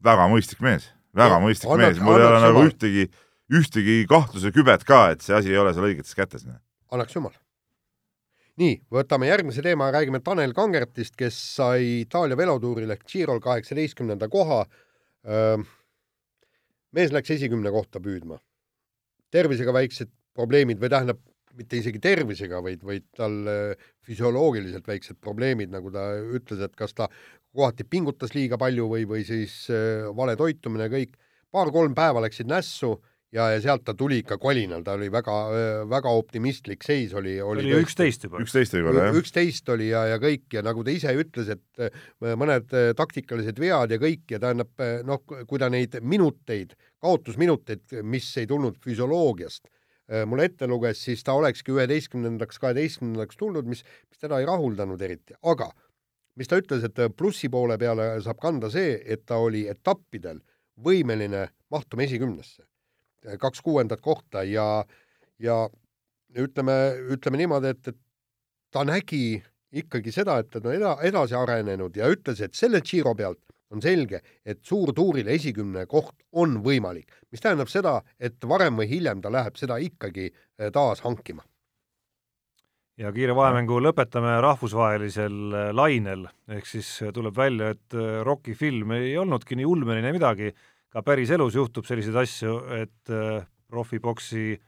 väga 0.03 0.27
mõistlik 0.31 0.63
mees, 0.63 0.89
väga 1.15 1.39
no, 1.39 1.47
mõistlik 1.47 1.71
annaks, 1.71 1.99
mees, 1.99 2.03
mul 2.05 2.19
ei 2.19 2.27
ole 2.27 2.41
nagu 2.43 2.63
ühtegi, 2.67 3.07
ühtegi 3.53 3.97
kahtluse 4.09 4.53
kübet 4.55 4.85
ka, 4.87 5.05
et 5.13 5.25
see 5.25 5.35
asi 5.37 5.53
ei 5.53 5.59
ole 5.61 5.73
seal 5.75 5.87
õigetes 5.89 6.17
kätes. 6.17 6.45
annaks 6.91 7.15
jumal. 7.15 7.35
nii, 8.61 8.79
võtame 8.93 9.29
järgmise 9.29 9.63
teema 9.65 9.89
ja 9.89 9.97
räägime 9.97 10.21
Tanel 10.23 10.53
Kangertist, 10.53 11.15
kes 11.17 11.37
sai 11.55 12.01
Itaalia 12.03 12.37
velotuuril 12.37 12.91
ehk 12.93 13.05
Girol 13.09 13.41
kaheksateistkümnenda 13.43 14.29
koha. 14.29 14.63
mees 16.91 17.11
läks 17.11 17.31
esikümne 17.37 17.71
kohta 17.71 17.99
püüdma. 17.99 18.39
tervisega 19.31 19.73
väiksed 19.73 20.11
probleemid 20.33 20.79
või 20.81 20.89
tähendab, 20.89 21.19
mitte 21.57 21.77
isegi 21.79 21.99
tervisega, 22.01 22.59
vaid, 22.65 22.81
vaid 22.85 23.05
tal 23.17 23.35
füsioloogiliselt 24.03 24.87
väiksed 24.89 25.19
probleemid, 25.21 25.71
nagu 25.73 25.91
ta 25.93 26.09
ütles, 26.35 26.63
et 26.65 26.75
kas 26.77 26.95
ta 26.97 27.07
kohati 27.53 27.85
pingutas 27.87 28.33
liiga 28.35 28.57
palju 28.61 28.89
või, 28.89 29.07
või 29.09 29.23
siis 29.27 29.63
äh, 29.71 30.05
vale 30.15 30.35
toitumine, 30.39 30.89
kõik. 30.91 31.17
paar-kolm 31.53 31.93
päeva 31.93 32.23
läksid 32.23 32.47
nässu 32.49 32.95
ja, 33.33 33.51
ja 33.53 33.59
sealt 33.61 33.83
ta 33.85 33.93
tuli 33.93 34.23
ikka 34.23 34.39
kolinal, 34.41 34.81
ta 34.83 34.95
oli 34.97 35.11
väga, 35.13 35.35
väga 35.89 36.09
optimistlik 36.09 36.83
seis 36.85 37.13
oli, 37.13 37.35
oli. 37.41 37.67
oli 37.67 37.83
üksteist 37.85 38.25
juba. 38.25 38.41
üksteist 38.41 38.73
võib-olla, 38.73 39.09
jah. 39.09 39.19
üksteist 39.21 39.69
oli 39.69 39.91
ja, 39.91 40.05
ja 40.13 40.17
kõik 40.21 40.57
ja 40.57 40.63
nagu 40.65 40.85
ta 40.85 40.95
ise 40.95 41.13
ütles, 41.17 41.53
et 41.53 41.83
äh, 41.85 42.33
mõned 42.39 42.73
äh, 42.73 42.89
taktikalised 42.97 43.61
vead 43.61 43.93
ja 43.93 44.01
kõik 44.01 44.33
ja 44.33 44.41
tähendab 44.41 44.85
noh, 45.05 45.21
kui 45.45 45.61
ta 45.61 45.69
neid 45.69 45.99
minuteid, 46.01 46.73
kaotusminuteid, 47.03 48.01
mis 48.07 48.31
ei 48.41 48.49
tulnud 48.49 48.81
füsioloogiast 48.81 49.67
Äh, 49.67 49.82
mulle 50.27 50.49
ette 50.49 50.67
luges, 50.67 50.99
siis 51.05 51.21
ta 51.23 51.35
olekski 51.39 51.71
üheteistkümnendaks, 51.71 52.59
kaheteistkümnendaks 52.59 53.37
tulnud, 53.39 53.69
mis, 53.71 53.85
mis 54.09 54.19
teda 54.19 54.41
ei 54.41 54.47
rahuldanud 54.49 55.01
eriti, 55.01 55.35
aga 55.47 55.69
mis 56.39 56.49
ta 56.49 56.59
ütles, 56.59 56.83
et 56.83 56.99
plussi 57.17 57.49
poole 57.51 57.77
peale 57.79 58.09
saab 58.25 58.41
kanda 58.41 58.69
see, 58.73 58.97
et 59.05 59.23
ta 59.29 59.37
oli 59.41 59.63
etappidel 59.71 60.41
võimeline 60.83 61.47
mahtuma 61.71 62.03
esikümnesse, 62.07 62.65
kaks 63.39 63.61
kuuendat 63.63 64.01
kohta 64.03 64.43
ja, 64.43 64.83
ja 65.39 65.57
ütleme, 66.35 66.77
ütleme 67.13 67.39
niimoodi, 67.43 67.73
et, 67.73 67.93
et 67.93 67.99
ta 68.73 68.83
nägi 68.87 69.43
ikkagi 69.73 70.13
seda, 70.13 70.39
et 70.41 70.49
ta 70.53 70.61
on 70.61 70.73
eda, 70.73 70.97
edasi 71.05 71.37
arenenud 71.37 71.95
ja 71.97 72.09
ütles, 72.11 72.41
et 72.41 72.57
selle 72.57 72.81
Giro 72.85 73.13
pealt 73.17 73.41
on 73.73 73.81
selge, 73.83 74.21
et 74.45 74.61
suurtuuril 74.65 75.27
esikümne 75.33 75.85
koht 75.89 76.15
on 76.39 76.59
võimalik, 76.65 77.09
mis 77.33 77.41
tähendab 77.43 77.71
seda, 77.71 77.99
et 78.19 78.37
varem 78.47 78.77
või 78.79 78.89
hiljem 78.91 79.23
ta 79.23 79.31
läheb 79.33 79.57
seda 79.59 79.79
ikkagi 79.81 80.29
eh, 80.29 80.69
taas 80.73 81.03
hankima. 81.05 81.43
ja 82.97 83.09
kiire 83.11 83.33
vahemängu 83.33 83.79
lõpetame 83.81 84.35
rahvusvahelisel 84.45 85.39
eh, 85.57 85.71
lainel, 85.73 86.27
ehk 86.47 86.69
siis 86.69 86.89
eh, 87.01 87.13
tuleb 87.13 87.37
välja, 87.37 87.73
et 87.73 87.97
Rocki 88.23 88.53
film 88.53 88.93
ei 88.99 89.17
olnudki 89.17 89.57
nii 89.57 89.65
ulmeline 89.65 90.13
midagi, 90.13 90.53
ka 90.93 91.01
päriselus 91.01 91.55
juhtub 91.57 91.87
selliseid 91.89 92.15
asju, 92.21 92.59
et 92.77 93.13
profiboksi 93.73 94.59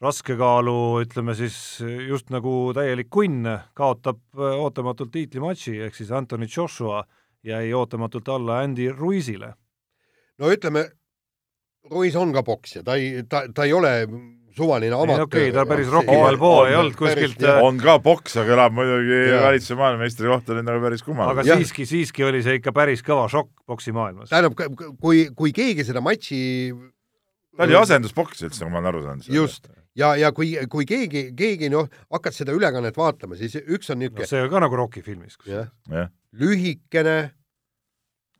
raskekaalu, 0.00 1.00
ütleme 1.00 1.32
siis 1.36 1.80
just 1.80 2.28
nagu 2.32 2.74
täielik 2.76 3.08
kunn, 3.12 3.48
kaotab 3.76 4.20
ootamatult 4.36 5.12
tiitlimatši, 5.12 5.78
ehk 5.86 5.96
siis 5.96 6.12
Anthony 6.12 6.44
Joshua 6.44 7.00
jäi 7.46 7.72
ootamatult 7.74 8.28
alla 8.28 8.60
Andy 8.64 8.90
Ruizile. 8.92 9.54
no 10.38 10.50
ütleme, 10.52 10.90
Ruiz 11.90 12.16
on 12.16 12.32
ka 12.32 12.42
poksja, 12.42 12.82
ta 12.84 12.94
ei, 13.00 13.24
ta, 13.28 13.44
ta 13.54 13.64
ei 13.64 13.72
ole 13.72 13.94
suvaline 14.56 14.94
amatöör. 14.94 15.24
okei 15.24 15.48
okay,, 15.48 15.54
ta 15.54 15.66
päris 15.66 15.88
Rocky 15.88 16.16
Balboa 16.16 16.68
ei 16.68 16.76
olnud 16.76 16.96
kuskilt. 16.98 17.42
on 17.62 17.80
ka 17.80 17.98
poks, 18.04 18.36
aga 18.40 18.54
elab 18.58 18.76
muidugi 18.76 19.20
valitsuse 19.42 19.78
maailmameistri 19.80 20.28
kohta 20.28 20.52
oli 20.52 20.64
nagu 20.66 20.84
päris 20.84 21.04
kummaline. 21.06 21.32
aga 21.32 21.48
ja. 21.48 21.56
siiski, 21.56 21.86
siiski 21.86 22.24
oli 22.24 22.42
see 22.46 22.60
ikka 22.60 22.72
päris 22.76 23.04
kõva 23.06 23.28
šokk 23.32 23.64
poksimaailmas. 23.66 24.32
tähendab, 24.32 24.56
kui, 25.00 25.28
kui 25.36 25.52
keegi 25.56 25.86
seda 25.88 26.04
matši 26.04 26.40
ta 27.56 27.66
oli 27.66 27.76
asenduspoks 27.76 28.44
üldse, 28.46 28.64
kui 28.64 28.72
ma 28.72 28.80
olen 28.80 28.92
aru 28.92 29.02
saanud. 29.04 29.28
just, 29.34 29.68
ja, 29.98 30.14
ja 30.18 30.32
kui, 30.36 30.52
kui 30.70 30.86
keegi, 30.88 31.30
keegi 31.36 31.70
noh, 31.72 31.90
hakkad 32.12 32.36
seda 32.36 32.54
ülekannet 32.56 32.96
vaatama, 32.96 33.38
siis 33.40 33.58
üks 33.60 33.92
on 33.92 34.02
niisugune 34.02 34.26
no, 34.26 34.30
see 34.32 34.42
on 34.44 34.50
ka 34.52 34.64
nagu 34.66 34.78
Rocki 34.80 35.04
filmis. 35.06 35.38
Lühikene, 36.32 37.32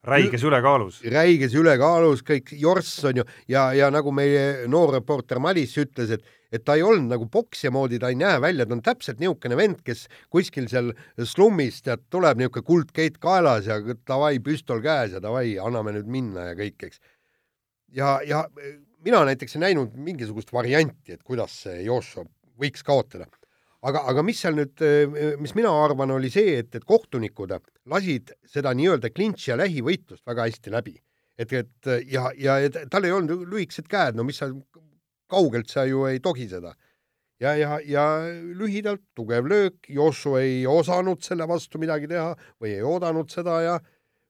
räiges 0.06 0.44
ülekaalus. 0.46 1.00
räiges 1.04 1.54
ülekaalus, 1.54 2.24
kõik 2.26 2.52
jorss 2.58 3.04
on 3.10 3.22
ju, 3.22 3.24
ja, 3.48 3.70
ja 3.76 3.90
nagu 3.92 4.12
meie 4.12 4.68
noor 4.70 4.94
reporter 4.98 5.42
Madis 5.42 5.76
ütles, 5.80 6.14
et 6.16 6.28
et 6.50 6.64
ta 6.66 6.74
ei 6.74 6.82
olnud 6.82 7.10
nagu 7.12 7.28
poksja 7.30 7.70
moodi, 7.70 8.00
ta 8.02 8.10
ei 8.10 8.18
näe 8.18 8.40
välja, 8.42 8.66
ta 8.66 8.74
on 8.74 8.82
täpselt 8.82 9.20
niisugune 9.22 9.58
vend, 9.58 9.82
kes 9.86 10.06
kuskil 10.34 10.66
seal 10.70 10.92
slummis 11.22 11.80
tead, 11.86 12.02
tuleb 12.10 12.40
niisugune 12.40 12.66
kuldkeit 12.66 13.20
kaelas 13.22 13.68
ja 13.70 13.78
davai, 14.08 14.38
püstol 14.44 14.82
käes 14.84 15.14
ja 15.16 15.22
davai, 15.22 15.54
anname 15.62 15.94
nüüd 15.94 16.10
minna 16.10 16.50
ja 16.50 16.56
kõik, 16.58 16.88
eks. 16.88 17.02
ja, 17.94 18.16
ja 18.26 18.44
mina 19.06 19.22
näiteks 19.28 19.56
ei 19.56 19.66
näinud 19.68 19.94
mingisugust 19.94 20.52
varianti, 20.52 21.14
et 21.14 21.22
kuidas 21.26 21.54
see 21.64 21.84
Joshua 21.86 22.26
võiks 22.60 22.82
kaotada. 22.84 23.28
aga, 23.82 24.02
aga 24.10 24.22
mis 24.26 24.42
seal 24.42 24.58
nüüd, 24.58 24.82
mis 25.40 25.54
mina 25.56 25.70
arvan, 25.84 26.10
oli 26.18 26.28
see, 26.32 26.58
et, 26.60 26.74
et 26.74 26.84
kohtunikud 26.84 27.54
lasid 27.90 28.34
seda 28.46 28.72
nii-öelda 28.76 29.10
klinši 29.14 29.52
ja 29.52 29.58
lähivõitlust 29.60 30.26
väga 30.26 30.46
hästi 30.48 30.74
läbi. 30.74 30.96
et, 31.40 31.52
et 31.52 31.90
ja, 32.12 32.30
ja 32.36 32.58
et 32.60 32.76
tal 32.90 33.04
ei 33.04 33.12
olnud 33.16 33.46
lühikesed 33.48 33.88
käed, 33.88 34.16
no 34.16 34.24
mis 34.28 34.40
sa, 34.42 34.50
kaugelt 35.30 35.70
sa 35.70 35.86
ju 35.88 36.04
ei 36.08 36.20
tohi 36.20 36.48
seda. 36.48 36.74
ja, 37.40 37.54
ja, 37.56 37.78
ja 37.84 38.04
lühidalt 38.56 39.02
tugev 39.16 39.46
löök, 39.48 39.88
Joshua 39.88 40.42
ei 40.42 40.66
osanud 40.66 41.22
selle 41.24 41.48
vastu 41.48 41.78
midagi 41.78 42.10
teha 42.10 42.34
või 42.60 42.74
ei 42.76 42.82
oodanud 42.84 43.30
seda 43.32 43.60
ja 43.64 43.78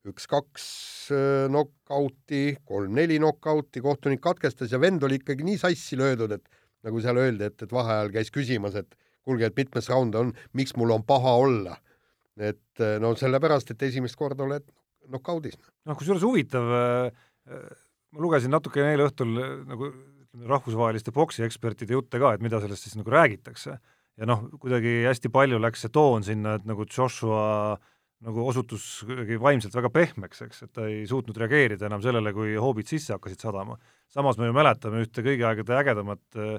üks-kaks 0.09 0.65
äh, 1.13 1.49
nokauti, 1.53 2.57
kolm-neli 2.65 3.19
nokauti, 3.21 3.83
kohtunik 3.85 4.23
katkestas 4.25 4.73
ja 4.73 4.81
vend 4.81 5.03
oli 5.05 5.19
ikkagi 5.21 5.45
nii 5.45 5.59
sassi 5.61 5.99
löödud, 6.01 6.33
et 6.39 6.61
nagu 6.87 7.03
seal 7.05 7.21
öeldi, 7.21 7.51
et, 7.51 7.61
et 7.61 7.73
vaheajal 7.75 8.13
käis 8.15 8.33
küsimas, 8.33 8.79
et 8.81 8.97
kuulge, 9.27 9.51
et 9.51 9.59
mitmes 9.59 9.91
raund 9.93 10.17
on, 10.17 10.33
miks 10.57 10.73
mul 10.81 10.95
on 10.95 11.05
paha 11.05 11.35
olla. 11.43 11.77
Et 12.41 12.81
äh, 12.81 12.97
no 13.03 13.13
sellepärast, 13.19 13.75
et 13.75 13.83
esimest 13.91 14.17
korda 14.19 14.47
oled 14.47 14.65
nokaudis. 15.13 15.59
noh, 15.85 15.99
kusjuures 15.99 16.25
huvitav, 16.25 16.73
äh, 16.73 17.69
ma 18.11 18.25
lugesin 18.25 18.53
natuke 18.55 18.83
eile 18.85 19.09
õhtul 19.09 19.37
nagu 19.69 19.93
rahvusvaheliste 20.51 21.13
poksiekspertide 21.15 21.97
jutte 21.97 22.21
ka, 22.23 22.35
et 22.35 22.45
mida 22.45 22.61
sellest 22.63 22.87
siis 22.87 22.99
nagu 22.99 23.13
räägitakse. 23.13 23.79
ja 24.21 24.29
noh, 24.29 24.49
kuidagi 24.61 25.03
hästi 25.07 25.31
palju 25.33 25.61
läks 25.61 25.87
see 25.87 25.93
toon 25.93 26.25
sinna, 26.27 26.59
et 26.59 26.67
nagu 26.69 26.87
Joshua 26.87 27.79
nagu 28.21 28.43
osutus 28.45 29.01
kuidagi 29.09 29.39
vaimselt 29.41 29.75
väga 29.75 29.89
pehmeks, 29.95 30.43
eks, 30.45 30.65
et 30.67 30.73
ta 30.77 30.85
ei 30.91 31.07
suutnud 31.09 31.39
reageerida 31.41 31.89
enam 31.89 32.03
sellele, 32.05 32.35
kui 32.37 32.53
hoobid 32.61 32.89
sisse 32.89 33.15
hakkasid 33.17 33.41
sadama. 33.41 33.79
samas 34.09 34.39
me 34.39 34.51
ju 34.51 34.53
mäletame 34.53 35.01
ühte 35.05 35.25
kõigi 35.25 35.47
aegade 35.47 35.77
ägedamat 35.77 36.37
äh, 36.37 36.59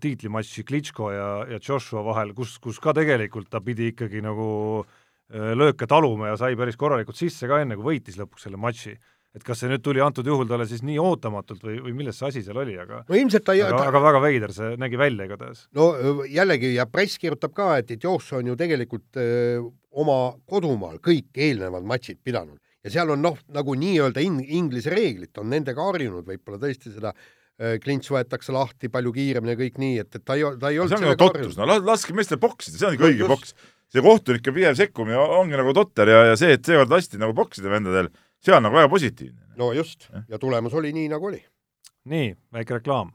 tiitlimatši 0.00 0.64
Klitško 0.64 1.10
ja, 1.12 1.28
ja 1.50 1.58
Joshua 1.60 2.00
vahel, 2.04 2.32
kus, 2.34 2.56
kus 2.58 2.80
ka 2.80 2.94
tegelikult 2.96 3.50
ta 3.52 3.60
pidi 3.60 3.90
ikkagi 3.92 4.22
nagu 4.24 4.46
äh, 4.80 4.94
lööke 5.32 5.88
taluma 5.90 6.32
ja 6.32 6.36
sai 6.38 6.54
päris 6.58 6.78
korralikult 6.78 7.18
sisse 7.18 7.48
ka, 7.50 7.60
enne 7.62 7.74
kui 7.78 7.96
võitis 7.96 8.18
lõpuks 8.20 8.46
selle 8.46 8.60
matši 8.62 8.94
et 9.36 9.44
kas 9.44 9.60
see 9.60 9.68
nüüd 9.68 9.82
tuli 9.84 10.00
antud 10.00 10.26
juhul 10.26 10.48
talle 10.48 10.64
siis 10.68 10.82
nii 10.86 10.96
ootamatult 11.00 11.64
või, 11.66 11.76
või 11.84 11.94
milles 11.98 12.16
see 12.18 12.28
asi 12.30 12.42
seal 12.46 12.60
oli, 12.62 12.76
aga 12.80 13.02
no 13.04 13.18
ilmselt 13.18 13.44
ta 13.44 13.56
ei 13.56 13.64
aga, 13.66 13.82
ta... 13.82 13.88
aga 13.90 14.02
väga 14.06 14.20
veider 14.24 14.54
see 14.56 14.70
nägi 14.80 15.00
välja 15.00 15.26
igatahes. 15.28 15.66
no 15.76 15.88
jällegi, 16.24 16.72
ja 16.78 16.86
press 16.88 17.20
kirjutab 17.20 17.52
ka, 17.56 17.70
et, 17.82 17.92
et 17.92 18.06
Joshua 18.06 18.40
on 18.40 18.52
ju 18.52 18.56
tegelikult 18.58 19.20
öö, 19.20 19.66
oma 20.00 20.20
kodumaal 20.48 21.00
kõik 21.04 21.36
eelnevad 21.36 21.84
matšid 21.88 22.22
pidanud 22.24 22.56
ja 22.86 22.94
seal 22.96 23.12
on 23.12 23.24
noh, 23.28 23.36
nagu 23.52 23.76
nii-öelda 23.76 24.24
in-, 24.24 24.44
inglise 24.60 24.94
reeglit 24.94 25.36
on 25.42 25.52
nendega 25.52 25.84
harjunud, 25.84 26.24
võib-olla 26.24 26.62
tõesti 26.62 26.94
seda 26.94 27.12
klints 27.56 28.10
võetakse 28.12 28.52
lahti 28.52 28.90
palju 28.92 29.14
kiiremini 29.16 29.54
ja 29.54 29.58
kõik 29.58 29.78
nii, 29.80 30.00
et, 30.02 30.10
et 30.18 30.24
ta 30.24 30.36
ei, 30.36 30.44
ta 30.60 30.72
ei 30.72 30.80
olnud 30.80 30.92
see 30.92 31.00
on 31.00 31.08
nagu 31.08 31.20
totrus, 31.20 31.56
no 31.56 31.78
laske 31.88 32.12
meestel 32.16 32.40
poksida, 32.40 32.76
see 32.76 32.90
ongi 32.90 33.06
õige 33.08 33.28
poks. 33.30 33.54
See 33.92 34.02
kohtunike 34.02 34.52
pidev 34.52 34.78
sekkumine 34.78 35.18
ongi 35.18 35.56
nagu 35.56 35.74
totter 35.74 36.08
ja, 36.08 36.24
ja 36.32 36.36
see, 36.36 36.56
et 36.58 36.64
seekord 36.64 36.90
lasti 36.90 37.20
nagu 37.22 37.34
poksida 37.34 37.70
vendadel 37.70 38.10
see 38.44 38.54
on 38.54 38.62
nagu 38.62 38.76
väga 38.76 38.88
positiivne. 38.88 39.40
no 39.56 39.72
just, 39.72 40.08
ja 40.28 40.38
tulemus 40.38 40.74
oli 40.74 40.92
nii, 40.92 41.08
nagu 41.08 41.26
oli. 41.26 41.44
nii, 42.04 42.34
väike 42.52 42.74
reklaam. 42.74 43.12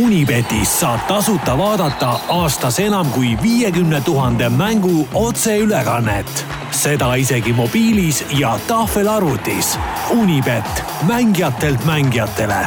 Unibetis 0.00 0.70
saab 0.80 1.02
tasuta 1.08 1.52
vaadata 1.58 2.12
aastas 2.32 2.78
enam 2.80 3.10
kui 3.12 3.36
viiekümne 3.42 4.00
tuhande 4.00 4.48
mängu 4.48 5.08
otseülekannet. 5.14 6.46
seda 6.70 7.14
isegi 7.14 7.52
mobiilis 7.52 8.24
ja 8.38 8.58
tahvelarvutis. 8.68 9.78
Unibet, 10.10 10.84
mängijatelt 11.06 11.84
mängijatele. 11.84 12.66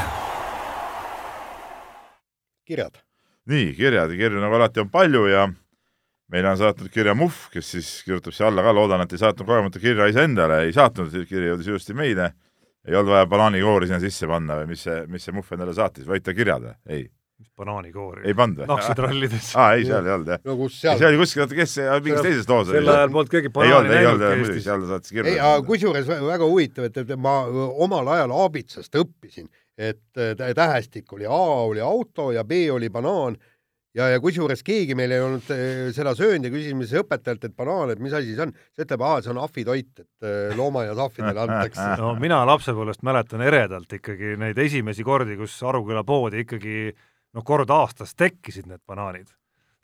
kirjad. 2.66 3.05
Nii, 3.52 3.74
kirjad 3.78 4.12
ja 4.12 4.18
kirju 4.18 4.42
nagu 4.42 4.58
alati 4.58 4.82
on 4.82 4.90
palju 4.94 5.26
ja 5.30 5.46
meile 6.32 6.50
on 6.50 6.58
saatnud 6.60 6.90
kirja 6.94 7.14
Muhv, 7.18 7.50
kes 7.54 7.74
siis 7.76 7.90
kirjutab 8.06 8.34
siia 8.34 8.50
alla 8.50 8.64
ka, 8.66 8.74
loodan, 8.74 9.04
et 9.06 9.14
ei 9.14 9.22
saatnud 9.22 9.48
kogemata 9.48 9.82
kirja 9.82 10.08
iseendale, 10.10 10.64
ei 10.66 10.74
saatnud, 10.76 11.14
kiri 11.30 11.52
jõudis 11.52 11.70
ilusti 11.70 11.98
meile, 11.98 12.32
ei 12.86 12.96
olnud 12.98 13.14
vaja 13.14 13.28
banaanikoori 13.30 13.90
sinna 13.90 14.02
sisse 14.02 14.30
panna 14.30 14.58
või 14.62 14.72
mis 14.74 14.88
see, 14.88 15.04
mis 15.12 15.26
see 15.26 15.36
Muhv 15.36 15.54
endale 15.54 15.76
saatis, 15.78 16.08
vaid 16.10 16.26
ta 16.26 16.34
kirjad 16.38 16.66
või? 16.66 16.74
ei. 16.90 17.04
mis 17.42 17.52
banaanikoori? 17.62 18.26
ei 18.26 18.38
pannud 18.38 18.64
või? 18.64 18.70
naksutrallides. 18.74 19.52
aa, 19.62 19.76
ei, 19.78 19.86
seal 19.86 20.10
ei 20.10 20.16
olnud 20.16 20.34
jah. 20.34 20.42
no 20.50 20.58
kus 20.64 20.80
seal? 20.82 20.98
see 21.02 21.10
oli 21.12 21.22
kuskil, 21.22 21.46
oota, 21.46 21.60
kes 21.60 21.78
see, 21.78 22.00
mingis 22.08 22.26
teises 22.26 22.50
loos 22.50 22.72
oli? 22.72 22.80
sel 22.80 22.94
ajal 22.96 23.14
polnud 23.14 23.36
keegi 23.36 23.54
banaani 23.60 23.94
näinud 23.94 24.26
Eestis. 24.32 24.66
seal 24.66 24.88
saatis 24.90 25.14
kirja. 25.14 25.36
ei, 25.36 25.44
aga 25.52 25.62
kusjuures 25.70 26.10
väga 26.10 26.50
huvitav, 26.50 26.90
et, 26.90 26.98
et 27.06 27.14
ma 27.22 27.38
omal 27.86 28.10
ajal 28.18 28.34
Aabitsast 28.42 29.02
õppisin, 29.02 29.52
et 29.78 30.00
tähestik 30.56 31.12
oli 31.14 31.28
A 31.28 31.42
oli 31.68 31.82
auto 31.84 32.32
ja 32.32 32.44
B 32.44 32.66
oli 32.72 32.90
banaan. 32.90 33.36
Ja, 33.96 34.10
ja 34.12 34.20
kusjuures 34.20 34.60
keegi 34.68 34.96
meil 34.96 35.14
ei 35.16 35.22
olnud 35.24 35.52
eh, 35.56 35.86
seda 35.96 36.12
söönud 36.18 36.50
ja 36.50 36.52
küsisime 36.52 36.84
siis 36.84 37.00
õpetajalt, 37.00 37.46
et 37.48 37.54
banaan, 37.56 37.94
et 37.94 38.02
mis 38.04 38.12
asi 38.12 38.34
see 38.36 38.44
on, 38.44 38.52
siis 38.76 38.84
ütleb, 38.84 39.06
aa, 39.08 39.22
see 39.24 39.32
on 39.32 39.40
ahvitoit, 39.40 40.02
et 40.04 40.28
eh, 40.28 40.52
loomaaias 40.60 41.00
ahvidele 41.00 41.44
antakse. 41.46 41.86
no 42.02 42.12
mina 42.20 42.42
lapsepõlvest 42.50 43.06
mäletan 43.08 43.46
eredalt 43.48 43.96
ikkagi 43.96 44.36
neid 44.42 44.60
esimesi 44.60 45.06
kordi, 45.08 45.40
kus 45.40 45.56
Aruküla 45.64 46.04
poodi 46.04 46.44
ikkagi 46.44 46.76
noh, 46.92 47.48
kord 47.48 47.72
aastas 47.72 48.12
tekkisid 48.20 48.68
need 48.68 48.84
banaanid 48.84 49.32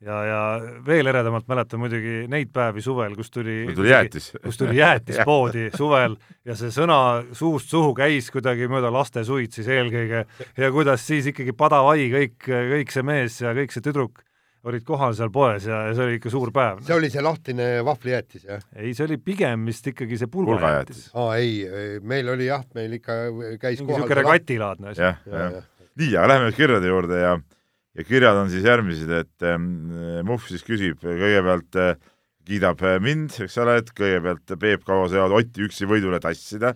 ja, 0.05 0.17
ja 0.25 0.39
veel 0.85 1.09
eredamalt 1.11 1.47
mäletan 1.51 1.81
muidugi 1.81 2.25
neid 2.31 2.49
päevi 2.53 2.83
suvel, 2.83 3.13
kus 3.17 3.31
tuli, 3.33 3.59
tuli 3.75 3.93
jäätis, 3.93 4.31
kus 4.43 4.57
tuli 4.57 4.79
jäätis 4.79 5.21
poodi 5.27 5.67
suvel 5.81 6.17
ja 6.47 6.57
see 6.57 6.73
sõna 6.73 6.97
suust 7.37 7.71
suhu 7.71 7.93
käis 7.97 8.31
kuidagi 8.33 8.69
mööda 8.71 8.91
laste 8.93 9.23
suid 9.27 9.53
siis 9.53 9.69
eelkõige 9.71 10.25
ja 10.57 10.73
kuidas 10.73 11.05
siis 11.07 11.29
ikkagi 11.31 11.55
padavai 11.57 12.09
kõik, 12.13 12.37
kõik 12.49 12.93
see 12.93 13.05
mees 13.05 13.39
ja 13.43 13.55
kõik 13.57 13.73
see 13.75 13.85
tüdruk 13.85 14.23
olid 14.69 14.83
kohal 14.85 15.15
seal 15.17 15.31
poes 15.33 15.65
ja, 15.65 15.87
ja 15.89 15.93
see 15.97 16.05
oli 16.05 16.17
ikka 16.19 16.33
suur 16.33 16.51
päev. 16.53 16.83
see 16.85 16.93
oli 16.97 17.09
see 17.13 17.23
lahtine 17.25 17.69
vahvlijäätis, 17.85 18.45
jah? 18.45 18.65
ei, 18.75 18.93
see 18.97 19.07
oli 19.07 19.17
pigem 19.21 19.65
vist 19.69 19.87
ikkagi 19.89 20.19
see 20.21 20.29
pulgajäätis. 20.31 21.07
aa 21.17 21.37
ei, 21.41 21.55
meil 22.05 22.29
oli 22.33 22.49
jah, 22.49 22.65
meil 22.77 22.93
ikka 22.99 23.17
käis 23.61 23.81
mingi 23.81 23.95
niisugune 23.95 24.21
regatilaadne 24.21 24.93
asi. 24.93 25.01
jah, 25.01 25.23
jah. 25.25 25.57
nii, 25.97 26.13
aga 26.13 26.29
lähme 26.35 26.53
kirjade 26.57 26.93
juurde 26.93 27.21
ja 27.21 27.33
ja 27.97 28.07
kirjad 28.07 28.39
on 28.39 28.51
siis 28.53 28.67
järgmised, 28.67 29.11
et 29.11 29.47
äh, 29.47 29.57
Muhv 30.27 30.47
siis 30.49 30.63
küsib 30.67 31.01
kõigepealt 31.03 31.79
äh, 31.81 31.95
kiidab 32.47 32.81
mind, 33.03 33.35
eks 33.43 33.57
ole, 33.61 33.79
et 33.81 33.91
kõigepealt 33.95 34.55
Peep 34.59 34.87
Kaua 34.87 35.09
saavad 35.11 35.37
Otti 35.41 35.67
üksi 35.67 35.89
võidule 35.89 36.19
tassida 36.23 36.75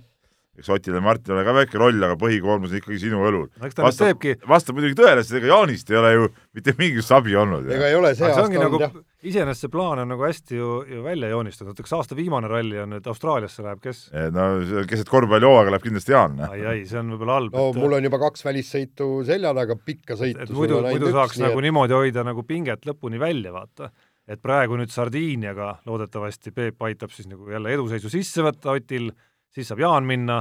eks 0.55 0.71
Otil 0.71 0.95
ja 0.95 1.01
Martinil 1.03 1.35
ole 1.35 1.45
ka 1.47 1.53
väike 1.55 1.79
roll, 1.79 2.03
aga 2.07 2.15
põhikoormus 2.19 2.71
on 2.71 2.79
ikkagi 2.79 2.99
sinu 3.01 3.23
õlul. 3.27 3.47
vastab, 3.59 4.23
vastab 4.47 4.77
muidugi 4.77 4.95
tõele, 4.97 5.23
sest 5.25 5.39
ega 5.41 5.51
Jaanist 5.51 5.91
ei 5.91 5.99
ole 5.99 6.11
ju 6.13 6.29
mitte 6.55 6.75
mingisugust 6.79 7.15
abi 7.17 7.35
olnud. 7.41 7.67
ega 7.75 7.89
ei 7.91 7.97
ole 7.97 8.13
see 8.15 8.27
aasta 8.29 8.45
olnud 8.45 8.63
nagu, 8.63 8.79
jah. 8.85 8.95
Iseenesest 9.29 9.65
see 9.65 9.73
plaan 9.73 10.01
on 10.03 10.11
nagu 10.13 10.25
hästi 10.25 10.57
ju, 10.57 10.71
ju 10.89 11.03
välja 11.05 11.29
joonistatud, 11.31 11.79
eks 11.81 11.93
aasta 11.97 12.17
viimane 12.17 12.49
ralli 12.51 12.79
on 12.81 12.95
nüüd 12.95 13.07
Austraaliasse 13.11 13.65
läheb, 13.65 13.81
kes? 13.83 14.07
no 14.35 14.47
keset 14.89 15.09
korvpallihooaega 15.11 15.73
läheb 15.73 15.85
kindlasti 15.85 16.15
Jaan. 16.15 16.39
ai, 16.47 16.59
ai, 16.71 16.81
see 16.89 16.99
on 17.01 17.13
võib-olla 17.15 17.39
halb. 17.39 17.55
no 17.55 17.69
et... 17.71 17.79
mul 17.83 17.97
on 17.99 18.09
juba 18.09 18.19
kaks 18.25 18.45
välissõitu 18.47 19.09
selja 19.27 19.53
taga, 19.57 19.77
pikka 19.91 20.19
sõitu. 20.19 20.49
muidu, 20.57 20.81
muidu 20.87 21.13
saaks 21.15 21.41
nagu 21.43 21.59
et... 21.59 21.67
niimoodi 21.67 21.97
hoida 21.97 22.25
nagu 22.27 22.45
pinget 22.47 22.85
lõpuni 22.89 23.21
välja, 23.21 23.53
vaata 23.55 23.91
et 24.25 24.41
praegu 24.41 24.77
nüüd 24.79 24.93
Sardiiniaga 24.93 25.75
loodetavasti 25.85 26.53
Peep 26.55 26.81
aitab 26.87 27.13
siis 27.13 27.29
nagu 27.29 27.49
jälle 27.49 27.73
eduseisu 27.75 28.09
sisse 28.13 28.45
võtta 28.45 28.73
Otil 28.73 29.11
siis 29.53 29.69
saab 29.69 29.83
Jaan 29.83 30.07
minna, 30.07 30.39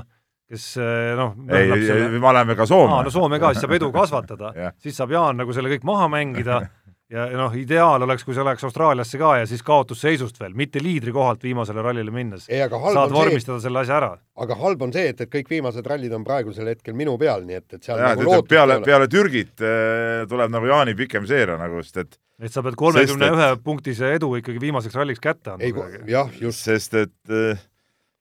kes 0.50 0.70
eh, 0.80 1.12
noh 1.18 1.36
ei, 1.52 1.68
ei, 1.72 2.06
me 2.16 2.30
oleme 2.30 2.56
ka 2.56 2.66
Soome. 2.68 3.02
no 3.04 3.12
Soome 3.12 3.40
ka, 3.42 3.52
siis 3.52 3.66
saab 3.66 3.76
edu 3.76 3.90
kasvatada 3.98 4.54
siis 4.80 4.96
saab 4.96 5.12
Jaan 5.14 5.40
nagu 5.42 5.56
selle 5.56 5.72
kõik 5.72 5.86
maha 5.88 6.08
mängida 6.12 6.62
ja 7.14 7.26
noh, 7.38 7.54
ideaal 7.58 8.02
oleks, 8.06 8.24
kui 8.26 8.34
see 8.36 8.44
läheks 8.46 8.64
Austraaliasse 8.66 9.18
ka 9.20 9.34
ja 9.40 9.46
siis 9.48 9.62
kaotusseisust 9.66 10.40
veel, 10.40 10.56
mitte 10.58 10.82
liidri 10.82 11.14
kohalt 11.14 11.42
viimasele 11.46 11.82
rallile 11.84 12.14
minnes. 12.14 12.48
saad 12.48 13.14
vormistada 13.14 13.58
see, 13.58 13.68
selle 13.68 13.84
asja 13.84 13.98
ära. 14.00 14.10
aga 14.44 14.58
halb 14.60 14.82
on 14.88 14.94
see, 14.94 15.06
et, 15.12 15.20
et 15.22 15.30
kõik 15.30 15.52
viimased 15.52 15.86
rallid 15.86 16.12
on 16.16 16.26
praegusel 16.26 16.72
hetkel 16.72 16.96
minu 16.98 17.16
peal, 17.20 17.46
nii 17.46 17.60
et, 17.60 17.68
et 17.78 17.86
seal 17.86 18.02
ja, 18.02 18.14
nagu 18.18 18.40
peale, 18.48 18.80
peale 18.84 19.08
Türgit 19.10 19.62
äh, 19.62 20.24
tuleb 20.30 20.52
nagu 20.54 20.70
Jaani 20.70 20.96
pikem 20.98 21.28
seeria 21.30 21.58
nagu, 21.60 21.82
sest 21.86 22.02
et 22.04 22.18
et 22.42 22.50
sa 22.50 22.64
pead 22.66 22.74
kolmekümne 22.78 23.30
ühe 23.36 23.50
punktise 23.62 24.10
edu 24.16 24.32
ikkagi 24.40 24.58
viimaseks 24.62 24.98
ralliks 24.98 25.22
kätte 25.22 25.54
andma. 25.54 25.86
jah, 26.10 26.32
just. 26.40 26.66
sest 26.66 26.98
et 26.98 27.30
äh, 27.30 27.60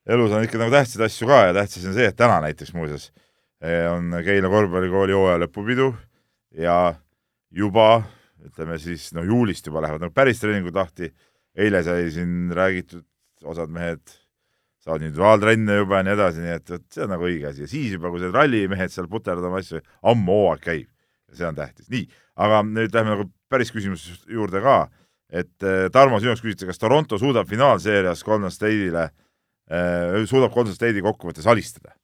elus 0.06 0.34
on 0.36 0.46
ikka 0.46 0.60
nagu 0.62 0.74
tähtsaid 0.74 1.06
asju 1.08 1.30
ka 1.30 1.46
ja 1.48 1.54
tähtis 1.58 1.86
on 1.88 1.96
see, 1.98 2.10
et 2.12 2.18
täna 2.20 2.40
näiteks 2.44 2.74
muuseas 2.78 3.10
eh, 3.64 3.88
on 3.90 4.14
Keila 4.26 4.52
korvpallikooli 4.54 5.16
hooaja 5.18 5.40
lõpupidu 5.46 5.94
ja 6.60 6.78
juba 7.50 8.04
ütleme 8.44 8.78
siis 8.82 9.12
no 9.16 9.24
juulist 9.28 9.68
juba 9.68 9.84
lähevad 9.84 10.04
nagu 10.04 10.16
päris 10.16 10.42
treeningud 10.42 10.76
lahti. 10.76 11.14
eile 11.54 11.84
sai 11.86 12.10
siin 12.10 12.50
räägitud, 12.50 13.06
osad 13.46 13.70
mehed 13.70 14.02
saavad 14.82 15.04
individuaaltrenne 15.06 15.76
juba 15.78 16.00
ja 16.00 16.08
nii 16.08 16.14
edasi, 16.16 16.42
nii 16.42 16.56
et, 16.56 16.72
et 16.72 16.86
see 16.96 17.04
on 17.06 17.14
nagu 17.14 17.28
õige 17.28 17.52
asi 17.52 17.62
ja 17.62 17.70
siis 17.70 17.94
juba, 17.94 18.10
kui 18.10 18.24
see 18.24 18.32
rallimehed 18.34 18.92
seal 18.92 19.08
puterdavad 19.12 19.52
oma 19.52 19.62
asju, 19.62 19.84
ammu 20.12 20.40
hooaeg 20.40 20.64
käib 20.64 20.88
ja 21.30 21.38
see 21.38 21.48
on 21.48 21.60
tähtis. 21.60 21.90
nii, 21.94 22.08
aga 22.42 22.64
nüüd 22.68 22.98
lähme 22.98 23.16
nagu 23.16 23.30
päris 23.54 23.72
küsimuse 23.72 24.18
juurde 24.34 24.64
ka, 24.66 24.80
et 25.30 25.68
eh, 25.68 25.86
Tarmo, 25.94 26.20
sinu 26.20 26.34
jaoks 26.34 26.42
küsitakse, 26.42 26.74
kas 26.74 26.82
Toronto 26.82 27.22
suudab 27.22 27.48
finaalseerias 27.50 28.26
Golden 28.26 28.52
State'ile 28.52 29.06
äh, 29.06 29.14
Äh, 29.72 30.26
suudab 30.28 30.52
Golden 30.54 30.76
State'i 30.76 31.04
kokkuvõttes 31.04 31.48
alistada. 31.48 31.96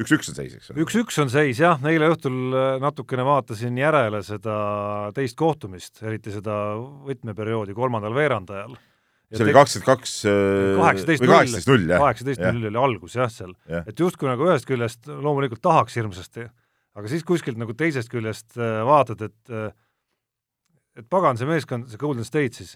Üks-üks 0.00 0.30
on 0.32 0.38
seis, 0.38 0.54
eks 0.56 0.70
ole? 0.70 0.84
üks-üks 0.84 1.18
on 1.22 1.32
seis 1.32 1.60
jah, 1.62 1.82
eile 1.88 2.08
õhtul 2.12 2.38
äh, 2.56 2.70
natukene 2.82 3.26
vaatasin 3.26 3.76
järele 3.78 4.22
seda 4.26 4.54
teist 5.16 5.36
kohtumist, 5.40 6.00
eriti 6.04 6.32
seda 6.34 6.78
võtmeperioodi 7.08 7.76
kolmandal 7.76 8.16
veerandajal. 8.16 8.78
see 9.32 9.46
oli 9.46 9.56
kakskümmend 9.56 9.90
kaks 9.90 10.16
äh, 10.30 10.72
kaheksateist 10.80 11.26
null, 11.68 11.86
kaheksateist 11.92 12.44
null 12.48 12.70
oli 12.70 12.82
algus 12.86 13.18
jah 13.20 13.32
seal 13.32 13.54
ja., 13.68 13.84
et 13.88 14.00
justkui 14.00 14.30
nagu 14.30 14.48
ühest 14.48 14.68
küljest 14.68 15.10
loomulikult 15.12 15.64
tahaks 15.64 15.98
hirmsasti, 16.00 16.48
aga 16.96 17.12
siis 17.12 17.26
kuskilt 17.28 17.60
nagu 17.60 17.76
teisest 17.76 18.12
küljest 18.12 18.56
vaatad, 18.56 19.28
et 19.28 19.76
et 20.92 21.06
pagan, 21.08 21.38
see 21.40 21.48
meeskond, 21.48 21.86
see 21.88 22.00
Golden 22.00 22.26
State 22.26 22.58
siis 22.60 22.74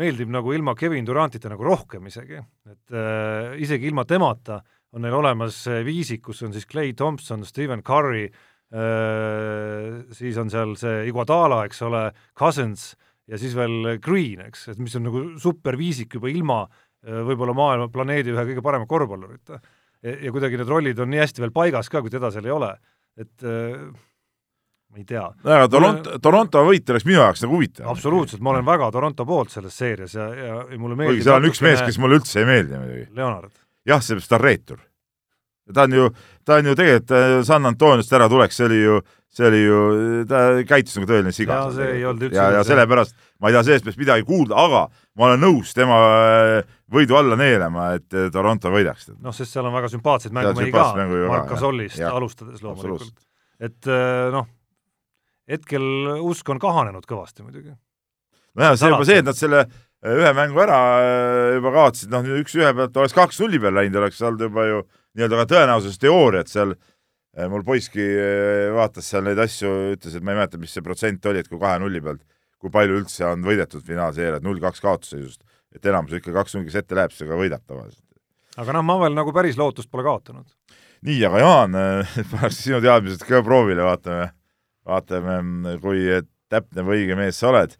meeldib 0.00 0.30
nagu 0.30 0.52
ilma 0.54 0.74
Kevin 0.78 1.06
Durantita 1.06 1.50
nagu 1.50 1.64
rohkem 1.66 2.06
isegi, 2.10 2.38
et 2.70 2.94
äh, 2.94 3.56
isegi 3.64 3.90
ilma 3.90 4.04
temata 4.08 4.60
on 4.96 5.04
neil 5.04 5.14
olemas 5.14 5.62
viisik, 5.86 6.24
kus 6.26 6.42
on 6.46 6.54
siis 6.54 6.66
Clay 6.70 6.94
Thompson, 6.98 7.44
Stephen 7.46 7.84
Curry 7.86 8.24
äh,, 8.26 10.00
siis 10.16 10.38
on 10.40 10.50
seal 10.50 10.74
see 10.80 11.06
Iguodala, 11.10 11.64
eks 11.68 11.82
ole, 11.86 12.08
Cousins 12.38 12.90
ja 13.30 13.38
siis 13.38 13.54
veel 13.56 13.96
Green, 14.02 14.42
eks, 14.48 14.68
et 14.72 14.80
mis 14.82 14.94
on 14.98 15.06
nagu 15.06 15.24
superviisik 15.40 16.18
juba 16.18 16.30
ilma 16.32 16.60
äh, 16.66 17.22
võib-olla 17.26 17.54
maailma 17.56 17.90
planeedi 17.92 18.34
ühe 18.34 18.46
kõige 18.52 18.64
parema 18.64 18.88
korvpallurita. 18.90 19.60
ja 20.00 20.30
kuidagi 20.32 20.56
need 20.56 20.70
rollid 20.70 21.00
on 21.02 21.10
nii 21.12 21.20
hästi 21.20 21.42
veel 21.44 21.52
paigas 21.54 21.90
ka, 21.92 22.00
kui 22.00 22.12
teda 22.12 22.30
seal 22.32 22.46
ei 22.48 22.54
ole, 22.54 22.70
et 23.20 23.44
äh, 23.46 23.90
ma 24.90 24.98
ei 24.98 25.06
tea. 25.06 25.26
aga 25.44 25.68
Toronto, 25.70 26.18
Toronto 26.22 26.64
võit 26.66 26.90
oleks 26.90 27.06
minu 27.06 27.20
jaoks 27.20 27.44
nagu 27.44 27.58
huvitav. 27.58 27.88
absoluutselt, 27.92 28.42
ma 28.42 28.54
olen 28.54 28.66
väga 28.66 28.90
Toronto 28.96 29.26
poolt 29.28 29.54
selles 29.54 29.76
seerias 29.76 30.16
ja, 30.18 30.28
ja, 30.34 30.54
ja 30.66 30.78
mulle 30.80 30.98
meeldib 30.98 31.20
kuigi 31.20 31.28
seal 31.28 31.42
on 31.42 31.50
üks 31.50 31.62
mees, 31.64 31.82
kes 31.86 32.00
mulle 32.02 32.18
üldse 32.20 32.42
ei 32.42 32.48
meeldi 32.48 32.78
muidugi. 32.80 33.06
Leonard. 33.14 33.54
Jah, 33.88 34.02
seepärast 34.04 34.30
ta 34.30 34.38
on 34.38 34.44
reetur. 34.44 34.82
ta 35.74 35.86
on 35.86 35.92
ju, 35.94 36.10
ta 36.44 36.58
on 36.58 36.66
ju 36.66 36.74
tegelikult 36.74 37.16
äh, 37.16 37.40
San 37.46 37.66
Antoniost 37.66 38.12
ära 38.12 38.28
tuleks, 38.28 38.56
see 38.58 38.66
oli 38.66 38.82
ju, 38.82 39.00
see 39.30 39.46
oli 39.46 39.62
ju, 39.62 39.80
ta 40.28 40.42
käitus 40.66 40.98
nagu 40.98 41.10
tõeline 41.10 41.32
siga. 41.34 41.62
ja 41.62 41.72
see 41.78 41.90
ei 41.96 42.04
olnud 42.04 42.28
üldse 42.28 42.40
ja, 42.40 42.50
ja 42.58 42.62
sellepärast 42.66 43.16
ma 43.40 43.50
ei 43.50 43.56
taha 43.56 43.68
sellest 43.68 44.00
midagi 44.00 44.26
kuulda, 44.28 44.58
aga 44.58 44.84
ma 45.16 45.28
olen 45.30 45.44
nõus 45.46 45.74
tema 45.76 45.98
äh, 46.20 46.76
võidu 46.90 47.18
alla 47.18 47.38
neelama, 47.38 47.92
et 48.00 48.18
äh, 48.18 48.30
Toronto 48.34 48.72
võidaks. 48.74 49.12
noh, 49.18 49.34
sest 49.36 49.54
seal 49.54 49.68
on 49.68 49.76
väga 49.78 49.92
sümpaatseid 49.92 50.34
mängumehi 50.34 50.74
ka, 50.74 50.88
Mark 51.28 51.52
Gasolist 51.54 52.02
alustades 52.10 52.64
loomulikult. 52.66 53.14
et 53.60 53.92
noh 54.34 54.48
hetkel 55.50 55.84
usk 56.22 56.50
on 56.52 56.60
kahanenud 56.62 57.06
kõvasti 57.08 57.44
muidugi. 57.44 57.72
nojah, 58.58 58.76
see 58.78 58.90
juba 58.90 59.06
see, 59.08 59.20
et 59.22 59.26
nad 59.26 59.38
selle 59.38 59.64
äh, 59.64 59.78
ühe 60.06 60.32
mängu 60.36 60.62
ära 60.64 60.78
äh, 61.00 61.56
juba 61.56 61.72
kaotasid, 61.74 62.10
noh, 62.12 62.26
üks-ühe 62.40 62.70
pealt 62.76 62.96
oleks 62.96 63.16
kaks 63.16 63.40
nulli 63.42 63.60
peal 63.62 63.76
läinud, 63.76 64.00
oleks 64.00 64.22
olnud 64.24 64.46
juba 64.46 64.66
ju 64.68 64.80
nii-öelda 65.18 65.42
ka 65.42 65.46
tõenäosusteooriat 65.52 66.52
seal, 66.52 66.74
äh, 67.36 67.48
mul 67.52 67.64
poiski 67.66 68.06
vaatas 68.76 69.10
seal 69.12 69.26
neid 69.26 69.40
asju, 69.42 69.72
ütles, 69.96 70.16
et 70.16 70.24
ma 70.24 70.34
ei 70.34 70.40
mäleta, 70.40 70.60
mis 70.62 70.74
see 70.76 70.84
protsent 70.86 71.30
oli, 71.30 71.44
et 71.44 71.50
kui 71.50 71.60
kahe 71.60 71.80
nulli 71.82 72.02
pealt, 72.04 72.24
kui 72.60 72.72
palju 72.72 73.00
üldse 73.02 73.28
on 73.28 73.44
võidetud 73.44 73.84
finaalseeriat, 73.84 74.44
null-kaks 74.44 74.84
kaotusseisust, 74.84 75.44
et 75.76 75.86
enamus 75.86 76.16
ikka 76.18 76.34
kaks-null, 76.34 76.66
kes 76.68 76.80
ette 76.82 76.98
läheb, 76.98 77.14
see 77.16 77.28
ka 77.28 77.38
võidab 77.38 77.64
tavaliselt. 77.68 78.04
aga 78.60 78.76
noh, 78.76 78.84
ma 78.84 78.98
veel 79.04 79.16
nagu 79.16 79.32
päris 79.36 79.60
lootust 79.60 79.92
pole 79.92 80.04
kaotanud. 80.08 80.48
nii, 81.04 81.22
aga 81.28 81.44
Jaan, 81.44 81.80
paneks 82.34 82.64
sinu 82.64 82.80
teadmised 82.84 83.24
ka 83.28 83.44
proovile, 83.44 83.84
vaatame 83.84 84.30
vaatame, 84.90 85.76
kui 85.82 86.06
täpne 86.50 86.84
või 86.86 87.04
õige 87.04 87.18
mees 87.18 87.40
sa 87.40 87.50
oled. 87.52 87.74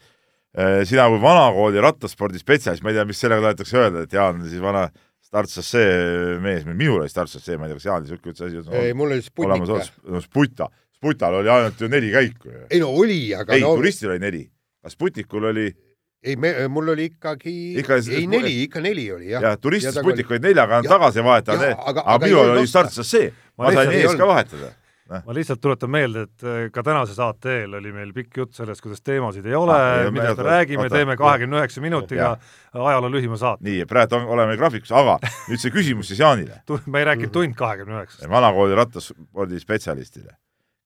Äh, 0.51 0.81
sina 0.83 1.05
kui 1.07 1.21
vanakooli 1.23 1.79
rattaspordi 1.83 2.41
spetsialist, 2.41 2.83
ma 2.83 2.91
ei 2.91 2.97
tea, 2.97 3.05
mis 3.07 3.21
sellega 3.23 3.45
tahetakse 3.45 3.77
öelda, 3.79 4.01
et 4.03 4.15
Jaan 4.17 4.41
siis 4.43 4.63
vana 4.63 4.89
startsassee 5.31 6.39
mees, 6.43 6.65
minul 6.67 7.05
oli 7.05 7.11
startsassee, 7.13 7.55
ma 7.55 7.69
ei 7.69 7.71
tea, 7.71 7.79
kas 7.79 7.87
Jaanil 7.87 8.09
niisugune 8.09 8.33
üldse 8.33 8.49
asi 8.49 8.59
on? 8.59 8.73
ei, 8.81 8.97
mul 8.99 9.15
oli 9.15 9.23
Sputnik. 9.23 9.69
no 10.11 10.23
Sputa, 10.25 10.67
Sputal 10.99 11.37
oli 11.39 11.53
ainult 11.55 11.79
ju 11.79 11.91
neli 11.93 12.11
käiku 12.11 12.51
ju. 12.51 12.65
ei 12.67 12.83
no 12.83 12.91
oli, 12.91 13.21
aga 13.39 13.55
ei 13.55 13.63
no..., 13.63 13.77
turistil 13.79 14.11
oli 14.11 14.25
neli, 14.25 14.43
aga 14.83 14.93
Sputnikul 14.97 15.47
oli 15.53 15.69
ei, 15.71 16.35
me, 16.35 16.51
mul 16.67 16.91
oli 16.97 17.07
ikkagi 17.13 17.55
ikka, 17.85 18.01
ei 18.11 18.27
neli, 18.27 18.57
ikka 18.65 18.83
neli 18.83 19.07
oli 19.15 19.31
jah. 19.31 19.47
jah, 19.47 19.55
turist 19.63 19.87
ja 19.87 19.95
Sputnik 19.95 20.35
oli 20.35 20.43
neljaga 20.49 20.83
tagasi 20.89 21.23
vahetada, 21.31 21.71
aga, 21.77 21.89
aga, 21.95 22.07
aga 22.17 22.27
minul 22.27 22.57
oli 22.57 22.75
startsassee, 22.75 23.31
ma 23.55 23.71
sain 23.79 23.95
ees 24.01 24.19
ka 24.19 24.27
vahetada 24.35 24.75
ma 25.11 25.35
lihtsalt 25.35 25.61
tuletan 25.63 25.91
meelde, 25.91 26.25
et 26.29 26.45
äh, 26.47 26.59
ka 26.75 26.85
tänase 26.87 27.15
saate 27.17 27.55
eel 27.63 27.75
oli 27.81 27.93
meil 27.95 28.13
pikk 28.15 28.41
jutt 28.43 28.59
sellest, 28.59 28.83
kuidas 28.85 29.03
teemasid 29.03 29.47
ei 29.49 29.57
ole 29.59 29.75
ah,, 29.75 30.11
millest 30.15 30.39
me 30.39 30.47
räägime, 30.47 30.87
teeme 30.93 31.17
kahekümne 31.19 31.59
üheksa 31.61 31.83
minutiga 31.85 32.33
ajaloo 32.73 33.11
lühima 33.13 33.39
saate. 33.41 33.65
nii, 33.67 33.87
praegu 33.91 34.21
on, 34.21 34.29
oleme 34.37 34.57
graafikus, 34.61 34.93
aga 34.95 35.19
nüüd 35.51 35.63
see 35.63 35.75
küsimus 35.75 36.13
siis 36.13 36.23
Jaanile 36.23 36.61
ma 36.87 37.03
ei 37.03 37.09
rääkinud 37.11 37.35
tund 37.35 37.59
kahekümne 37.59 37.99
üheksast. 37.99 38.29
vanakooli 38.31 38.79
rattaspordispetsialistile. 38.79 40.37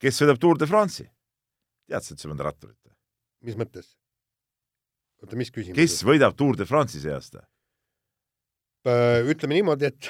kes 0.01 0.23
sõidab 0.23 0.41
Tour 0.41 0.61
de 0.61 0.71
France'i? 0.71 1.09
teadsid 1.91 2.23
sa 2.23 2.33
mõnda 2.33 2.49
ratturit? 2.49 2.81
mis 3.45 3.59
mõttes? 3.61 3.93
oota, 5.23 5.37
mis 5.37 5.53
küsimus? 5.53 5.77
kes 5.77 6.01
võidab 6.09 6.37
Tour 6.39 6.57
de 6.57 6.69
France'i 6.69 7.05
see 7.05 7.13
aasta? 7.13 7.45
Äh, 8.85 9.25
ütleme 9.33 9.57
niimoodi, 9.57 9.89
et 9.89 10.09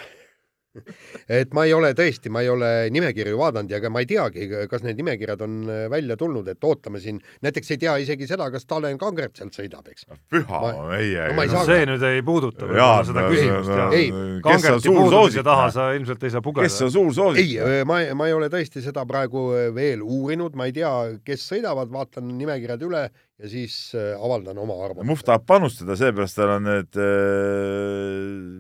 et 1.41 1.55
ma 1.55 1.65
ei 1.69 1.75
ole 1.77 1.93
tõesti, 1.97 2.31
ma 2.33 2.43
ei 2.45 2.51
ole 2.53 2.71
nimekirju 2.95 3.39
vaadanud 3.39 3.71
ja 3.71 3.81
ega 3.81 3.91
ma 3.93 4.03
ei 4.03 4.09
teagi, 4.11 4.49
kas 4.71 4.85
need 4.87 4.99
nimekirjad 5.01 5.45
on 5.47 5.57
äh, 5.71 5.85
välja 5.93 6.17
tulnud, 6.21 6.49
et 6.51 6.67
ootame 6.67 7.01
siin, 7.03 7.21
näiteks 7.45 7.75
ei 7.75 7.81
tea 7.85 7.97
isegi 8.03 8.29
seda, 8.31 8.49
kas 8.55 8.67
Talen 8.71 8.99
Kangert 9.01 9.39
sealt 9.39 9.57
sõidab, 9.57 9.87
eks. 9.93 10.09
püha 10.33 10.63
ma, 10.65 10.73
meie 10.93 11.29
no,. 11.33 11.47
No, 11.55 11.65
see 11.69 11.85
nüüd 11.87 12.03
ei 12.09 12.23
puuduta 12.27 12.69
Jaa, 12.75 13.03
seda 13.07 13.27
küsimust 13.31 13.71
no,. 13.71 13.89
ei, 13.95 14.09
Kangerti 14.45 14.91
puudumise 14.91 15.45
taha 15.47 15.69
sa 15.75 15.91
ilmselt 15.97 16.25
ei 16.27 16.35
saa 16.35 16.45
pugeda. 16.45 16.67
kes 16.67 16.81
on 16.89 16.95
suur 16.95 17.13
soosik? 17.15 17.45
ei, 17.45 17.59
äh, 17.63 17.85
ma, 17.89 18.01
ma 18.19 18.31
ei 18.31 18.37
ole 18.37 18.51
tõesti 18.53 18.83
seda 18.85 19.07
praegu 19.09 19.47
veel 19.77 20.03
uurinud, 20.03 20.57
ma 20.59 20.69
ei 20.71 20.75
tea, 20.77 20.93
kes 21.27 21.47
sõidavad, 21.53 21.93
vaatan 21.95 22.35
nimekirjad 22.39 22.83
üle 22.89 23.07
ja 23.43 23.51
siis 23.51 23.77
äh, 23.99 24.15
avaldan 24.23 24.59
oma 24.63 24.77
arvamuse. 24.85 25.09
Muhv 25.09 25.25
tahab 25.27 25.47
panustada, 25.49 25.97
seepärast 25.99 26.39
tal 26.39 26.55
on 26.55 26.69
need 26.69 26.99
äh, 27.03 27.07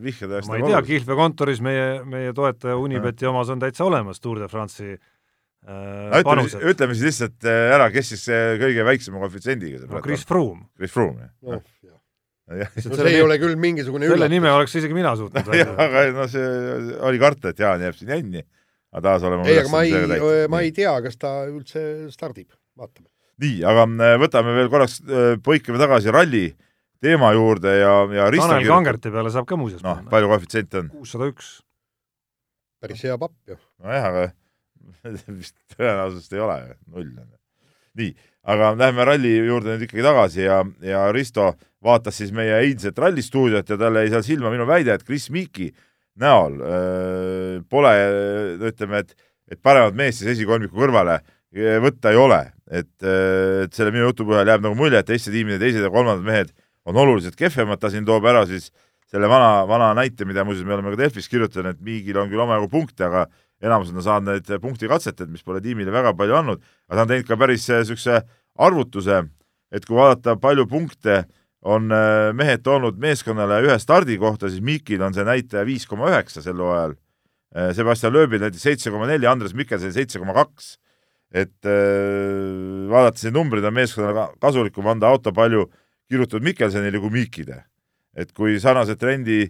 vihjed 0.03 0.35
hästi 0.35 0.51
ma 0.51 0.59
ei 0.59 0.67
tea, 0.67 0.81
Kihlve 0.89 1.19
kontoris 1.19 1.63
meie, 1.65 2.01
meie 2.11 2.33
toetaja 2.35 2.79
Unibeti 2.81 3.29
omas 3.31 3.53
on 3.55 3.63
täitsa 3.63 3.87
olemas 3.87 4.23
Tour 4.25 4.43
de 4.43 4.49
France'i 4.51 4.97
äh, 4.97 6.19
ütleme, 6.19 6.49
ütleme 6.73 6.99
siis 6.99 7.07
lihtsalt 7.13 7.47
äh, 7.47 7.69
ära, 7.77 7.87
kes 7.95 8.15
siis 8.17 8.27
kõige 8.63 8.89
väiksema 8.91 9.23
koefitsiendiga 9.23 9.85
no, 9.87 10.03
Chris 10.03 10.27
Froome. 10.27 10.67
Chris 10.75 10.95
Froome, 10.97 11.31
jah. 11.31 11.63
No,. 12.45 12.59
Ja. 12.61 12.67
no 12.69 12.97
see 12.99 13.09
ei 13.09 13.23
ole 13.25 13.39
küll 13.41 13.55
mingisugune 13.57 14.05
selle 14.05 14.27
nime 14.29 14.51
oleks 14.53 14.75
isegi 14.77 14.93
mina 14.93 15.15
suutnud 15.17 15.47
jah, 15.63 15.71
aga 15.81 16.03
no 16.13 16.27
see 16.29 16.45
oli 17.09 17.23
karta, 17.23 17.55
et 17.55 17.63
Jaan 17.65 17.81
jääb 17.81 17.97
siin 17.97 18.13
jänni, 18.13 18.43
aga 18.93 19.07
taas 19.07 19.25
oleme 19.25 19.49
ei, 19.49 19.63
aga 19.63 19.73
ma 19.73 19.81
ei, 19.89 20.45
ma 20.53 20.61
ei 20.61 20.75
tea, 20.77 20.93
kas 21.07 21.17
ta 21.17 21.33
üldse 21.49 21.87
stardib, 22.13 22.51
vaatame 22.77 23.09
nii, 23.43 23.59
aga 23.67 23.87
äh, 23.89 24.15
võtame 24.23 24.55
veel 24.57 24.71
korraks, 24.73 25.01
äh, 25.07 25.35
põikame 25.43 25.81
tagasi 25.81 26.13
ralli 26.15 26.47
teema 27.05 27.33
juurde 27.37 27.73
ja, 27.81 27.95
ja 28.15 28.29
Risto 28.33 28.49
Tanel. 28.49 28.71
Kangerti 28.71 29.13
peale 29.13 29.33
saab 29.35 29.49
ka 29.49 29.59
muuseas 29.61 29.85
noh, 29.85 30.03
palju 30.11 30.31
koefitsiente 30.31 30.83
on? 30.83 30.91
kuussada 30.95 31.29
üks. 31.33 31.57
päris 32.83 33.03
hea 33.05 33.17
papp 33.21 33.35
ju. 33.51 33.59
nojah, 33.85 34.11
aga 34.11 34.27
vist 35.41 35.57
tõenäosust 35.75 36.37
ei 36.37 36.45
ole, 36.45 36.59
null 36.93 37.11
on. 37.11 37.29
nii, 38.01 38.15
aga 38.55 38.73
lähme 38.79 39.09
ralli 39.11 39.35
juurde 39.37 39.75
nüüd 39.75 39.89
ikkagi 39.89 40.07
tagasi 40.07 40.47
ja, 40.47 40.63
ja 40.85 41.07
Risto 41.15 41.53
vaatas 41.85 42.21
siis 42.21 42.33
meie 42.35 42.63
eilset 42.63 42.99
rallistuudiot 42.99 43.69
ja 43.69 43.81
talle 43.81 44.07
jäi 44.07 44.15
seal 44.15 44.27
silma 44.31 44.55
minu 44.55 44.69
väide, 44.69 44.95
et 44.95 45.05
Chris 45.05 45.29
Meeki 45.35 45.73
näol 46.23 46.61
öö, 46.63 46.75
äh, 47.59 47.63
pole, 47.69 47.95
ütleme, 48.71 49.03
et, 49.03 49.17
et 49.51 49.61
paremat 49.61 49.97
meest 49.99 50.23
siis 50.23 50.37
esikolmiku 50.37 50.79
kõrvale 50.79 51.19
võtta 51.55 52.11
ei 52.11 52.19
ole, 52.19 52.41
et, 52.71 52.93
et 53.05 53.77
selle 53.77 53.93
minu 53.95 54.09
jutu 54.09 54.27
põhjal 54.29 54.55
jääb 54.55 54.65
nagu 54.65 54.79
mulje, 54.79 55.01
et 55.01 55.09
teiste 55.09 55.33
tiimide 55.35 55.61
teised 55.63 55.85
ja 55.85 55.93
kolmandad 55.93 56.25
mehed 56.25 56.53
on 56.89 56.97
oluliselt 57.01 57.37
kehvemad, 57.37 57.81
ta 57.81 57.91
siin 57.93 58.07
toob 58.09 58.25
ära 58.29 58.45
siis 58.49 58.71
selle 59.11 59.29
vana, 59.31 59.65
vana 59.69 59.93
näite, 59.97 60.27
mida 60.29 60.45
muuseas 60.47 60.67
me 60.67 60.75
oleme 60.77 60.95
ka 60.95 61.01
Delfis 61.05 61.29
kirjutanud, 61.31 61.77
et 61.77 61.85
Miigil 61.85 62.19
on 62.19 62.31
küll 62.33 62.43
omajagu 62.43 62.71
punkte, 62.73 63.07
aga 63.07 63.27
enamus 63.65 63.93
on 63.93 64.03
saanud 64.05 64.33
neid 64.33 64.51
punktikatseteid, 64.63 65.31
mis 65.31 65.45
pole 65.47 65.63
tiimile 65.65 65.93
väga 65.95 66.15
palju 66.19 66.37
andnud, 66.41 66.65
aga 66.89 66.99
ta 66.99 67.05
on 67.05 67.13
teinud 67.13 67.29
ka 67.29 67.39
päris 67.41 67.69
niisuguse 67.71 68.21
arvutuse, 68.65 69.23
et 69.75 69.87
kui 69.87 69.99
vaadata, 69.99 70.37
palju 70.41 70.67
punkte 70.71 71.23
on 71.65 71.89
äh, 71.95 72.33
mehed 72.37 72.65
toonud 72.65 72.99
meeskonnale 73.01 73.63
ühe 73.65 73.77
stardi 73.81 74.19
kohta, 74.21 74.51
siis 74.53 74.65
Miikil 74.65 75.03
on 75.05 75.15
see 75.17 75.25
näitaja 75.25 75.65
viis 75.65 75.87
koma 75.89 76.11
üheksa 76.13 76.43
sel 76.45 76.61
hooajal. 76.61 76.99
Äh, 77.57 77.71
Sebastian 77.77 78.13
Loebil 78.13 78.43
näiteks 78.43 78.67
seitse 78.67 78.93
koma 78.93 79.09
neli, 79.09 79.29
Andres 79.31 79.55
Mikkelson 79.57 79.95
seitse 79.95 80.21
koma 80.21 80.37
kaks 80.37 80.75
et 81.35 81.67
äh, 81.67 82.87
vaadates 82.91 83.27
neid 83.27 83.35
numbreid, 83.35 83.67
on 83.67 83.75
meeskonnale 83.75 84.29
kasulikum 84.43 84.87
anda 84.93 85.11
auto 85.11 85.33
palju 85.35 85.67
kirjutatud 86.11 86.45
Mikkelsonile 86.47 87.01
kui 87.03 87.11
Miikide. 87.11 87.65
et 88.15 88.31
kui 88.31 88.61
sarnase 88.63 88.95
trendi, 88.95 89.49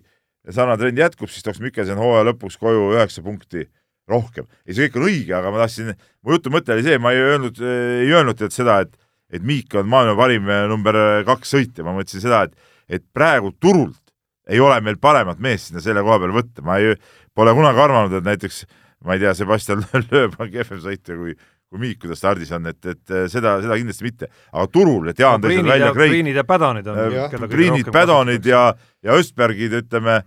sarnane 0.49 0.81
trend 0.81 0.99
jätkub, 0.99 1.29
siis 1.29 1.45
tooks 1.45 1.61
Mikkelson 1.61 1.99
hooaja 2.01 2.25
lõpuks 2.31 2.57
koju 2.57 2.95
üheksa 2.95 3.21
punkti 3.23 3.67
rohkem. 4.09 4.47
ei, 4.65 4.73
see 4.73 4.89
kõik 4.89 4.97
on 4.97 5.09
õige, 5.11 5.35
aga 5.37 5.51
ma 5.53 5.61
tahtsin, 5.65 5.93
mu 6.25 6.33
jutu 6.33 6.53
mõte 6.55 6.73
oli 6.73 6.87
see, 6.87 6.97
ma 6.99 7.13
ei 7.13 7.21
öelnud, 7.21 7.61
ei 7.61 8.13
öelnud 8.13 8.41
et 8.41 8.57
seda, 8.57 8.81
et 8.87 8.97
et 9.35 9.43
Miik 9.43 9.75
on 9.75 9.89
maailma 9.91 10.15
parim 10.17 10.49
äh, 10.49 10.65
number 10.71 10.97
kaks 11.27 11.53
sõitja, 11.57 11.85
ma 11.85 11.93
mõtlesin 11.97 12.25
seda, 12.25 12.47
et 12.49 12.73
et 13.01 13.05
praegu 13.17 13.53
turult 13.61 14.01
ei 14.49 14.61
ole 14.61 14.77
meil 14.85 14.97
paremat 15.01 15.41
meest 15.41 15.71
sinna 15.71 15.81
selle 15.85 16.03
koha 16.05 16.19
peal 16.21 16.35
võtta, 16.37 16.65
ma 16.65 16.77
ei, 16.81 16.97
pole 17.35 17.53
kunagi 17.57 17.81
arvanud, 17.81 18.13
et 18.17 18.25
näiteks 18.25 18.65
ma 19.05 19.17
ei 19.17 19.23
tea, 19.23 19.35
Sebastian 19.37 19.85
Loeb 20.11 20.37
on 20.41 20.51
kehvem 20.53 20.81
sõitja 20.81 21.17
kui 21.19 21.37
kui 21.75 21.83
Miik, 21.83 22.05
kuidas 22.05 22.21
stardis 22.23 22.53
on, 22.55 22.69
et, 22.71 22.79
et 22.87 23.15
seda, 23.33 23.57
seda 23.65 23.75
kindlasti 23.81 24.07
mitte. 24.07 24.31
aga 24.53 24.69
turul, 24.71 25.11
et 25.11 25.19
Jaan 25.19 25.43
tõi 25.43 25.57
seal 25.57 25.67
välja 25.73 25.91
Kreit. 25.97 26.15
Priinid 26.15 26.39
ja 26.39 26.47
Pädonid 26.47 26.87
on. 26.93 27.19
Priinid, 27.51 27.91
Pädonid 27.95 28.47
ja, 28.47 28.69
ja 29.03 29.19
Östbergid, 29.19 29.75
ütleme, 29.83 30.21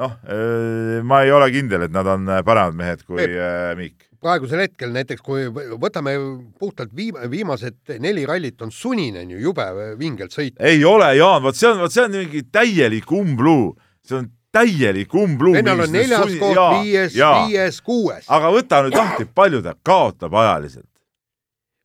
noh, 0.00 0.14
äh, 0.28 1.00
ma 1.06 1.22
ei 1.24 1.32
ole 1.32 1.48
kindel, 1.54 1.88
et 1.88 1.94
nad 1.94 2.08
on 2.12 2.28
paremad 2.44 2.76
mehed 2.76 3.04
kui 3.06 3.22
Peep, 3.22 3.36
äh, 3.40 3.72
Miik. 3.78 4.08
praegusel 4.20 4.60
hetkel 4.66 4.92
näiteks, 4.92 5.24
kui 5.24 5.46
võtame 5.80 6.18
puhtalt 6.60 6.92
viim-, 6.96 7.22
viimased 7.32 7.96
neli 8.04 8.26
rallit 8.28 8.60
on 8.60 8.74
suninen 8.74 9.32
ju 9.32 9.40
jube 9.46 9.64
vingelt 10.00 10.36
sõita. 10.36 10.60
ei 10.68 10.84
ole, 10.84 11.14
Jaan, 11.16 11.40
vot 11.46 11.56
see 11.56 11.70
on, 11.72 11.80
vot 11.86 11.96
see 11.96 12.04
on 12.04 12.12
mingi 12.18 12.44
täielik 12.52 13.08
umbluu. 13.16 13.72
see 14.04 14.20
on 14.20 14.28
täielik 14.52 15.14
umbluu. 15.14 15.54
vennal 15.54 15.86
on 15.86 15.92
neljas 15.92 16.36
koht, 16.40 16.62
viies, 16.82 17.16
viies, 17.16 17.80
kuues. 17.80 18.24
aga 18.28 18.52
võta 18.54 18.84
nüüd 18.86 18.96
lahti, 18.98 19.28
palju 19.34 19.62
ta 19.62 19.74
kaotab 19.82 20.34
ajaliselt 20.34 20.90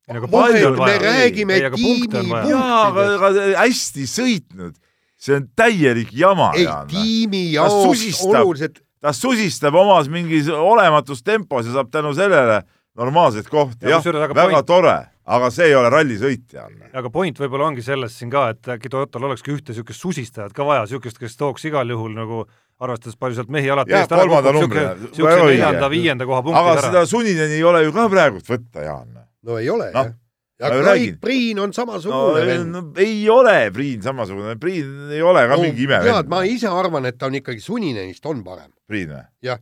me 0.08 0.98
räägime 0.98 1.54
tiimi 1.76 2.10
punktidest. 2.10 3.58
hästi 3.58 4.06
sõitnud. 4.06 4.74
see 5.18 5.36
on 5.36 5.48
täielik 5.56 6.10
jama. 6.14 6.52
ei, 6.56 6.68
tiimi 6.88 7.52
jaoks 7.54 8.22
oluliselt. 8.26 8.80
ta 9.02 9.14
susistab 9.14 9.76
omas 9.76 10.10
mingis 10.10 10.50
olematus 10.50 11.24
tempos 11.24 11.66
ja 11.66 11.74
saab 11.74 11.90
tänu 11.92 12.14
sellele 12.14 12.62
normaalseid 12.96 13.50
kohti. 13.50 13.90
jah, 13.90 14.06
väga 14.06 14.34
point... 14.34 14.66
tore, 14.66 15.08
aga 15.26 15.50
see 15.54 15.70
ei 15.72 15.76
ole 15.78 15.90
rallisõit, 15.94 16.46
Jan. 16.54 16.78
aga 16.94 17.10
point 17.14 17.40
võib-olla 17.42 17.72
ongi 17.72 17.86
selles 17.86 18.14
siin 18.20 18.30
ka, 18.34 18.48
et 18.54 18.72
äkki 18.76 18.92
Toyotal 18.94 19.30
olekski 19.32 19.56
ühte 19.56 19.74
niisugust 19.74 20.04
susistajat 20.04 20.54
ka 20.54 20.68
vaja, 20.68 20.86
niisugust, 20.86 21.18
kes 21.22 21.38
tooks 21.40 21.66
igal 21.70 21.90
juhul 21.90 22.14
nagu 22.18 22.44
arvestades 22.80 23.18
palju 23.18 23.40
sealt 23.40 23.54
mehi 23.54 23.72
alati 23.72 23.96
eest 23.96 24.14
ära 24.14 24.28
kukub, 24.30 24.76
niisuguse 24.76 25.38
neljanda-viienda 25.50 26.28
koha 26.30 26.44
punktid 26.46 26.62
ära. 26.62 26.76
aga 26.76 26.90
seda 26.90 27.06
Sunineni 27.10 27.58
ei 27.58 27.64
ole 27.66 27.86
ju 27.88 27.96
ka 27.96 28.10
praegult 28.12 28.52
võtta, 28.52 28.86
Jaan 28.86 29.16
no 29.46 29.58
ei 29.62 29.70
ole 29.70 29.90
no. 29.94 30.04
jah. 30.04 30.14
ja 30.60 30.72
Craig 30.82 31.20
Priin 31.22 31.60
on 31.60 31.74
samasugune 31.74 32.42
no, 32.42 32.50
vend 32.50 32.74
no,. 32.74 32.84
ei 33.02 33.24
ole 33.30 33.56
Priin 33.76 34.04
samasugune, 34.06 34.58
Priin 34.62 35.14
ei 35.14 35.22
ole 35.22 35.46
ka 35.48 35.58
no, 35.58 35.62
mingi 35.68 35.86
imevend. 35.88 36.12
tead, 36.12 36.32
ma 36.32 36.44
ise 36.50 36.72
arvan, 36.72 37.10
et 37.10 37.20
ta 37.22 37.30
on 37.30 37.40
ikkagi 37.40 37.64
Suninenist 37.64 38.26
on 38.30 38.44
parem. 38.46 38.72
Priin 38.90 39.14
või? 39.14 39.24
jah. 39.46 39.62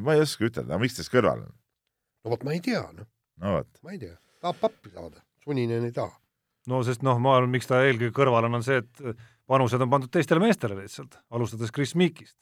ma 0.00 0.16
ei 0.16 0.24
oska 0.24 0.48
ütelda, 0.48 0.80
miks 0.82 0.98
ta 0.98 1.04
siis 1.04 1.12
kõrval 1.12 1.44
on? 1.44 1.54
no 2.24 2.34
vot, 2.34 2.46
ma 2.46 2.56
ei 2.56 2.62
tea, 2.64 2.84
noh. 2.90 3.08
no 3.44 3.58
vot. 3.58 3.70
ma 3.82 3.96
ei 3.96 4.00
tea, 4.02 4.16
tahab 4.44 4.60
pappi 4.60 4.92
saada, 4.92 5.22
Suninen 5.44 5.84
ei 5.88 5.92
taha. 5.94 6.12
no 6.68 6.80
sest 6.84 7.04
noh, 7.04 7.20
ma 7.20 7.38
arvan, 7.38 7.52
miks 7.52 7.68
ta 7.68 7.82
eelkõige 7.84 8.12
kõrval 8.16 8.48
on, 8.48 8.58
on 8.60 8.64
see, 8.64 8.80
et 8.80 9.22
panused 9.48 9.80
on 9.80 9.92
pandud 9.92 10.12
teistele 10.12 10.42
meestele 10.42 10.76
lihtsalt, 10.78 11.18
alustades 11.34 11.72
Chris 11.74 11.94
Meekist. 11.96 12.36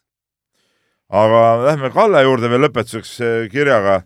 aga 1.10 1.42
lähme 1.66 1.92
Kalle 1.94 2.24
juurde 2.26 2.50
veel 2.50 2.66
lõpetuseks 2.66 3.14
eh, 3.22 3.38
kirjaga 3.52 4.02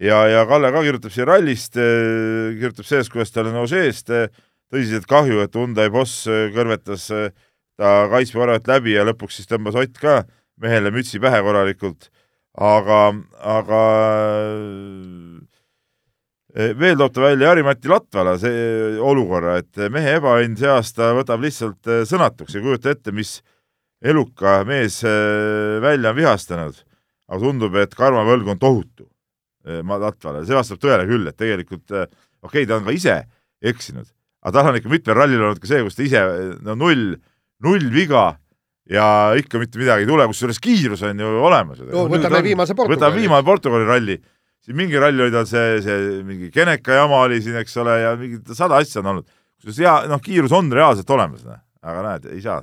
ja, 0.00 0.22
ja 0.30 0.46
Kalle 0.50 0.72
ka 0.74 0.84
kirjutab 0.86 1.14
siin 1.14 1.28
rallist, 1.30 1.78
eh, 1.78 2.54
kirjutab 2.58 2.88
sellest, 2.88 3.12
kuidas 3.14 3.34
tal 3.34 3.50
on 3.50 3.62
Ožeest 3.64 4.10
tõsiselt 4.70 5.06
kahju, 5.10 5.42
et 5.42 5.56
Hyundai 5.58 5.88
boss 5.90 6.28
kõrvetas 6.54 7.08
ta 7.80 7.94
kaitsevaravat 8.12 8.68
läbi 8.70 8.94
ja 8.94 9.06
lõpuks 9.08 9.40
siis 9.40 9.50
tõmbas 9.50 9.78
Ott 9.78 9.98
ka 9.98 10.20
mehele 10.60 10.92
mütsi 10.94 11.18
pähe 11.22 11.40
korralikult. 11.42 12.10
aga, 12.54 13.14
aga 13.40 13.80
veel 16.54 16.98
toob 16.98 17.14
ta 17.14 17.22
välja 17.22 17.50
Jari-Mati 17.50 17.90
Latvala 17.90 18.34
see 18.42 18.98
olukorra, 18.98 19.58
et 19.62 19.84
mehe 19.92 20.16
ebaõnn 20.18 20.58
see 20.58 20.70
aasta 20.70 21.12
võtab 21.18 21.44
lihtsalt 21.44 21.92
sõnatuks, 22.10 22.56
ei 22.56 22.64
kujuta 22.64 22.90
ette, 22.94 23.14
mis 23.14 23.38
eluka 24.02 24.60
mees 24.66 25.02
välja 25.04 26.10
on 26.10 26.18
vihastanud. 26.18 26.84
aga 27.30 27.40
tundub, 27.44 27.76
et 27.78 27.94
karmavõlg 27.94 28.48
on 28.50 28.58
tohutu 28.58 29.06
Äh, 29.68 29.82
Latvale, 29.84 30.40
see 30.48 30.56
vastab 30.56 30.80
tõele 30.80 31.04
küll, 31.04 31.26
et 31.28 31.36
tegelikult 31.36 31.92
äh, 31.92 32.06
okei 32.40 32.62
okay,, 32.62 32.68
ta 32.68 32.78
on 32.78 32.86
ka 32.86 32.94
ise 32.96 33.16
eksinud, 33.60 34.06
aga 34.40 34.54
tal 34.56 34.70
on 34.70 34.78
ikka 34.78 34.88
mitmel 34.88 35.18
rallil 35.18 35.42
olnud 35.42 35.60
ka 35.60 35.68
see, 35.68 35.82
kus 35.84 35.98
ta 35.98 36.04
ise 36.06 36.22
no 36.64 36.78
null, 36.80 37.18
null 37.66 37.90
viga 37.92 38.38
ja 38.88 39.04
ikka 39.36 39.60
mitte 39.60 39.76
midagi 39.76 40.06
ei 40.06 40.08
tule, 40.08 40.24
kusjuures 40.32 40.62
kiirus 40.64 41.04
on 41.04 41.20
ju 41.20 41.32
olemas. 41.44 41.82
no 41.84 42.06
võtame 42.08 42.40
viimase 42.46 42.72
Portugali. 42.72 42.96
võtame 42.96 43.20
viimase 43.20 43.46
Portugali 43.50 43.90
ralli, 43.90 44.16
siin 44.64 44.76
mingi 44.76 45.00
ralli 45.00 45.24
oli 45.24 45.34
tal 45.34 45.48
see, 45.48 45.80
see 45.84 46.20
mingi 46.26 46.50
Geneka 46.54 47.00
jama 47.02 47.24
oli 47.26 47.40
siin, 47.42 47.56
eks 47.60 47.76
ole, 47.82 47.96
ja 48.02 48.14
mingi 48.20 48.42
sada 48.56 48.80
asja 48.80 49.00
on 49.02 49.14
olnud. 49.14 49.34
kusjuures 49.60 49.82
hea, 49.84 49.96
noh, 50.08 50.22
kiirus 50.24 50.54
on 50.56 50.70
reaalselt 50.72 51.10
olemas, 51.16 51.44
noh 51.48 51.60
aga 51.80 52.02
näed, 52.04 52.26
ei 52.34 52.42
saa. 52.44 52.60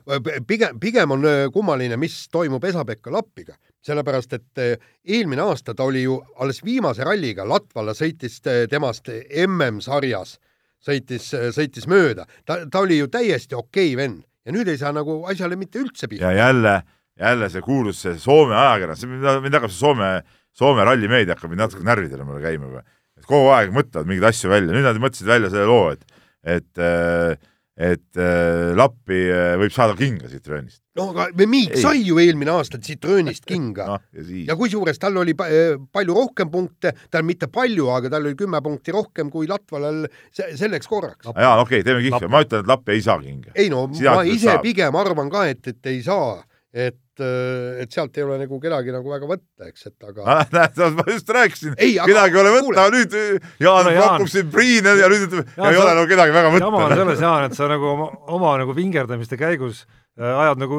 pigem, 0.47 0.77
pigem 0.79 1.13
on 1.15 1.25
kummaline, 1.53 1.97
mis 1.97 2.27
toimub 2.33 2.63
Esa-Pekka 2.69 3.11
Lappiga, 3.13 3.55
sellepärast 3.85 4.35
et 4.37 4.61
eelmine 5.07 5.41
aasta 5.41 5.73
ta 5.77 5.87
oli 5.87 6.03
ju 6.03 6.19
alles 6.41 6.61
viimase 6.65 7.05
ralliga, 7.07 7.45
Latvala 7.47 7.95
sõitis 7.97 8.39
temast 8.69 9.09
MM-sarjas, 9.47 10.37
sõitis, 10.85 11.31
sõitis 11.55 11.89
mööda, 11.89 12.27
ta, 12.45 12.61
ta 12.69 12.83
oli 12.85 12.99
ju 12.99 13.09
täiesti 13.09 13.57
okei 13.57 13.93
okay 13.93 13.97
vend 13.97 14.21
ja 14.45 14.53
nüüd 14.55 14.69
ei 14.69 14.79
saa 14.79 14.93
nagu 14.95 15.23
asjale 15.29 15.57
mitte 15.59 15.81
üldse 15.81 16.07
pihta. 16.07 16.29
ja 16.29 16.47
jälle, 16.47 16.81
jälle 17.19 17.49
see 17.49 17.65
kuulus 17.65 18.03
see 18.05 18.19
Soome 18.21 18.55
ajakirjandus, 18.55 19.07
mind 19.41 19.57
hakkab 19.57 19.73
see 19.73 19.81
Soome, 19.81 20.11
Soome 20.57 20.85
rallimeedia 20.87 21.35
hakkab 21.35 21.53
mind 21.53 21.65
natuke 21.65 21.85
närvidele 21.85 22.25
mulle 22.27 22.41
käima 22.41 22.71
juba. 22.71 22.85
et 23.17 23.25
kogu 23.25 23.51
aeg 23.53 23.71
mõtlevad 23.73 24.09
mingeid 24.09 24.29
asju 24.29 24.49
välja, 24.49 24.73
nüüd 24.73 24.85
nad 24.85 24.97
mõtlesid 25.01 25.29
välja 25.29 25.49
selle 25.53 25.69
loo, 25.69 25.93
et, 25.95 26.19
et 26.45 26.81
äh, 26.81 27.37
et 27.77 28.17
äh, 28.17 28.73
Lappi 28.73 29.19
äh, 29.29 29.53
võib 29.61 29.73
saada 29.73 29.93
kinga 29.97 30.25
Citroenist. 30.31 30.81
no 30.97 31.11
aga 31.11 31.45
Miik 31.45 31.75
sai 31.77 32.01
ju 32.07 32.17
eelmine 32.17 32.55
aasta 32.55 32.79
Citroenist 32.81 33.45
kinga 33.45 33.85
no, 33.91 33.97
ja, 34.17 34.23
ja 34.49 34.55
kusjuures 34.57 34.97
tal 35.01 35.19
oli 35.21 35.35
äh, 35.45 35.77
palju 35.93 36.15
rohkem 36.17 36.49
punkte, 36.53 36.95
tal 37.13 37.25
mitte 37.27 37.51
palju, 37.53 37.91
aga 37.93 38.09
tal 38.15 38.25
oli 38.25 38.37
kümme 38.39 38.63
punkti 38.65 38.95
rohkem 38.95 39.29
kui 39.33 39.45
Latvalal 39.49 40.07
selleks 40.33 40.89
korraks. 40.89 41.29
jaa, 41.29 41.53
okei 41.61 41.83
okay,, 41.83 41.85
teeme 41.85 42.01
kihla, 42.01 42.31
ma 42.33 42.41
ütlen, 42.45 42.65
et 42.65 42.73
Lappi 42.73 42.97
ei 42.97 43.05
saa 43.05 43.21
kinga. 43.21 43.53
ei 43.53 43.69
no 43.73 43.85
Sina 43.93 44.17
ma 44.17 44.25
ise 44.25 44.55
saab. 44.55 44.65
pigem 44.65 44.97
arvan 44.97 45.29
ka, 45.33 45.45
et, 45.53 45.61
et 45.69 45.93
ei 45.93 46.01
saa, 46.05 46.39
et 46.73 46.97
et, 47.17 47.83
et 47.83 47.93
sealt 47.93 48.17
ei 48.17 48.25
ole 48.25 48.39
nagu 48.43 48.59
kedagi 48.61 48.93
nagu 48.95 49.11
väga 49.11 49.29
võtta, 49.29 49.69
eks, 49.69 49.89
et 49.89 50.09
aga 50.09 50.25
ah,. 50.25 50.43
näed, 50.55 50.81
ma 50.97 51.07
just 51.11 51.35
rääkisin, 51.37 51.77
kedagi 51.77 52.37
ei 52.37 52.41
ole 52.43 52.55
võtta, 52.59 52.87
nüüd 52.93 53.19
Jaan 53.63 53.91
pakub 53.97 54.31
siin 54.31 54.51
Priine 54.53 54.97
ja 55.01 55.11
nüüd 55.11 55.27
ütleb, 55.29 55.53
ei 55.57 55.79
ole 55.79 55.93
nagu 55.93 56.09
kedagi 56.09 56.35
väga 56.35 56.55
võtta. 56.55 56.67
jama 56.67 56.83
on 56.87 56.97
selles, 57.03 57.23
Jaan, 57.27 57.47
et 57.49 57.57
sa 57.57 57.71
nagu 57.71 57.93
oma, 57.93 58.11
oma 58.37 58.57
nagu 58.63 58.75
vingerdamiste 58.77 59.39
käigus 59.39 59.85
Äh, 59.85 60.06
ajad 60.17 60.57
nagu, 60.57 60.77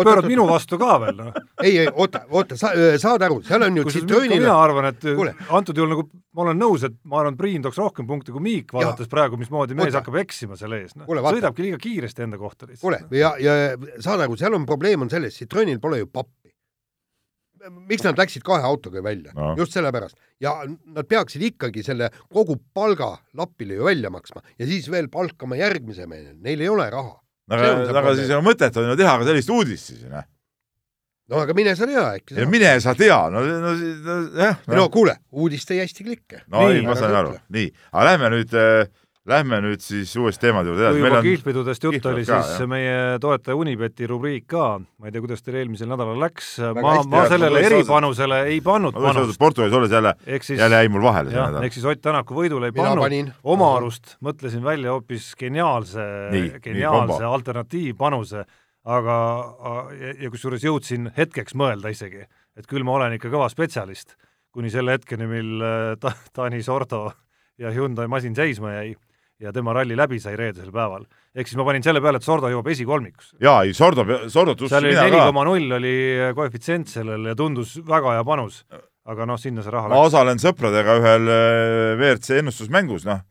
pöörad 0.00 0.26
minu 0.28 0.46
vastu 0.48 0.78
ka 0.80 0.96
veel, 1.02 1.16
noh. 1.18 1.34
ei, 1.62 1.74
ei, 1.82 1.90
oota, 1.92 2.22
oota, 2.32 2.56
sa, 2.56 2.70
äh, 2.72 2.96
saad 3.00 3.22
aru, 3.26 3.40
seal 3.44 3.66
on 3.66 3.76
ju 3.76 3.84
Citroenile 3.92 4.40
mina 4.40 4.54
arvan, 4.56 4.88
et 4.94 5.04
Kule. 5.04 5.34
antud 5.56 5.76
juhul 5.76 5.92
nagu 5.92 6.06
ma 6.36 6.46
olen 6.46 6.60
nõus, 6.62 6.86
et 6.88 6.96
ma 7.04 7.20
arvan, 7.20 7.36
Priin 7.36 7.64
tooks 7.64 7.78
rohkem 7.80 8.08
punkte 8.08 8.32
kui 8.32 8.42
Miik, 8.44 8.72
vaadates 8.72 9.08
ja. 9.08 9.12
praegu, 9.12 9.36
mismoodi 9.40 9.76
mees 9.76 9.90
oota. 9.90 10.00
hakkab 10.00 10.18
eksima 10.22 10.56
selle 10.60 10.80
ees, 10.80 10.96
noh. 10.96 11.10
sõidabki 11.10 11.66
liiga 11.66 11.80
kiiresti 11.82 12.26
enda 12.26 12.40
kohta 12.40 12.70
lihtsalt. 12.70 12.86
kuule, 12.86 13.20
ja, 13.20 13.34
ja 13.42 13.76
saad 14.00 14.24
aru, 14.24 14.40
seal 14.40 14.56
on 14.56 14.66
probleem 14.68 15.04
on 15.04 15.12
selles, 15.12 15.36
Citroenil 15.36 15.80
pole 15.82 16.00
ju 16.00 16.08
pappi. 16.08 16.54
miks 17.68 18.06
nad 18.06 18.16
läksid 18.16 18.40
kahe 18.40 18.64
autoga 18.64 19.02
välja 19.04 19.34
no.? 19.36 19.52
just 19.58 19.74
sellepärast. 19.76 20.16
ja 20.40 20.62
nad 20.64 21.04
peaksid 21.04 21.42
ikkagi 21.50 21.82
selle 21.84 22.08
kogu 22.32 22.56
palga 22.72 23.18
Lapile 23.36 23.76
ju 23.76 23.84
välja 23.84 24.08
maksma 24.10 24.40
ja 24.56 24.66
siis 24.66 24.88
veel 24.90 25.10
palkama 25.12 25.58
järgmise 25.60 26.06
mehe, 26.08 26.32
neil 26.40 26.60
ei 26.64 26.70
ole 26.72 26.88
raha 26.90 27.18
aga, 27.50 27.72
aga 28.02 28.14
siis 28.18 28.30
on 28.36 28.44
mõtet 28.46 28.76
on 28.80 28.92
ju 28.92 28.98
teha 29.00 29.16
ka 29.20 29.28
sellist 29.28 29.52
uudist 29.54 29.92
siis, 29.92 30.04
noh. 30.10 30.26
no 31.30 31.42
aga 31.44 31.56
mine 31.56 31.74
sa 31.78 31.88
tea, 31.90 32.06
äkki 32.20 32.48
mine 32.50 32.72
sa 32.84 32.94
tea, 32.98 33.18
no, 33.32 33.44
no, 33.46 33.74
no 33.74 34.16
jah 34.38 34.62
no.. 34.66 34.78
no 34.82 34.88
kuule, 34.92 35.16
uudist 35.30 35.70
ei 35.74 35.82
hästi 35.84 36.06
klikke. 36.06 36.44
no 36.46 36.66
nii, 36.68 36.80
ei, 36.80 36.86
ma 36.86 36.98
saan 36.98 37.16
aru, 37.22 37.36
nii, 37.56 37.70
aga 37.92 38.06
lähme 38.12 38.32
nüüd 38.36 38.56
äh, 38.58 38.84
Lähme 39.30 39.60
nüüd 39.62 39.82
siis 39.84 40.10
uuest 40.18 40.40
teemade 40.42 40.70
juurde 40.70 40.82
edasi. 40.86 40.98
kui 40.98 41.06
juba 41.06 41.18
on... 41.20 41.26
kihlpidudest 41.26 41.84
jutt 41.86 42.06
oli, 42.10 42.24
siis 42.26 42.52
jah. 42.56 42.68
meie 42.70 42.94
toetaja 43.22 43.56
Unibeti 43.58 44.08
rubriik 44.10 44.46
ka, 44.50 44.64
ma 44.80 45.08
ei 45.08 45.14
tea, 45.14 45.22
kuidas 45.22 45.44
teil 45.46 45.60
eelmisel 45.60 45.90
nädalal 45.90 46.18
läks, 46.18 46.48
ma, 46.78 46.94
ma 47.10 47.24
sellele 47.30 47.62
eripanusele 47.68 48.40
ei 48.50 48.60
pannud 48.64 48.96
panust. 48.96 49.38
Portugalis 49.40 49.76
olles 49.78 49.94
jälle, 49.94 50.14
jälle 50.26 50.80
jäi 50.80 50.90
mul 50.92 51.04
vahele 51.04 51.30
see 51.30 51.38
nädal. 51.38 51.66
ehk 51.68 51.76
siis 51.76 51.86
Ott 51.90 52.02
Tänaku 52.02 52.34
võidule 52.36 52.70
ei 52.70 52.74
Mina 52.74 52.94
pannud, 52.96 53.34
oma 53.54 53.68
arust 53.76 54.16
mõtlesin 54.24 54.64
välja 54.64 54.96
hoopis 54.96 55.30
geniaalse, 55.38 56.06
geniaalse 56.64 57.28
alternatiivpanuse, 57.28 58.44
aga 58.90 59.18
ja, 60.00 60.14
ja 60.24 60.32
kusjuures 60.32 60.64
jõudsin 60.64 61.10
hetkeks 61.16 61.54
mõelda 61.58 61.92
isegi, 61.92 62.24
et 62.58 62.66
küll 62.70 62.86
ma 62.86 62.96
olen 62.98 63.14
ikka 63.18 63.30
kõva 63.30 63.50
spetsialist, 63.52 64.16
kuni 64.50 64.72
selle 64.72 64.96
hetkeni, 64.96 65.28
mil 65.30 65.62
äh, 65.62 65.92
ta, 66.00 66.16
Taani 66.34 66.62
Sordo 66.66 67.10
ja 67.60 67.70
Hyundai 67.74 68.08
masin 68.10 68.34
seisma 68.34 68.74
jäi 68.80 68.96
ja 69.40 69.52
tema 69.52 69.72
ralli 69.74 69.96
läbi 69.96 70.20
sai 70.20 70.36
reedesel 70.38 70.70
päeval. 70.74 71.06
ehk 71.34 71.48
siis 71.48 71.58
ma 71.58 71.64
panin 71.64 71.84
selle 71.84 72.02
peale, 72.04 72.20
et 72.20 72.26
Sordo 72.26 72.50
jõuab 72.52 72.68
esikolmikusse. 72.74 73.36
jaa, 73.40 73.64
ei 73.64 73.74
Sordo, 73.76 74.04
Sordot 74.28 74.66
seal 74.68 74.84
oli 74.84 74.94
neli 74.98 75.24
koma 75.30 75.44
null 75.48 75.76
oli 75.78 75.96
koefitsient 76.36 76.92
sellel 76.92 77.30
ja 77.32 77.34
tundus 77.38 77.78
väga 77.86 78.18
hea 78.18 78.24
panus. 78.26 78.62
aga 79.10 79.26
noh, 79.26 79.40
sinna 79.40 79.64
see 79.64 79.72
raha 79.72 79.88
ma 79.88 79.96
läks. 79.96 80.12
osalen 80.12 80.40
sõpradega 80.42 80.96
ühel 81.00 81.28
äh, 81.32 81.96
WRC 81.96 82.40
ennustusmängus, 82.42 83.06
noh, 83.08 83.22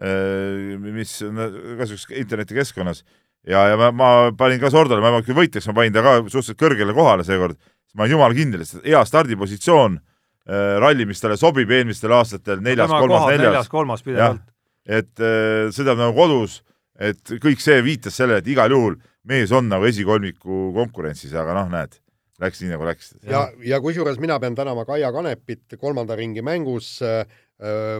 äh, 0.00 0.76
mis 0.80 1.18
niisuguses 1.26 2.06
internetikeskkonnas 2.22 3.02
ja, 3.46 3.68
ja 3.72 3.78
ma, 3.80 3.92
ma 3.92 4.10
panin 4.38 4.62
ka 4.62 4.70
Sordole, 4.70 5.02
ma 5.02 5.22
küll 5.22 5.38
võitjaks, 5.38 5.66
ma 5.70 5.80
panin 5.80 5.96
ta 5.96 6.04
ka 6.06 6.18
suhteliselt 6.24 6.62
kõrgele 6.62 6.94
kohale 6.96 7.26
seekord, 7.26 7.58
ma 7.94 8.06
olen 8.06 8.16
jumala 8.16 8.38
kindel, 8.38 8.62
et 8.62 8.86
hea 8.86 9.02
stardipositsioon 9.08 9.98
äh, 9.98 10.76
ralli, 10.82 11.08
mis 11.10 11.22
talle 11.22 11.40
sobib 11.40 11.74
eelmistel 11.74 12.14
aastatel, 12.14 12.62
neljas, 12.62 12.92
kolmas, 12.92 13.32
neljas. 13.32 13.48
neljas, 13.50 13.72
kolmas 13.72 14.06
pidevalt 14.06 14.44
et 14.86 15.22
äh, 15.22 15.68
sõidab 15.74 16.00
nagu 16.00 16.14
kodus, 16.16 16.60
et 16.98 17.36
kõik 17.42 17.60
see 17.62 17.78
viitas 17.84 18.16
sellele, 18.16 18.40
et 18.40 18.50
igal 18.50 18.72
juhul 18.72 18.96
mees 19.26 19.52
on 19.54 19.68
nagu 19.68 19.86
esikolmiku 19.88 20.70
konkurentsis, 20.76 21.34
aga 21.36 21.56
noh, 21.58 21.70
näed, 21.72 21.98
läks 22.42 22.62
nii 22.62 22.72
nagu 22.72 22.86
läks. 22.86 23.14
ja, 23.26 23.46
ja 23.66 23.80
kusjuures 23.82 24.20
mina 24.22 24.38
pean 24.42 24.56
tänama 24.58 24.86
Kaia 24.88 25.10
Kanepit 25.14 25.76
kolmanda 25.80 26.16
ringi 26.18 26.44
mängus 26.46 27.00
äh,, 27.02 27.26
äh, 27.58 27.98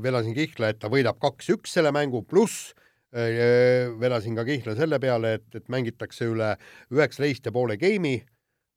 vedasin 0.00 0.36
Kihla, 0.36 0.72
et 0.72 0.80
ta 0.80 0.90
võidab 0.92 1.20
kaks-üks 1.22 1.76
selle 1.76 1.92
mängu, 1.94 2.24
pluss 2.24 2.72
äh, 3.12 3.90
vedasin 4.00 4.38
ka 4.38 4.46
Kihla 4.48 4.76
selle 4.78 5.00
peale, 5.02 5.36
et, 5.40 5.48
et 5.60 5.68
mängitakse 5.68 6.30
üle 6.32 6.54
üheksateist 6.94 7.50
ja 7.50 7.52
poole 7.54 7.76
geimi 7.80 8.22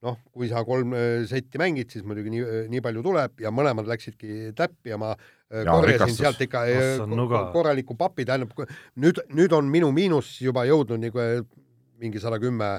noh, 0.06 0.18
kui 0.34 0.50
sa 0.52 0.62
kolm 0.68 0.94
äh, 0.96 1.26
setti 1.30 1.60
mängid, 1.62 1.90
siis 1.94 2.06
muidugi 2.08 2.32
nii, 2.34 2.44
äh, 2.46 2.66
nii 2.72 2.82
palju 2.86 3.04
tuleb 3.06 3.42
ja 3.42 3.52
mõlemad 3.54 3.88
läksidki 3.90 4.52
täppi 4.58 4.94
ja 4.94 5.00
ma 5.02 5.14
äh, 5.16 5.64
ja, 5.64 5.72
korjasin 5.72 5.94
rikastus. 5.94 6.20
sealt 6.22 6.44
ikka 6.46 6.66
korraliku 7.56 7.98
papi, 7.98 8.28
tähendab 8.28 8.54
nüüd, 9.02 9.24
nüüd 9.34 9.56
on 9.58 9.72
minu 9.74 9.90
miinus 9.96 10.36
juba 10.44 10.68
jõudnud 10.70 11.02
nagu 11.02 11.26
mingi 11.98 12.22
sada 12.22 12.38
kümme 12.42 12.76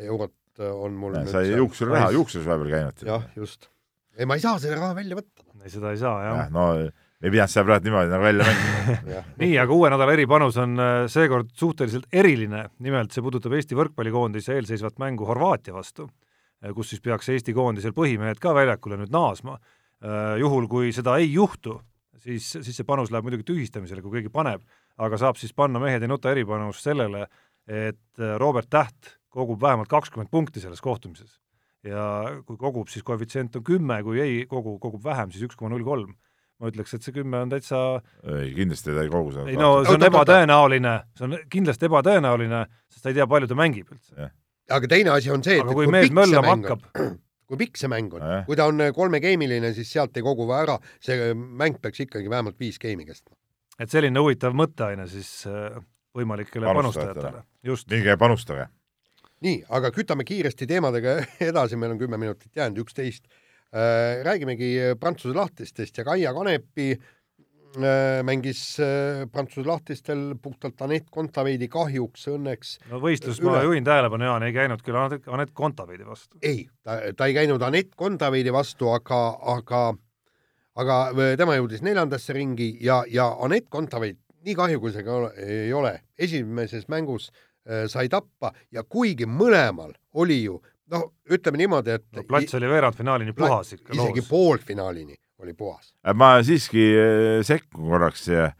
eurot 0.00 0.64
on 0.72 0.96
mul. 0.96 1.20
sa 1.28 1.44
ei 1.44 1.54
juuksuraha, 1.58 2.10
juuksuris 2.16 2.48
vahepeal 2.48 2.72
käinud. 2.72 3.06
jah, 3.08 3.28
just. 3.36 3.68
ei, 4.16 4.28
ma 4.28 4.40
ei 4.40 4.44
saa 4.44 4.58
selle 4.62 4.80
raha 4.80 4.96
välja 4.96 5.20
võtta. 5.20 5.44
seda 5.68 5.92
ei 5.92 6.00
saa, 6.00 6.18
jah 6.24 6.40
ja,. 6.40 6.48
no 6.52 6.66
ei 6.72 7.30
pidanud 7.30 7.52
seda 7.52 7.68
praegu 7.68 7.86
niimoodi 7.86 8.12
nagu 8.16 8.24
välja 8.30 8.48
mängima 8.48 9.20
nii, 9.44 9.52
aga 9.60 9.76
uue 9.76 9.92
nädala 9.92 10.16
eripanus 10.16 10.56
on 10.60 10.80
seekord 11.12 11.52
suhteliselt 11.52 12.08
eriline, 12.08 12.64
nimelt 12.80 13.12
see 13.12 13.24
puudutab 13.24 13.60
Eesti 13.60 13.76
võrkpallikoondise 13.76 14.56
eelseisvat 14.56 14.96
mängu 15.04 15.28
Horvaatia 15.28 15.76
vastu 15.76 16.08
kus 16.76 16.92
siis 16.92 17.02
peaks 17.02 17.30
Eesti 17.32 17.54
koondisel 17.56 17.94
põhimehed 17.96 18.40
ka 18.42 18.54
väljakule 18.54 19.00
nüüd 19.00 19.12
naasma. 19.14 19.58
Äh, 20.02 20.36
juhul, 20.42 20.68
kui 20.70 20.92
seda 20.94 21.16
ei 21.22 21.30
juhtu, 21.32 21.76
siis, 22.22 22.46
siis 22.54 22.74
see 22.76 22.86
panus 22.86 23.12
läheb 23.14 23.26
muidugi 23.26 23.46
tühistamisele, 23.50 24.02
kui 24.02 24.18
keegi 24.18 24.32
paneb, 24.34 24.64
aga 25.02 25.18
saab 25.18 25.38
siis 25.40 25.54
panna 25.54 25.82
mehed 25.82 26.02
ei 26.02 26.10
nuta 26.10 26.32
eripanust 26.32 26.82
sellele, 26.86 27.26
et 27.66 28.22
äh, 28.22 28.34
Robert 28.42 28.70
Täht 28.70 29.16
kogub 29.32 29.62
vähemalt 29.62 29.90
kakskümmend 29.90 30.30
punkti 30.30 30.60
selles 30.60 30.82
kohtumises. 30.84 31.38
ja 31.82 32.02
kui 32.46 32.54
kogub, 32.56 32.86
siis 32.86 33.02
koefitsient 33.02 33.56
on 33.58 33.64
kümme, 33.66 33.96
kui 34.06 34.20
ei 34.22 34.44
kogu, 34.46 34.76
kogub 34.78 35.02
vähem, 35.02 35.32
siis 35.34 35.48
üks 35.48 35.56
koma 35.58 35.72
null 35.72 35.82
kolm 35.82 36.12
ma 36.62 36.70
ütleks, 36.70 36.94
et 36.94 37.02
see 37.02 37.14
kümme 37.16 37.40
on 37.42 37.50
täitsa 37.50 37.78
ei, 38.22 38.52
kindlasti 38.54 38.94
ta 38.94 39.02
ei 39.02 39.10
kogu 39.10 39.32
seda. 39.34 39.48
ei 39.50 39.58
no 39.58 39.80
see 39.82 39.96
on 39.96 40.06
ebatõenäoline, 40.06 40.92
see 41.18 41.26
on 41.26 41.34
kindlasti 41.50 41.88
ebatõenäoline, 41.88 42.62
sest 42.86 43.02
ta 43.02 43.10
ei 43.10 43.18
tea, 43.18 43.26
palju 43.26 43.50
ta 43.50 43.58
mängib 43.58 43.90
üldse 43.90 44.30
aga 44.76 44.90
teine 44.90 45.12
asi 45.14 45.30
on 45.32 45.44
see, 45.44 45.60
et 45.60 45.68
kui, 45.68 45.86
kui 45.86 45.92
mees 45.92 46.10
möllama 46.14 46.56
hakkab, 46.56 46.88
kui 47.50 47.60
pikk 47.60 47.80
see 47.80 47.90
mäng 47.92 48.12
on, 48.16 48.26
kui 48.48 48.58
ta 48.58 48.68
on 48.70 48.80
äh, 48.84 48.92
kolmegeimiline, 48.96 49.72
siis 49.76 49.92
sealt 49.96 50.16
ei 50.18 50.26
kogu 50.26 50.48
ära, 50.56 50.78
see 51.02 51.18
äh, 51.30 51.32
mäng 51.36 51.80
peaks 51.82 52.04
ikkagi 52.06 52.30
vähemalt 52.32 52.58
viis 52.60 52.80
geimi 52.82 53.06
kestma. 53.08 53.36
et 53.78 53.92
selline 53.92 54.22
huvitav 54.22 54.56
mõtteaine 54.56 55.08
siis 55.10 55.30
äh, 55.50 55.80
võimalikele 56.16 56.72
panustajatele, 56.72 57.44
just. 57.66 57.88
minge 57.92 58.16
panustage. 58.20 58.68
nii, 59.44 59.62
aga 59.78 59.92
kütame 59.94 60.26
kiiresti 60.28 60.68
teemadega 60.70 61.18
edasi, 61.50 61.80
meil 61.80 61.96
on 61.96 62.02
kümme 62.02 62.20
minutit 62.20 62.52
jäänud, 62.56 62.84
üksteist. 62.86 63.26
räägimegi 64.22 64.66
Prantsuse 65.00 65.32
lahtistest 65.32 65.96
ja 65.96 66.04
Kaia 66.04 66.34
Kanepi 66.36 66.90
äh, 66.92 66.98
Äh, 66.98 67.21
mängis 68.22 68.80
äh, 68.80 69.26
Prantsuse 69.32 69.66
lahtistel 69.68 70.34
puhtalt 70.42 70.80
Anett 70.82 71.06
Kontaveidi 71.10 71.68
kahjuks 71.72 72.26
õnneks. 72.32 72.74
no 72.90 73.00
võistlust 73.00 73.42
ma 73.44 73.62
juhin 73.64 73.84
tähelepanu, 73.84 74.26
Jaan, 74.28 74.46
ei 74.46 74.54
käinud 74.56 74.82
küll 74.84 74.98
Anett 74.98 75.54
Kontaveidi 75.54 76.06
vastu. 76.06 76.38
ei, 76.42 76.66
ta, 76.82 76.98
ta 77.16 77.28
ei 77.30 77.36
käinud 77.36 77.62
Anett 77.62 77.94
Kontaveidi 77.96 78.52
vastu, 78.52 78.90
aga, 78.92 79.20
aga, 79.54 79.84
aga 80.74 80.98
äh, 81.12 81.32
tema 81.40 81.56
jõudis 81.56 81.84
neljandasse 81.86 82.36
ringi 82.36 82.74
ja, 82.84 83.02
ja 83.08 83.30
Anett 83.40 83.70
Kontaveit, 83.72 84.20
nii 84.44 84.58
kahju 84.58 84.82
kui 84.82 84.92
see 84.92 85.06
ka 85.06 85.22
ei 85.40 85.72
ole, 85.72 85.98
esimeses 86.18 86.88
mängus 86.92 87.30
äh, 87.30 87.86
sai 87.88 88.08
tappa 88.12 88.52
ja 88.72 88.84
kuigi 88.84 89.28
mõlemal 89.28 89.94
oli 90.20 90.42
ju 90.42 90.60
noh, 90.92 91.08
ütleme 91.32 91.60
niimoodi, 91.62 91.96
et 91.96 92.08
no 92.16 92.24
plats 92.28 92.58
oli 92.58 92.68
veerandfinaalini 92.68 93.34
puhas 93.36 93.76
ikka 93.78 93.96
isegi 93.96 94.24
poolfinaalini 94.28 95.16
oli 95.42 95.54
puhas. 95.58 95.92
ma 96.14 96.36
siiski 96.46 96.84
sekkun 97.46 97.88
korraks 97.90 98.28
ja 98.30 98.52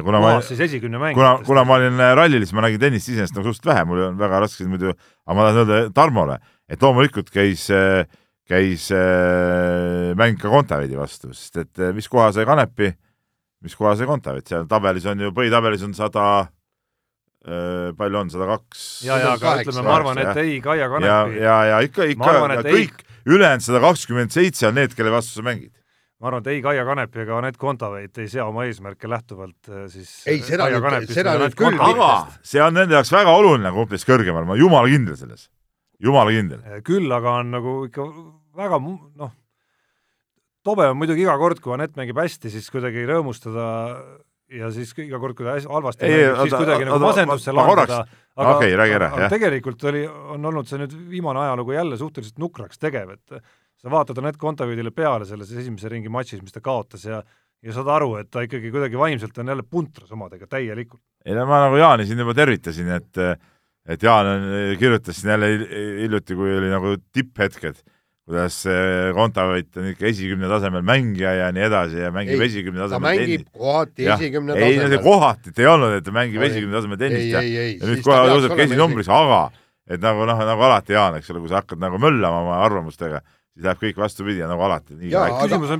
kuna 0.00 0.20
ma, 0.22 0.32
siis 0.44 0.60
esikümne 0.64 0.98
mängijatest. 1.00 1.44
kuna, 1.44 1.46
kuna 1.46 1.64
ma 1.68 1.76
olin 1.76 2.00
rallil, 2.16 2.46
siis 2.46 2.54
ma 2.56 2.64
nägin 2.64 2.80
tennist 2.80 3.10
iseenesest 3.10 3.36
nagu 3.36 3.44
suhteliselt 3.50 3.68
vähe, 3.68 3.84
mul 3.88 4.00
on 4.06 4.16
väga 4.20 4.40
raske 4.46 4.64
muidu, 4.68 4.94
aga 5.26 5.36
ma 5.36 5.44
tahan 5.48 5.60
öelda 5.60 5.80
Tarmole, 5.96 6.38
et 6.72 6.82
loomulikult 6.82 7.28
käis, 7.34 7.66
käis 8.48 8.88
mäng 10.18 10.40
ka 10.40 10.52
Kontaveidi 10.52 10.96
vastu, 10.96 11.34
sest 11.36 11.60
et 11.66 11.84
mis 11.96 12.08
koha 12.08 12.30
sai 12.32 12.48
Kanepi, 12.48 12.88
mis 13.66 13.76
koha 13.76 13.92
sai 13.98 14.08
Kontaveit, 14.08 14.48
seal 14.48 14.64
tabelis 14.70 15.06
on 15.12 15.26
ju, 15.26 15.34
põhitabelis 15.36 15.84
on 15.84 15.92
sada 15.98 16.26
palju 17.42 18.22
on, 18.22 18.32
sada 18.32 18.48
kaks? 18.54 18.88
ja, 19.04 19.18
ja 19.18 19.36
aga 19.36 19.58
ütleme, 19.60 19.84
ma 19.84 19.94
arvan, 19.98 20.24
et 20.24 20.42
ei, 20.46 20.56
Kaia 20.64 20.88
Kanepi. 20.88 21.10
ja, 21.10 21.20
ja, 21.50 21.60
ja 21.74 21.84
ikka, 21.84 22.08
ikka, 22.14 22.34
kõik 22.64 23.04
ei... 23.04 23.20
ülejäänud 23.28 23.68
sada 23.68 23.84
kakskümmend 23.84 24.32
seitse 24.32 24.70
on 24.70 24.78
need, 24.80 24.96
kelle 24.96 25.12
vastu 25.12 25.36
sa 25.36 25.44
mängid 25.44 25.74
ma 26.22 26.30
arvan, 26.30 26.44
et 26.44 26.52
ei 26.52 26.62
Kaia 26.62 26.84
Kanepi 26.86 27.24
ega 27.24 27.38
Anett 27.40 27.58
Kontaveit 27.58 28.18
ei 28.22 28.28
sea 28.30 28.46
oma 28.46 28.62
eesmärke 28.68 29.10
lähtuvalt 29.10 29.70
äh, 29.72 29.86
siis 29.90 30.12
ei, 30.30 30.38
seda 30.46 30.68
Kaia 30.70 30.78
nüüd, 30.78 31.10
seda 31.10 31.34
nüüd 31.40 31.56
küll 31.58 31.82
aga 31.82 32.10
see 32.46 32.62
on 32.62 32.78
nende 32.78 32.94
jaoks 32.94 33.10
väga 33.14 33.34
oluline 33.40 33.72
kumplist 33.74 34.06
kõrgemal, 34.06 34.46
ma 34.46 34.54
olen 34.54 34.62
jumala 34.62 34.92
kindel 34.92 35.18
selles, 35.18 35.48
jumala 36.02 36.34
kindel. 36.34 36.62
Äh, 36.62 36.82
küll 36.86 37.10
aga 37.10 37.38
on 37.42 37.50
nagu 37.56 37.76
ikka 37.88 38.06
väga 38.58 38.78
noh, 38.78 39.32
tobe 40.62 40.86
on 40.92 41.00
muidugi 41.00 41.26
iga 41.26 41.34
kord, 41.40 41.62
kui 41.64 41.74
Anett 41.74 41.98
mängib 41.98 42.20
hästi, 42.22 42.52
siis 42.54 42.70
kuidagi 42.70 43.02
rõõmustada 43.08 43.66
ja 44.52 44.70
siis 44.74 44.92
iga 45.02 45.18
kord, 45.18 45.34
kui 45.38 45.48
ta 45.48 45.56
halvasti 45.58 46.06
ei, 46.06 46.28
mängib, 46.28 46.44
siis 46.44 46.54
kuidagi 46.54 46.86
nagu 46.86 47.00
masendusse 47.02 47.56
langeda. 47.56 48.04
aga 48.38 48.54
okay, 48.60 48.76
ära, 48.78 49.10
jah. 49.24 49.32
tegelikult 49.32 49.90
oli, 49.90 50.06
on 50.06 50.52
olnud 50.52 50.70
see 50.70 50.78
nüüd 50.84 50.94
viimane 51.10 51.42
ajalugu 51.48 51.74
jälle 51.74 51.98
suhteliselt 51.98 52.38
nukraks 52.40 52.78
tegev, 52.78 53.16
et 53.18 53.42
sa 53.82 53.90
vaatad 53.90 54.18
Anett 54.22 54.38
Kontaveidile 54.40 54.92
peale 54.94 55.26
selles 55.28 55.50
esimese 55.50 55.90
ringi 55.90 56.10
matšis, 56.12 56.42
mis 56.42 56.54
ta 56.54 56.62
kaotas 56.64 57.06
ja 57.08 57.22
ja 57.62 57.74
saad 57.74 57.88
aru, 57.94 58.16
et 58.18 58.30
ta 58.32 58.42
ikkagi 58.42 58.72
kuidagi 58.74 58.98
vaimselt 58.98 59.36
on 59.38 59.52
jälle 59.52 59.62
puntras 59.62 60.10
omadega 60.14 60.48
täielikult. 60.50 61.02
ei 61.24 61.34
no 61.38 61.46
ma 61.46 61.64
nagu 61.68 61.78
Jaani 61.78 62.06
siin 62.06 62.18
juba 62.18 62.34
tervitasin, 62.34 62.88
et 62.98 63.20
et 63.86 64.02
Jaan 64.02 64.46
kirjutas 64.78 65.18
siin 65.18 65.34
jälle 65.34 65.50
hiljuti, 66.02 66.34
kui 66.38 66.56
oli 66.58 66.70
nagu 66.70 66.94
tipphetked, 67.14 67.78
kuidas 68.26 68.62
Kontaveit 69.14 69.76
on 69.78 69.88
ikka 69.92 70.06
esikümne 70.10 70.50
tasemel 70.50 70.82
mängija 70.86 71.34
ja 71.38 71.50
nii 71.54 71.64
edasi 71.66 72.02
ja 72.02 72.10
mängib 72.14 72.38
ei, 72.38 72.50
esikümne 72.50 72.84
tasemel 72.84 72.98
ta 72.98 73.06
mängib 73.08 73.26
tennist. 73.26 73.50
kohati 73.58 74.08
esikümne 74.16 74.58
tasemel. 74.58 74.96
ei, 74.96 75.02
kohati 75.06 75.54
ei 75.58 75.70
olnud, 75.70 75.98
et 75.98 76.06
ta 76.06 76.14
mängib 76.14 76.46
esikümne 76.46 76.78
tasemel 76.78 77.02
tennist 77.02 77.30
ja, 77.30 77.42
ja 77.42 77.90
nüüd 77.90 78.02
kohe 78.06 78.22
tõusebki 78.30 78.66
esinumbriks, 78.66 79.10
aga 79.10 79.44
et 79.90 80.02
nagu 80.02 80.26
noh, 80.26 80.42
nagu 80.50 80.66
alati 80.66 80.98
Jaan, 80.98 81.18
eks 81.18 81.30
ole, 81.30 81.42
kui 81.42 81.50
sa 81.50 81.62
hakkad 81.62 81.82
nagu 81.82 81.98
möllama 82.02 82.42
oma 82.42 82.58
arvamustega, 82.66 83.22
siis 83.52 83.66
läheb 83.66 83.80
kõik 83.82 84.00
vastupidi, 84.00 84.42
nagu 84.48 84.64
alati. 84.64 84.96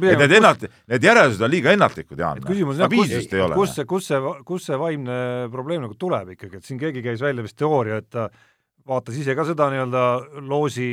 pigem 0.03 0.21
need 0.21 0.35
ennat-, 0.39 0.65
need 0.93 1.07
järeldused 1.09 1.45
on 1.45 1.53
liiga 1.53 1.73
ennatlikud, 1.73 2.19
Jaan. 2.21 2.43
küsimus 2.45 2.79
on 2.79 2.85
jah, 2.85 2.93
kus, 2.93 3.13
kus 3.57 3.77
see, 3.77 3.87
kus 3.89 4.09
see, 4.11 4.33
kus 4.49 4.67
see 4.69 4.81
vaimne 4.81 5.19
probleem 5.53 5.85
nagu 5.87 5.97
tuleb 5.99 6.35
ikkagi, 6.37 6.61
et 6.61 6.69
siin 6.69 6.81
keegi 6.83 7.05
käis 7.05 7.23
välja 7.25 7.45
vist 7.45 7.57
teooria, 7.61 8.03
et 8.03 8.11
ta 8.13 8.29
vaatas 8.89 9.17
ise 9.17 9.37
ka 9.39 9.47
seda 9.49 9.71
nii-öelda 9.73 10.03
loosi 10.51 10.91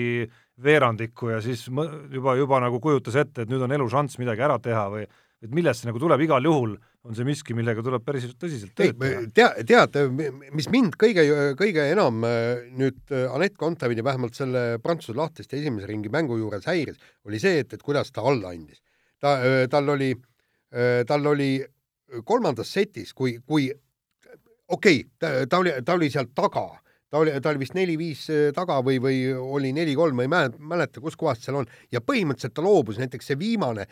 veerandikku 0.63 1.33
ja 1.33 1.41
siis 1.43 1.65
juba, 1.67 2.35
juba 2.39 2.61
nagu 2.63 2.79
kujutas 2.83 3.17
ette, 3.19 3.43
et 3.43 3.51
nüüd 3.51 3.63
on 3.65 3.75
elušanss 3.75 4.19
midagi 4.21 4.45
ära 4.45 4.59
teha 4.63 4.87
või 4.93 5.03
et 5.05 5.51
millest 5.51 5.83
see 5.83 5.91
nagu 5.91 5.99
tuleb 6.01 6.23
igal 6.27 6.43
juhul, 6.45 6.77
on 7.07 7.15
see 7.15 7.25
miski, 7.27 7.55
millega 7.55 7.83
tuleb 7.83 8.03
päris 8.03 8.27
tõsiselt 8.39 8.73
tööd 8.77 8.97
teha. 8.99 9.51
tea, 9.63 9.85
tead, 9.87 10.09
mis 10.55 10.67
mind 10.71 10.97
kõige, 10.99 11.23
kõige 11.59 11.85
enam 11.93 12.25
äh, 12.27 12.65
nüüd 12.75 12.99
äh, 13.15 13.29
Anett 13.31 13.55
Kontavini 13.59 14.03
vähemalt 14.05 14.35
selle 14.35 14.63
Prantsuse 14.83 15.15
lahtiste 15.17 15.59
esimese 15.59 15.87
ringi 15.89 16.11
mängu 16.11 16.37
juures 16.39 16.67
häiris, 16.67 16.99
oli 17.27 17.39
see, 17.39 17.63
et, 17.63 17.77
et 17.77 17.85
kuidas 17.85 18.11
ta 18.11 18.25
alla 18.27 18.51
andis. 18.51 18.81
ta, 19.19 19.37
äh, 19.39 19.63
tal 19.71 19.95
oli, 19.95 20.13
tal 21.07 21.25
oli 21.25 21.63
kolmandas 22.25 22.69
setis, 22.75 23.09
kui, 23.17 23.39
kui 23.41 23.71
okei 24.69 24.99
okay,, 25.01 25.47
ta, 25.49 25.57
oli, 25.57 25.73
ta 25.85 25.95
oli 25.97 26.11
seal 26.13 26.29
taga 26.35 26.67
ta 27.09 27.17
oli, 27.23 27.33
ta 27.41 27.49
oli 27.49 27.63
vist 27.63 27.73
neli-viis 27.73 28.27
taga 28.53 28.75
või, 28.85 28.99
või 29.01 29.23
oli 29.33 29.71
neli-kolm, 29.73 30.19
ma 30.19 30.27
ei 30.27 30.51
mäleta, 30.61 31.01
kus 31.01 31.17
kohast 31.17 31.47
seal 31.47 31.57
on, 31.63 31.71
ja 31.89 32.03
põhimõtteliselt 32.05 32.53
ta 32.53 32.61
loobus, 32.61 32.99
näiteks 33.01 33.31
see 33.31 33.39
viimane 33.39 33.87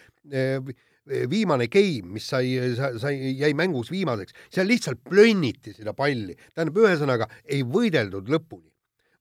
viimane 1.31 1.67
game, 1.71 2.13
mis 2.17 2.27
sai, 2.27 2.53
sai, 2.99 3.15
jäi 3.39 3.53
mängus 3.57 3.91
viimaseks, 3.93 4.35
seal 4.53 4.67
lihtsalt 4.69 5.03
plönniti 5.07 5.73
seda 5.75 5.93
palli. 5.97 6.35
tähendab, 6.53 6.79
ühesõnaga 6.83 7.29
ei 7.45 7.63
võideldud 7.63 8.29
lõpuni. 8.31 8.69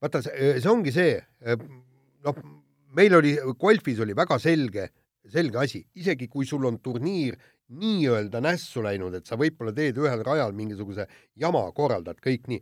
vaata, 0.02 0.22
see 0.26 0.70
ongi 0.70 0.92
see, 0.92 1.18
noh, 2.26 2.40
meil 2.96 3.18
oli, 3.18 3.36
golfis 3.58 4.00
oli 4.04 4.16
väga 4.16 4.38
selge, 4.42 4.90
selge 5.32 5.58
asi, 5.62 5.82
isegi 5.98 6.28
kui 6.28 6.46
sul 6.46 6.66
on 6.68 6.78
turniir 6.84 7.38
nii-öelda 7.76 8.40
nässu 8.44 8.82
läinud, 8.84 9.16
et 9.18 9.26
sa 9.26 9.38
võib-olla 9.38 9.72
teed 9.74 9.98
ühel 9.98 10.22
rajal 10.26 10.54
mingisuguse 10.54 11.06
jama, 11.38 11.64
korraldad 11.74 12.20
kõik 12.22 12.46
nii, 12.50 12.60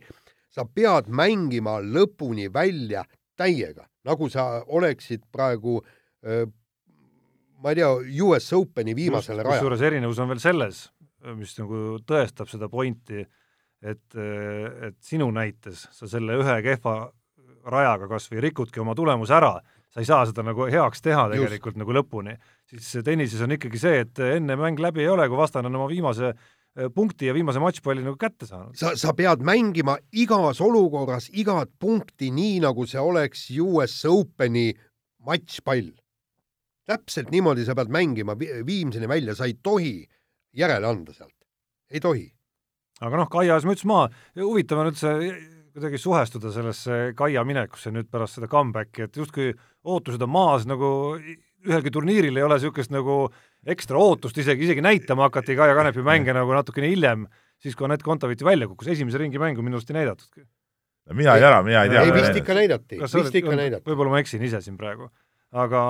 sa 0.49 0.65
pead 0.65 1.11
mängima 1.11 1.77
lõpuni 1.83 2.47
välja 2.53 3.03
täiega, 3.37 3.85
nagu 4.07 4.29
sa 4.31 4.63
oleksid 4.65 5.27
praegu 5.33 5.81
öö, 6.25 6.45
ma 7.63 7.71
ei 7.71 7.79
tea, 7.79 7.89
US 8.25 8.51
Openi 8.57 8.95
viimasele 8.97 9.43
rajale. 9.43 9.59
kusjuures 9.59 9.83
erinevus 9.87 10.19
on 10.23 10.31
veel 10.31 10.41
selles, 10.43 10.85
mis 11.35 11.55
nagu 11.59 11.99
tõestab 12.07 12.49
seda 12.51 12.69
pointi, 12.71 13.23
et, 13.85 14.17
et 14.17 14.97
sinu 15.03 15.29
näites 15.33 15.87
sa 15.93 16.09
selle 16.09 16.37
ühe 16.41 16.57
kehva 16.65 16.97
rajaga 17.71 18.09
kas 18.09 18.27
või 18.31 18.43
rikudki 18.45 18.81
oma 18.81 18.95
tulemuse 18.97 19.33
ära, 19.37 19.55
sa 19.89 20.03
ei 20.03 20.09
saa 20.09 20.25
seda 20.27 20.43
nagu 20.45 20.67
heaks 20.69 21.01
teha 21.01 21.27
tegelikult 21.31 21.73
Just. 21.73 21.81
nagu 21.81 21.95
lõpuni, 21.97 22.35
siis 22.69 23.05
tennises 23.05 23.41
on 23.41 23.55
ikkagi 23.55 23.81
see, 23.81 24.03
et 24.05 24.21
enne 24.27 24.57
mäng 24.59 24.81
läbi 24.81 25.05
ei 25.05 25.11
ole, 25.11 25.27
kui 25.31 25.39
vastane 25.39 25.69
on 25.71 25.79
oma 25.79 25.87
viimase 25.89 26.31
eh, 26.31 26.89
punkti 26.93 27.29
ja 27.29 27.35
viimase 27.37 27.61
matšpalli 27.63 28.05
nagu 28.05 28.19
kätte 28.21 28.49
saanud. 28.49 28.75
sa, 28.77 28.93
sa 28.99 29.15
pead 29.17 29.45
mängima 29.45 29.97
igas 30.13 30.61
olukorras 30.61 31.31
igat 31.33 31.71
punkti 31.79 32.31
nii, 32.35 32.59
nagu 32.67 32.85
see 32.89 33.01
oleks 33.01 33.47
US 33.63 34.01
Openi 34.11 34.73
matšpall 35.25 35.93
täpselt 36.89 37.31
niimoodi 37.33 37.65
sa 37.65 37.75
pead 37.77 37.91
mängima 37.93 38.35
viimseni 38.37 39.09
välja, 39.09 39.35
sa 39.35 39.47
ei 39.49 39.57
tohi 39.63 39.97
järele 40.55 40.87
anda 40.87 41.13
sealt, 41.13 41.35
ei 41.91 42.01
tohi. 42.03 42.29
aga 43.01 43.19
noh, 43.19 43.29
Kaia 43.31 43.55
ajas 43.55 43.65
müts 43.67 43.83
maha, 43.87 44.07
huvitav 44.39 44.83
on 44.83 44.91
üldse 44.93 45.15
kuidagi 45.75 45.99
suhestuda 45.99 46.53
sellesse 46.55 46.99
Kaia 47.17 47.43
minekusse 47.43 47.91
nüüd 47.91 48.07
pärast 48.11 48.39
seda 48.39 48.47
comeback'i, 48.51 49.09
et 49.09 49.17
justkui 49.19 49.51
ootused 49.83 50.21
on 50.23 50.31
maas, 50.31 50.67
nagu 50.69 50.87
ühelgi 51.65 51.91
turniiril 51.91 52.37
ei 52.37 52.45
ole 52.45 52.59
niisugust 52.59 52.93
nagu 52.93 53.25
ekstra 53.67 53.99
ootust 53.99 54.37
isegi, 54.39 54.69
isegi 54.69 54.85
näitama 54.85 55.27
hakati 55.27 55.57
Kaia 55.57 55.75
Kanepi 55.75 56.05
mänge 56.05 56.35
nagu 56.37 56.53
natukene 56.55 56.91
hiljem, 56.93 57.25
siis 57.59 57.75
kui 57.75 57.89
Anett 57.89 58.05
Kontaveit 58.05 58.43
välja 58.45 58.69
kukkus, 58.69 58.93
esimese 58.93 59.19
ringi 59.19 59.41
mängu 59.41 59.65
minu 59.65 59.81
arust 59.81 59.91
ei 59.91 59.99
näidatudki. 59.99 60.45
mina 61.13 61.35
ei 61.35 61.43
tea, 61.43 61.61
mina 61.63 61.83
ei 61.83 61.89
tea. 61.89 62.01
ei, 62.07 62.13
vist 62.13 62.39
ikka 62.39 62.55
näidati, 62.55 63.01
vist 63.01 63.35
ikka 63.41 63.57
näidati. 63.59 63.89
võib-olla 63.89 64.15
ma 64.15 64.23
eksin 64.23 64.43
ise 64.47 64.61
siin 64.61 64.77
praegu 64.77 65.09
aga, 65.55 65.81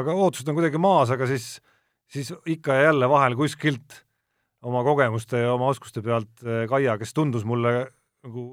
aga 0.00 0.16
ootused 0.16 0.48
on 0.48 0.58
kuidagi 0.58 0.80
maas, 0.80 1.12
aga 1.14 1.28
siis, 1.30 1.58
siis 2.10 2.32
ikka 2.56 2.78
ja 2.78 2.90
jälle 2.90 3.08
vahel 3.10 3.36
kuskilt 3.38 4.00
oma 4.64 4.84
kogemuste 4.86 5.44
ja 5.44 5.52
oma 5.54 5.68
oskuste 5.72 6.02
pealt 6.04 6.44
eh, 6.44 6.64
Kaia, 6.70 6.96
kes 7.00 7.12
tundus 7.16 7.44
mulle 7.48 7.74
nagu, 8.24 8.46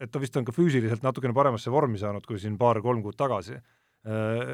et 0.00 0.12
ta 0.12 0.22
vist 0.22 0.36
on 0.40 0.46
ka 0.46 0.54
füüsiliselt 0.56 1.04
natukene 1.04 1.36
paremasse 1.36 1.72
vormi 1.72 2.00
saanud 2.00 2.24
kui 2.28 2.40
siin 2.40 2.56
paar-kolm 2.60 3.02
kuud 3.04 3.18
tagasi, 3.20 3.58
eh, 3.60 4.44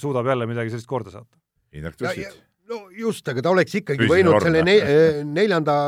suudab 0.00 0.28
jälle 0.28 0.48
midagi 0.50 0.74
sellist 0.74 0.90
korda 0.90 1.14
saata. 1.14 1.40
Indrek 1.72 1.96
Tussit. 1.96 2.34
no 2.68 2.88
just, 2.94 3.28
aga 3.30 3.42
ta 3.42 3.54
oleks 3.54 3.78
ikkagi 3.80 4.04
Füüsiline 4.04 4.34
võinud 4.34 4.48
selle 4.48 4.66
ne 4.66 4.76
eh, 4.80 5.22
neljanda 5.24 5.78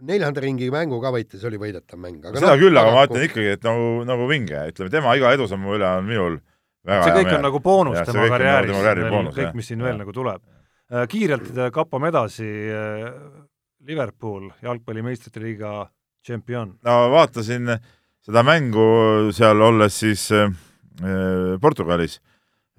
neljanda 0.00 0.40
ringi 0.40 0.70
mängu 0.72 0.96
ka 1.02 1.10
võitis, 1.12 1.42
oli 1.44 1.58
võidetav 1.60 2.00
mäng. 2.00 2.22
seda 2.32 2.54
no, 2.54 2.60
küll, 2.60 2.78
aga 2.80 2.94
ma 2.94 3.02
ütlen 3.04 3.26
ikkagi, 3.26 3.56
et 3.58 3.66
nagu, 3.66 3.90
nagu 4.08 4.28
vinge, 4.30 4.62
ütleme, 4.72 4.92
tema 4.92 5.12
iga 5.18 5.34
edusammu 5.36 5.76
üle 5.76 5.90
on 5.98 6.08
minul 6.08 6.38
see 6.86 7.12
kõik 7.18 7.34
on 7.36 7.44
nagu 7.44 7.60
boonus 7.64 7.98
ja, 8.00 8.06
tema 8.08 8.26
karjääris, 8.32 8.72
nagu 9.04 9.34
kõik, 9.36 9.52
mis 9.58 9.70
siin 9.70 9.84
veel 9.84 10.00
nagu 10.00 10.14
tuleb. 10.16 10.42
Äh, 10.90 11.06
kiirelt 11.10 11.50
äh, 11.54 11.70
kapame 11.74 12.10
edasi, 12.10 12.48
äh, 12.72 13.06
Liverpool, 13.86 14.50
jalgpallimeistrite 14.64 15.40
liiga 15.40 15.84
tšempion. 16.24 16.74
no 16.84 16.96
vaatasin 17.14 17.70
seda 18.20 18.42
mängu 18.44 19.30
seal 19.32 19.60
olles 19.64 20.00
siis 20.02 20.26
äh, 20.36 20.50
Portugalis, 21.60 22.18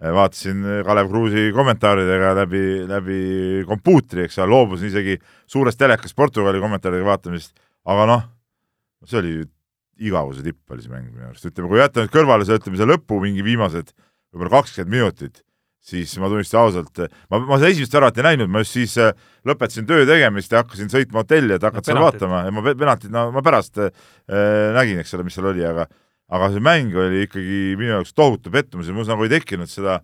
vaatasin 0.01 0.83
Kalev 0.85 1.09
Kruusi 1.09 1.47
kommentaaridega 1.53 2.35
läbi, 2.41 2.65
läbi 2.89 3.21
kompuutri, 3.69 4.25
eks 4.25 4.37
ole, 4.41 4.49
loobusin 4.53 4.89
isegi 4.89 5.17
suurest 5.49 5.79
telekast 5.79 6.17
Portugali 6.17 6.61
kommentaaridega 6.61 7.09
vaatamist, 7.09 7.53
aga 7.85 8.05
noh, 8.09 8.29
see 9.05 9.21
oli 9.21 9.35
igavuse 10.01 10.43
tipp 10.45 10.73
oli 10.73 10.83
see 10.83 10.91
mäng 10.91 11.07
minu 11.11 11.29
arust, 11.29 11.47
ütleme, 11.47 11.69
kui 11.71 11.79
jätta 11.81 12.03
nüüd 12.03 12.13
kõrvale 12.13 12.47
see, 12.47 12.59
ütleme 12.59 12.79
see 12.79 12.89
lõpu 12.89 13.21
mingi 13.23 13.45
viimased 13.45 13.93
võib-olla 14.31 14.61
kakskümmend 14.61 14.95
minutit, 14.95 15.41
siis 15.81 16.13
ma 16.21 16.29
tunnistan 16.31 16.61
ausalt, 16.65 17.01
ma, 17.31 17.39
ma 17.39 17.59
seda 17.59 17.71
esimest 17.73 17.97
väravat 17.97 18.21
ei 18.21 18.27
näinud, 18.29 18.51
ma 18.53 18.61
just 18.63 18.77
siis 18.77 18.95
äh, 19.01 19.11
lõpetasin 19.47 19.89
töö 19.89 20.05
tegemist 20.09 20.53
ja 20.53 20.61
hakkasin 20.61 20.91
sõitma 20.93 21.23
hotelli, 21.25 21.57
et 21.57 21.65
hakata 21.65 21.91
seal 21.91 22.01
vaatama. 22.01 22.45
Ja 22.47 22.53
ma 22.55 22.63
penaltit, 22.69 23.11
no 23.13 23.27
ma 23.35 23.43
pärast 23.45 23.81
äh, 23.81 23.91
nägin, 24.77 25.01
eks 25.01 25.17
ole, 25.17 25.27
mis 25.27 25.37
seal 25.37 25.51
oli, 25.51 25.65
aga 25.67 25.89
aga 26.31 26.47
see 26.53 26.63
mäng 26.63 26.95
oli 26.95 27.25
ikkagi 27.25 27.59
minu 27.79 27.97
jaoks 27.97 28.13
tohutu 28.15 28.51
pettumus 28.53 28.87
ja 28.87 28.95
mul 28.95 29.07
nagu 29.09 29.25
ei 29.27 29.33
tekkinud 29.33 29.67
seda 29.67 29.99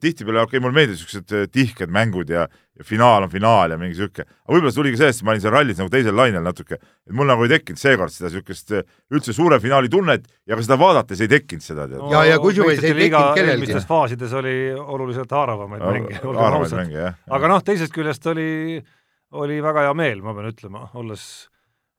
tihtipeale, 0.00 0.40
okei 0.40 0.56
okay,, 0.56 0.62
mulle 0.64 0.76
meeldivad 0.76 0.96
niisugused 0.96 1.34
äh, 1.36 1.48
tihked 1.52 1.90
mängud 1.92 2.30
ja, 2.32 2.46
finaal 2.88 3.26
on 3.26 3.30
finaal 3.32 3.74
ja 3.74 3.78
mingi 3.80 3.98
sihuke, 3.98 4.24
aga 4.24 4.54
võib-olla 4.54 4.72
see 4.72 4.80
tuligi 4.80 5.00
sellest, 5.00 5.20
et 5.20 5.26
ma 5.26 5.34
olin 5.34 5.42
seal 5.44 5.52
rallis 5.52 5.82
nagu 5.82 5.92
teisel 5.92 6.16
lainel 6.16 6.46
natuke, 6.46 6.78
et 6.80 7.16
mul 7.18 7.28
nagu 7.28 7.44
ei 7.44 7.52
tekkinud 7.52 7.82
seekord 7.82 8.14
seda 8.14 8.30
siukest 8.32 8.72
äh, 8.78 8.86
üldse 9.12 9.36
suure 9.36 9.60
finaali 9.60 9.92
tunnet 9.92 10.24
ja 10.48 10.56
ka 10.56 10.64
seda 10.64 10.78
vaadates 10.80 11.20
ei 11.20 11.30
tekkinud 11.32 11.66
seda 11.66 11.86
tead 11.90 12.00
no,. 12.00 12.08
ja, 12.14 12.24
ja 12.30 12.40
kusjuures 12.40 12.80
ei 12.80 12.96
tekkinud 12.96 13.36
kellelgi. 13.36 13.52
eelmistes 13.58 13.88
faasides 13.90 14.32
oli 14.40 14.56
oluliselt 14.72 15.36
haaravamaid 15.36 15.84
mänge, 15.84 16.20
olgem 16.24 16.58
ausad. 16.62 16.96
aga 17.38 17.52
noh, 17.52 17.64
teisest 17.66 17.92
küljest 17.92 18.26
oli, 18.32 18.80
oli 19.44 19.60
väga 19.64 19.88
hea 19.88 19.96
meel, 19.98 20.24
ma 20.24 20.32
pean 20.38 20.48
ütlema, 20.54 20.88
olles 20.96 21.26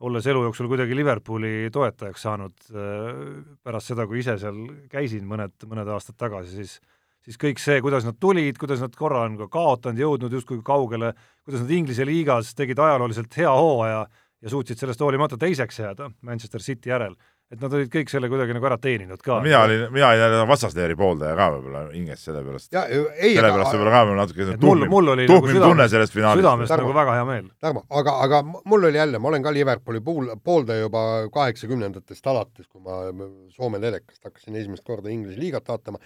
olles 0.03 0.25
elu 0.27 0.41
jooksul 0.49 0.67
kuidagi 0.67 0.95
Liverpooli 0.97 1.69
toetajaks 1.71 2.25
saanud 2.25 2.65
äh, 2.73 3.21
pärast 3.63 3.93
seda, 3.93 4.07
kui 4.09 4.19
ise 4.23 4.35
seal 4.41 4.57
käisin 4.91 5.23
mõned, 5.29 5.55
mõned 5.69 5.93
aastad 5.93 6.17
tagasi, 6.19 6.57
siis 6.57 6.79
siis 7.23 7.39
kõik 7.39 7.61
see, 7.61 7.79
kuidas 7.83 8.07
nad 8.07 8.19
tulid, 8.19 8.57
kuidas 8.59 8.83
nad 8.83 8.95
korra 8.97 9.23
on 9.27 9.37
ka 9.43 9.49
kaotanud, 9.53 9.99
jõudnud 9.99 10.33
justkui 10.39 10.61
kaugele, 10.65 11.13
kuidas 11.45 11.63
nad 11.63 11.71
Inglise 11.71 12.07
liigas 12.07 12.53
tegid 12.57 12.79
ajalooliselt 12.79 13.37
hea 13.39 13.51
hooaja 13.51 14.03
ja 14.43 14.51
suutsid 14.51 14.79
sellest 14.79 15.01
hoolimata 15.01 15.39
teiseks 15.39 15.79
jääda 15.79 16.09
Manchester 16.21 16.61
City 16.61 16.91
järel 16.91 17.15
et 17.53 17.61
nad 17.61 17.73
olid 17.75 17.89
kõik 17.91 18.09
selle 18.09 18.29
kuidagi 18.31 18.55
nagu 18.55 18.65
ära 18.65 18.77
teeninud 18.81 19.21
ka. 19.21 19.37
mina 19.45 19.59
olin, 19.67 19.83
mina 19.93 20.07
olin 20.09 20.21
jälle 20.23 20.45
vastasleeri 20.49 20.95
pooldaja 20.97 21.35
ka 21.37 21.49
võib-olla 21.53 21.83
hinges 21.91 22.23
selle 22.25 22.41
pärast. 22.45 22.71
sellepärast 22.73 23.75
võib-olla 23.75 23.93
ka 23.93 24.01
mul 24.09 24.19
natuke 24.21 24.47
tuhmim, 24.63 24.95
tuhmim 25.29 25.59
nagu 25.59 25.67
tunne 25.67 25.87
sellest 25.91 26.15
finaalist. 26.15 26.41
südamest 26.41 26.73
Tarmo, 26.73 26.89
nagu 26.89 26.97
väga 26.97 27.17
hea 27.19 27.27
meel. 27.29 27.51
Tarmo, 27.61 27.85
aga, 28.01 28.15
aga 28.25 28.41
mul 28.49 28.89
oli 28.89 28.97
jälle, 28.97 29.21
ma 29.21 29.29
olen 29.29 29.45
ka 29.45 29.53
Liverpooli 29.53 30.01
pool, 30.05 30.33
pooldaja 30.43 30.87
juba 30.87 31.05
kaheksakümnendatest 31.35 32.33
alates, 32.33 32.67
kui 32.67 32.81
ma 32.81 33.03
Soome 33.53 33.81
telekast 33.83 34.23
hakkasin 34.25 34.57
esimest 34.57 34.85
korda 34.87 35.13
Inglise 35.13 35.39
liigat 35.39 35.69
vaatama 35.69 36.01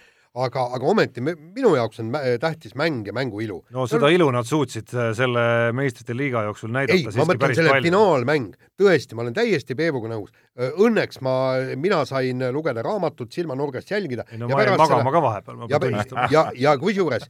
aga, 0.46 0.64
aga 0.78 0.90
ometi 0.92 1.24
me, 1.24 1.34
minu 1.36 1.74
jaoks 1.78 2.02
on 2.04 2.12
tähtis 2.42 2.76
mäng 2.80 3.08
ja 3.08 3.14
mängu 3.16 3.42
ilu. 3.44 3.60
no 3.74 3.88
seda 3.90 4.10
ilu 4.14 4.30
nad 4.34 4.48
suutsid 4.48 4.94
äh, 4.96 5.12
selle 5.18 5.44
meistrite 5.78 6.16
liiga 6.18 6.44
jooksul 6.48 6.72
näidata 6.74 6.98
ei, 6.98 7.20
ma 7.20 7.28
mõtlen 7.32 7.56
selle 7.58 7.74
palju. 7.74 7.90
finaalmäng, 7.90 8.56
tõesti, 8.80 9.18
ma 9.18 9.26
olen 9.26 9.38
täiesti 9.38 9.78
Peebuga 9.78 10.12
nõus. 10.12 10.34
Õnneks 10.58 11.22
ma, 11.26 11.36
mina 11.78 12.02
sain 12.10 12.42
lugeda 12.54 12.82
raamatut 12.86 13.34
silmanurgast 13.34 13.92
jälgida. 13.92 14.26
ei 14.32 14.42
no 14.42 14.50
ma 14.50 14.64
jäin 14.64 14.74
magama 14.78 15.04
selle... 15.04 15.16
ka 15.18 15.24
vahepeal, 15.28 15.60
ma 15.62 15.70
pean 15.70 15.86
tunnistama. 15.88 16.28
ja, 16.32 16.48
ja, 16.54 16.72
ja 16.72 16.78
kusjuures 16.82 17.30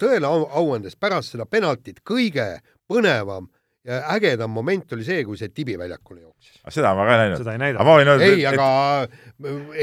tõele 0.00 0.28
au, 0.28 0.46
au 0.50 0.76
andes 0.76 0.96
pärast 1.00 1.36
seda 1.36 1.46
penaltit 1.48 2.02
kõige 2.06 2.54
põnevam 2.88 3.48
ja 3.86 3.98
ägedam 4.14 4.52
moment 4.54 4.92
oli 4.94 5.04
see, 5.06 5.22
kui 5.26 5.38
see 5.38 5.50
Tibi 5.54 5.74
väljakule 5.78 6.20
jooksis. 6.22 6.60
seda 6.70 6.92
ma 6.94 7.06
ka 7.06 7.16
ei 7.16 7.22
näinud. 7.22 7.40
seda 7.42 7.54
ei 7.56 7.62
näidata. 7.62 8.26
ei, 8.26 8.44
aga 8.46 8.66
et... 9.08 9.16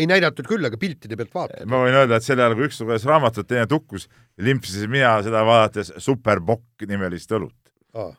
ei 0.02 0.08
näidatud 0.08 0.48
küll, 0.48 0.68
aga 0.70 0.80
piltide 0.80 1.18
pealt 1.20 1.36
vaatad. 1.36 1.66
ma 1.70 1.82
võin 1.84 1.98
öelda, 2.00 2.20
et 2.20 2.28
sel 2.28 2.40
ajal, 2.40 2.56
kui 2.56 2.70
üks 2.70 2.80
luges 2.84 3.08
raamatut, 3.10 3.48
teine 3.50 3.68
tukkus, 3.70 4.08
limpsisin 4.40 4.92
mina 4.92 5.18
seda 5.26 5.44
vaadates 5.48 5.92
Superbock 6.00 6.88
nimelist 6.88 7.36
õlut 7.36 7.58
ah,. 8.00 8.16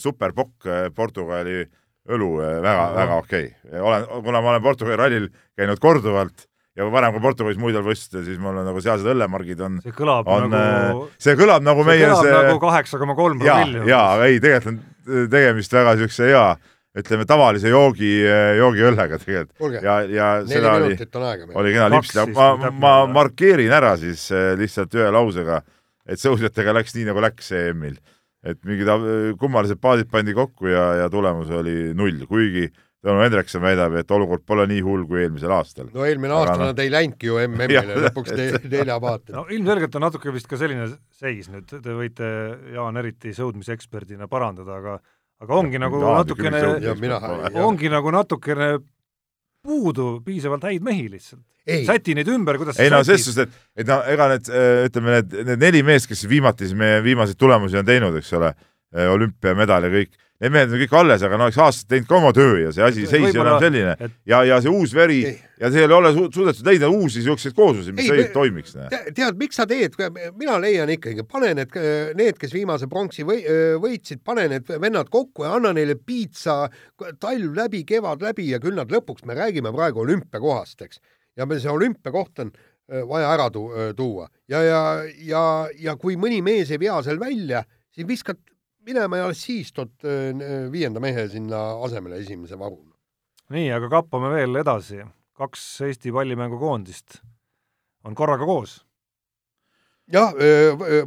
Superbock, 0.00 0.64
Portugali 0.96 1.66
õlu 2.08 2.30
väga, 2.40 2.86
väga 2.96 3.18
okei 3.20 3.50
okay.. 3.50 3.82
olen, 3.84 4.08
kuna 4.24 4.40
ma 4.40 4.54
olen 4.54 4.64
Portugali 4.64 4.96
rallil 4.96 5.28
käinud 5.58 5.82
korduvalt 5.82 6.46
ja 6.72 6.86
varem, 6.88 7.12
kui 7.12 7.20
Portugalis 7.20 7.60
muidel 7.60 7.84
võistlustel, 7.84 8.24
siis 8.24 8.40
mul 8.40 8.62
on 8.62 8.64
nagu 8.64 8.80
sealsed 8.80 9.12
õllemargid 9.12 9.60
on. 9.60 9.76
see 9.84 9.92
kõlab 9.92 10.30
on, 10.32 10.48
nagu. 10.54 11.04
see 11.20 11.36
kõlab 11.36 11.68
nagu 11.68 11.84
see 11.84 11.92
meie 11.92 12.08
kõlab 12.08 12.24
see. 12.24 12.34
nagu 12.38 12.64
kaheksa 12.64 13.02
koma 13.02 13.18
kolm 13.18 13.44
promilli. 13.44 13.84
jaa, 13.92 14.06
aga 14.16 14.30
ei, 14.32 14.40
tegelikult 14.40 14.72
on 14.72 14.80
tegemist 15.04 15.74
väga 15.74 15.96
siukse 16.00 16.28
hea, 16.30 16.44
ütleme 16.98 17.26
tavalise 17.28 17.72
joogi, 17.72 18.10
joogiõllega 18.58 19.18
tegelikult. 19.22 19.78
ja, 19.82 20.00
ja 20.04 20.30
seda 20.48 20.74
oli, 20.78 20.96
oli 21.56 21.74
kena 21.74 21.88
lips, 21.92 22.14
ma, 22.36 22.70
ma 22.70 22.94
markeerin 23.10 23.72
ära 23.72 23.94
siis 24.00 24.26
eh, 24.34 24.52
lihtsalt 24.60 24.94
ühe 24.98 25.08
lausega, 25.14 25.62
et 26.06 26.20
sõusjatega 26.20 26.74
läks 26.76 26.96
nii, 26.98 27.08
nagu 27.08 27.24
läks 27.24 27.52
EM-il. 27.56 27.96
et 28.42 28.58
mingid 28.66 28.88
kummalised 29.38 29.78
paadid 29.80 30.10
pandi 30.10 30.34
kokku 30.34 30.66
ja, 30.66 30.86
ja 31.04 31.10
tulemus 31.10 31.50
oli 31.54 31.92
null, 31.94 32.24
kuigi 32.26 32.66
Tõnu 33.02 33.18
Hendrikson 33.18 33.62
väidab, 33.64 33.96
et 33.98 34.12
olukord 34.14 34.44
pole 34.46 34.62
nii 34.70 34.82
hull 34.86 35.02
kui 35.10 35.24
eelmisel 35.24 35.50
aastal. 35.56 35.88
no 35.90 36.04
eelmine 36.06 36.36
aasta 36.36 36.60
no... 36.60 36.68
nad 36.70 36.82
ei 36.84 36.90
läinudki 36.92 37.26
ju 37.26 37.40
MM-ile 37.48 37.96
lõpuks 38.04 38.30
te, 38.30 38.44
nelja 38.70 39.00
paati. 39.02 39.34
no 39.34 39.42
ilmselgelt 39.50 39.98
on 39.98 40.06
natuke 40.06 40.34
vist 40.34 40.46
ka 40.50 40.58
selline 40.60 40.86
seis 41.18 41.50
nüüd, 41.50 41.66
te 41.66 41.96
võite, 41.98 42.28
Jaan, 42.76 43.00
eriti 43.02 43.34
sõudmiseksperdina 43.34 44.30
parandada, 44.30 44.78
aga 44.78 45.00
aga 45.42 45.58
ongi 45.58 45.82
nagu 45.82 45.98
ja, 45.98 46.16
natukene, 46.20 46.62
ongi 47.64 47.90
nagu 47.90 48.14
natukene 48.14 48.76
puudu 49.62 50.12
piisavalt 50.22 50.68
häid 50.70 50.86
mehi 50.86 51.08
lihtsalt. 51.10 51.42
säti 51.86 52.14
neid 52.18 52.30
ümber, 52.30 52.58
kuidas 52.58 52.78
ei 52.82 52.90
no 52.90 53.02
selles 53.06 53.26
suhtes, 53.26 53.46
et, 53.46 53.82
et 53.82 53.90
no 53.90 54.00
ega 54.10 54.30
need, 54.36 54.50
ütleme, 54.88 55.18
need, 55.18 55.36
need 55.50 55.66
neli 55.66 55.82
meest, 55.86 56.08
kes 56.10 56.22
viimati 56.30 56.66
siis 56.66 56.78
meie 56.78 57.02
viimaseid 57.02 57.38
tulemusi 57.38 57.78
on 57.78 57.86
teinud, 57.86 58.14
eks 58.18 58.32
ole, 58.38 58.54
olümpiamedal 59.10 59.86
ja 59.86 59.92
kõik 59.94 60.18
need 60.42 60.52
mehed 60.54 60.72
on 60.74 60.80
kõik 60.80 60.94
alles, 60.98 61.22
aga 61.22 61.38
no 61.38 61.46
eks 61.50 61.58
aastaid 61.62 61.90
teinud 61.92 62.08
ka 62.10 62.16
oma 62.18 62.32
töö 62.34 62.56
ja 62.64 62.72
see 62.74 62.82
asi 62.82 63.04
seis 63.06 63.28
ei 63.28 63.38
ole 63.38 63.52
enam 63.52 63.62
selline 63.62 63.92
et... 63.94 64.14
ja, 64.26 64.40
ja 64.48 64.58
see 64.64 64.72
uus 64.72 64.94
veri 64.96 65.20
ei. 65.28 65.36
ja 65.62 65.70
seal 65.74 65.86
ei 65.86 65.96
ole 65.96 66.10
su 66.16 66.24
suudetud 66.34 66.66
leida 66.66 66.90
uusi 66.90 67.22
siukseid 67.22 67.54
kooslusi, 67.54 67.94
mis 67.94 68.10
ei, 68.10 68.24
toimiks 68.34 68.74
te,. 68.74 69.02
tead, 69.14 69.38
miks 69.38 69.60
sa 69.60 69.68
teed, 69.70 69.94
mina 70.40 70.58
leian 70.62 70.90
ikkagi, 70.90 71.26
pane 71.30 71.52
need, 71.60 71.78
need, 72.18 72.40
kes 72.40 72.54
viimase 72.56 72.90
pronksi 72.90 73.26
või, 73.28 73.44
võitsid, 73.82 74.24
pane 74.26 74.48
need 74.50 74.74
vennad 74.82 75.12
kokku 75.12 75.46
ja 75.46 75.54
anna 75.60 75.74
neile 75.76 75.94
piitsa 76.00 76.64
talv 77.22 77.54
läbi, 77.58 77.84
kevad 77.86 78.24
läbi 78.26 78.50
ja 78.50 78.60
küll 78.62 78.78
nad 78.78 78.90
lõpuks, 78.90 79.26
me 79.28 79.38
räägime 79.38 79.70
praegu 79.74 80.02
olümpiakohast, 80.02 80.82
eks. 80.88 81.02
ja 81.38 81.46
meil 81.46 81.62
see 81.62 81.70
olümpiakoht 81.70 82.42
on 82.42 82.54
vaja 83.08 83.30
ära 83.30 83.46
tu 83.54 83.68
tuua 83.96 84.26
ja, 84.50 84.58
ja, 84.66 84.80
ja, 85.22 85.44
ja 85.78 85.94
kui 85.96 86.18
mõni 86.20 86.42
mees 86.44 86.74
ei 86.74 86.82
vea 86.82 86.98
seal 87.06 87.20
välja, 87.22 87.62
siis 87.94 88.08
viskad 88.08 88.42
minema 88.86 89.18
ja 89.20 89.26
alles 89.28 89.42
siis 89.46 89.72
tood 89.72 90.06
viienda 90.72 91.00
mehe 91.00 91.26
sinna 91.28 91.62
asemele 91.86 92.20
esimese 92.22 92.58
varuna. 92.58 92.94
nii, 93.52 93.68
aga 93.72 93.90
kappame 93.92 94.32
veel 94.34 94.62
edasi. 94.62 95.02
kaks 95.38 95.66
Eesti 95.88 96.12
pallimängukoondist 96.12 97.20
on 98.04 98.14
korraga 98.14 98.46
koos 98.46 98.80
jah, 100.12 100.34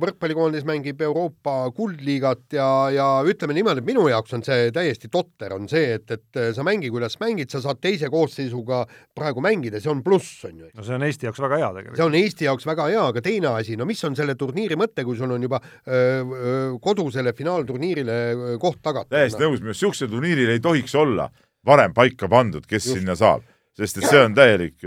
võrkpallikoondis 0.01 0.66
mängib 0.68 1.01
Euroopa 1.06 1.70
kuldliigat 1.76 2.56
ja, 2.58 2.68
ja 2.93 3.08
ütleme 3.28 3.56
niimoodi, 3.58 3.84
et 3.84 3.88
minu 3.88 4.08
jaoks 4.10 4.36
on 4.38 4.43
see 4.45 4.72
täiesti 4.76 5.10
totter, 5.14 5.53
on 5.56 5.70
see, 5.72 5.95
et, 5.99 6.16
et 6.16 6.41
sa 6.56 6.66
mängi, 6.66 6.89
kuidas 6.93 7.20
mängid, 7.22 7.51
sa 7.53 7.62
saad 7.64 7.82
teise 7.84 8.10
koosseisuga 8.14 8.84
praegu 9.18 9.43
mängida, 9.45 9.82
see 9.84 9.91
on 9.93 10.03
pluss, 10.06 10.43
on 10.49 10.66
ju. 10.66 10.72
no 10.74 10.86
see 10.86 10.97
on 10.97 11.06
Eesti 11.08 11.30
jaoks 11.30 11.41
väga 11.45 11.62
hea 11.62 11.72
tegelikult. 11.78 11.99
see 12.01 12.08
on 12.08 12.20
Eesti 12.22 12.49
jaoks 12.49 12.70
väga 12.70 12.89
hea, 12.91 13.08
aga 13.14 13.26
teine 13.26 13.51
asi, 13.53 13.80
no 13.80 13.88
mis 13.89 14.03
on 14.08 14.18
selle 14.18 14.38
turniiri 14.39 14.80
mõte, 14.80 15.06
kui 15.08 15.18
sul 15.20 15.34
on 15.36 15.47
juba 15.47 15.62
öö, 15.62 15.95
öö, 15.95 16.68
kodusele 16.84 17.36
finaalturniirile 17.38 18.20
koht 18.62 18.82
tagatud? 18.86 19.14
täiesti 19.16 19.41
nõus, 19.41 19.60
minu 19.62 19.74
arust 19.74 19.84
niisugusel 19.84 20.12
turniiril 20.12 20.56
ei 20.56 20.64
tohiks 20.64 20.95
olla 20.97 21.30
varem 21.66 21.93
paika 21.93 22.30
pandud, 22.32 22.66
kes 22.66 22.86
Just. 22.86 22.99
sinna 22.99 23.18
saab, 23.20 23.45
sest 23.78 24.01
et 24.01 24.10
see 24.10 24.22
on 24.22 24.36
täielik 24.38 24.82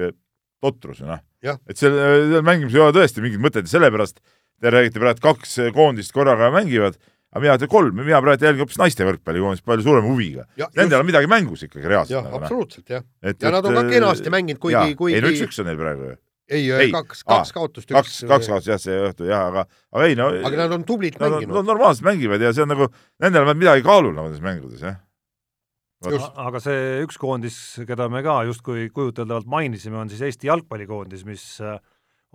totrus, 0.65 1.03
noh 1.07 1.23
et 1.43 1.79
seal, 1.79 1.95
seal 1.95 2.45
mängimisel 2.47 2.81
ei 2.81 2.85
ole 2.89 2.97
tõesti 2.97 3.23
mingit 3.25 3.43
mõtet 3.43 3.69
ja 3.69 3.77
sellepärast 3.77 4.19
te 4.59 4.73
räägite 4.75 4.99
praegu, 4.99 5.19
et 5.19 5.23
kaks 5.23 5.59
koondist 5.75 6.15
korraga 6.15 6.51
mängivad, 6.55 6.99
aga 7.31 7.43
mina 7.45 7.59
ütlen 7.59 7.71
kolm, 7.71 8.01
mina 8.01 8.21
praegu 8.25 8.49
jälgin 8.49 8.65
hoopis 8.65 8.81
naiste 8.81 9.07
võrkpallikoondist 9.07 9.67
palju 9.67 9.87
suurema 9.87 10.11
huviga. 10.11 10.47
Nendel 10.77 11.05
on 11.05 11.07
midagi 11.07 11.31
mängus 11.31 11.63
ikkagi 11.69 11.87
reaalselt. 11.87 12.27
noh. 12.27 12.41
absoluutselt 12.41 12.97
jah. 12.97 13.05
ja 13.29 13.53
nad 13.55 13.69
on 13.69 13.79
ka 13.79 13.85
kenasti 13.91 14.35
mänginud, 14.35 14.63
kuigi, 14.63 14.97
kuigi 14.99 15.21
ei 15.21 15.25
no 15.25 15.31
üks-üks 15.35 15.63
on 15.63 15.71
neil 15.71 15.79
praegu 15.79 16.11
ju 16.11 16.17
ei, 16.49 16.63
ei, 16.73 16.89
kaks, 16.89 17.27
kaks 17.29 17.51
kaotust. 17.53 17.91
kaks, 17.93 18.23
kaks 18.25 18.47
kaotust 18.49 18.71
jah, 18.73 18.79
see 18.81 18.95
õhtu 19.11 19.27
jah, 19.29 19.51
aga, 19.51 19.67
aga 19.93 20.07
ei 20.09 20.17
no. 20.17 20.31
aga 20.49 20.63
nad 20.65 20.73
on 20.79 20.87
tublid 20.89 21.19
mänginud. 21.21 21.53
Nad 21.59 21.69
normaalselt 21.69 22.07
mängivad 22.09 22.41
ja 22.41 22.55
see 22.57 22.65
on 22.65 22.73
nagu, 22.73 22.89
nendel 23.21 23.45
on 23.45 23.61
midagi 23.61 23.85
kaalul 23.85 24.17
nendes 24.17 24.41
mängudes 24.41 24.81
jah 24.81 24.97
aga 26.07 26.61
see 26.63 27.03
üks 27.03 27.19
koondis, 27.19 27.59
keda 27.89 28.07
me 28.13 28.23
ka 28.23 28.41
justkui 28.47 28.87
kujuteldavalt 28.95 29.49
mainisime, 29.51 29.99
on 29.99 30.11
siis 30.11 30.23
Eesti 30.29 30.51
jalgpallikoondis, 30.51 31.25
mis 31.27 31.45
äh, 31.65 31.79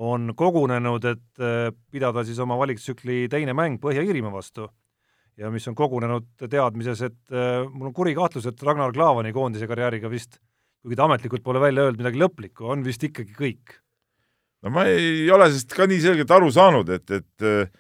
on 0.04 0.34
kogunenud, 0.36 1.06
et 1.08 1.44
äh, 1.44 1.70
pidada 1.92 2.26
siis 2.28 2.40
oma 2.44 2.58
valiktsükli 2.60 3.28
teine 3.32 3.56
mäng 3.56 3.80
Põhja-Iirimaa 3.84 4.34
vastu. 4.34 4.70
ja 5.38 5.50
mis 5.50 5.66
on 5.66 5.74
kogunenud 5.74 6.28
teadmises, 6.46 7.02
et 7.08 7.32
äh, 7.32 7.64
mul 7.70 7.90
on 7.90 7.94
kuri 7.94 8.14
kahtlus, 8.14 8.46
et 8.46 8.60
Ragnar 8.64 8.92
Klavani 8.94 9.32
koondise 9.34 9.68
karjääriga 9.68 10.12
vist, 10.12 10.38
kuigi 10.84 11.00
ta 11.00 11.08
ametlikult 11.08 11.44
pole 11.44 11.62
välja 11.64 11.88
öelnud 11.88 12.04
midagi 12.04 12.20
lõplikku, 12.22 12.68
on 12.70 12.84
vist 12.86 13.04
ikkagi 13.08 13.34
kõik. 13.38 13.80
no 14.62 14.76
ma 14.76 14.86
ei 14.92 15.32
ole 15.32 15.48
sellest 15.50 15.74
ka 15.74 15.88
nii 15.88 16.04
selgelt 16.04 16.36
aru 16.36 16.52
saanud, 16.52 16.92
et, 16.94 17.16
et 17.16 17.72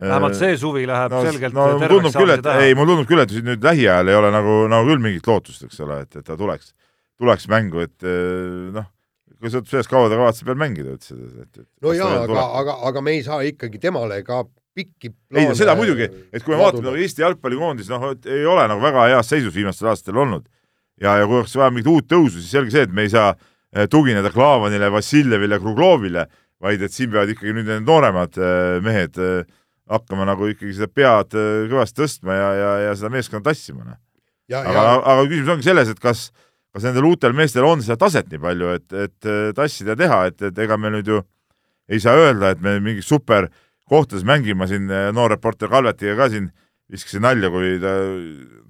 vähemalt 0.00 0.38
see 0.38 0.56
suvi 0.60 0.86
läheb 0.88 1.12
no, 1.14 1.24
selgelt 1.26 1.56
no, 1.56 1.66
tundub 1.80 2.14
küll, 2.14 2.32
et 2.36 2.46
ei, 2.54 2.76
mulle 2.78 2.94
tundub 2.94 3.10
küll, 3.10 3.24
et 3.24 3.34
nüüd 3.46 3.66
lähiajal 3.66 4.12
ei 4.12 4.18
ole 4.20 4.30
nagu, 4.34 4.62
nagu 4.72 4.88
küll 4.88 5.02
mingit 5.02 5.28
lootust, 5.28 5.66
eks 5.66 5.82
ole, 5.84 6.00
et, 6.06 6.16
et 6.20 6.26
ta 6.26 6.38
tuleks, 6.40 6.72
tuleks 7.20 7.48
mängu, 7.52 7.84
et 7.84 8.08
eh, 8.08 8.70
noh, 8.76 8.88
kui 9.40 9.52
sõltub 9.52 9.72
sellest, 9.72 9.90
kaua 9.92 10.08
ta 10.12 10.20
kavatseb 10.20 10.48
veel 10.50 10.60
mängida, 10.60 10.96
ütlesid, 10.96 11.20
et, 11.44 11.60
et 11.64 11.84
no 11.84 11.94
jaa, 11.96 12.24
aga, 12.24 12.46
aga, 12.62 12.78
aga 12.90 13.04
me 13.04 13.16
ei 13.18 13.26
saa 13.26 13.44
ikkagi 13.48 13.82
temale 13.82 14.22
ka 14.26 14.42
pikki 14.76 15.12
plaane 15.12 15.44
ei 15.44 15.50
no 15.50 15.58
seda 15.58 15.76
muidugi, 15.78 16.08
et 16.30 16.44
kui 16.44 16.54
me 16.54 16.60
vaatame 16.62 16.86
nagu 16.88 17.04
Eesti 17.04 17.24
jalgpallikoondis, 17.24 17.92
noh, 17.92 18.10
ei 18.24 18.44
ole 18.48 18.66
nagu 18.70 18.82
väga 18.84 19.08
heas 19.14 19.32
seisus 19.32 19.54
viimastel 19.56 19.92
aastatel 19.92 20.20
olnud. 20.24 20.48
ja, 21.00 21.16
ja 21.20 21.26
kui 21.26 21.40
oleks 21.40 21.56
vaja 21.56 21.72
mingit 21.72 21.88
uut 21.90 22.08
tõusu, 22.08 22.38
siis 22.38 22.52
selge 22.52 22.74
see, 22.74 22.84
et 22.88 22.92
me 22.92 23.06
ei 23.06 23.12
saa 23.12 23.32
eh, 23.34 23.88
tugineda 23.90 24.32
Klavanile, 24.32 24.90
Vassiljevile, 24.92 25.58
Kruglovile, 25.60 26.26
vaid 26.60 26.82
et 26.84 26.92
siin 26.92 27.08
peavad 27.12 27.32
ikkagi 27.32 27.54
nüüd 27.56 27.68
need 27.70 27.88
nooremad 27.88 28.36
eh, 28.36 28.76
mehed 28.84 29.16
äh, 29.16 29.48
hakkama 29.90 30.28
nagu 30.28 30.46
ikkagi 30.50 30.76
seda 30.76 30.90
pead 30.92 31.34
äh, 31.38 31.64
kõvasti 31.70 32.02
tõstma 32.02 32.36
ja, 32.36 32.52
ja, 32.58 32.70
ja 32.86 32.94
seda 32.98 33.10
meeskonda 33.14 33.50
tassima. 33.50 33.84
Noh. 33.88 33.98
aga, 34.60 34.86
aga 34.98 35.26
küsimus 35.26 35.52
ongi 35.56 35.66
selles, 35.66 35.90
et 35.92 36.00
kas, 36.02 36.28
kas 36.74 36.86
nendel 36.86 37.10
uutel 37.10 37.34
meestel 37.36 37.66
on 37.66 37.82
seda 37.84 37.98
taset 38.04 38.30
nii 38.30 38.42
palju, 38.42 38.72
et, 38.78 38.96
et 39.06 39.30
tassida 39.58 39.96
ja 39.96 40.00
teha, 40.04 40.22
et, 40.30 40.48
et 40.50 40.64
ega 40.66 40.78
me 40.80 40.94
nüüd 40.94 41.10
ju 41.10 41.20
ei 41.90 42.00
saa 42.02 42.14
öelda, 42.18 42.54
et 42.54 42.62
me 42.62 42.78
mingi 42.82 43.02
super 43.02 43.48
kohtades 43.90 44.22
mängima 44.26 44.68
siin, 44.70 44.86
noor 45.14 45.34
reporter 45.34 45.70
Kalvetiga 45.70 46.14
ka 46.18 46.28
siin 46.30 46.50
viskasin 46.90 47.24
nalja, 47.26 47.50
kui 47.50 47.78
ta 47.82 47.94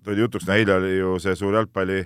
tuli 0.05 0.25
jutuks, 0.25 0.47
no 0.49 0.57
eile 0.57 0.77
oli 0.77 0.95
ju 0.99 1.16
see 1.23 1.37
suur 1.39 1.57
jalgpalli 1.59 2.03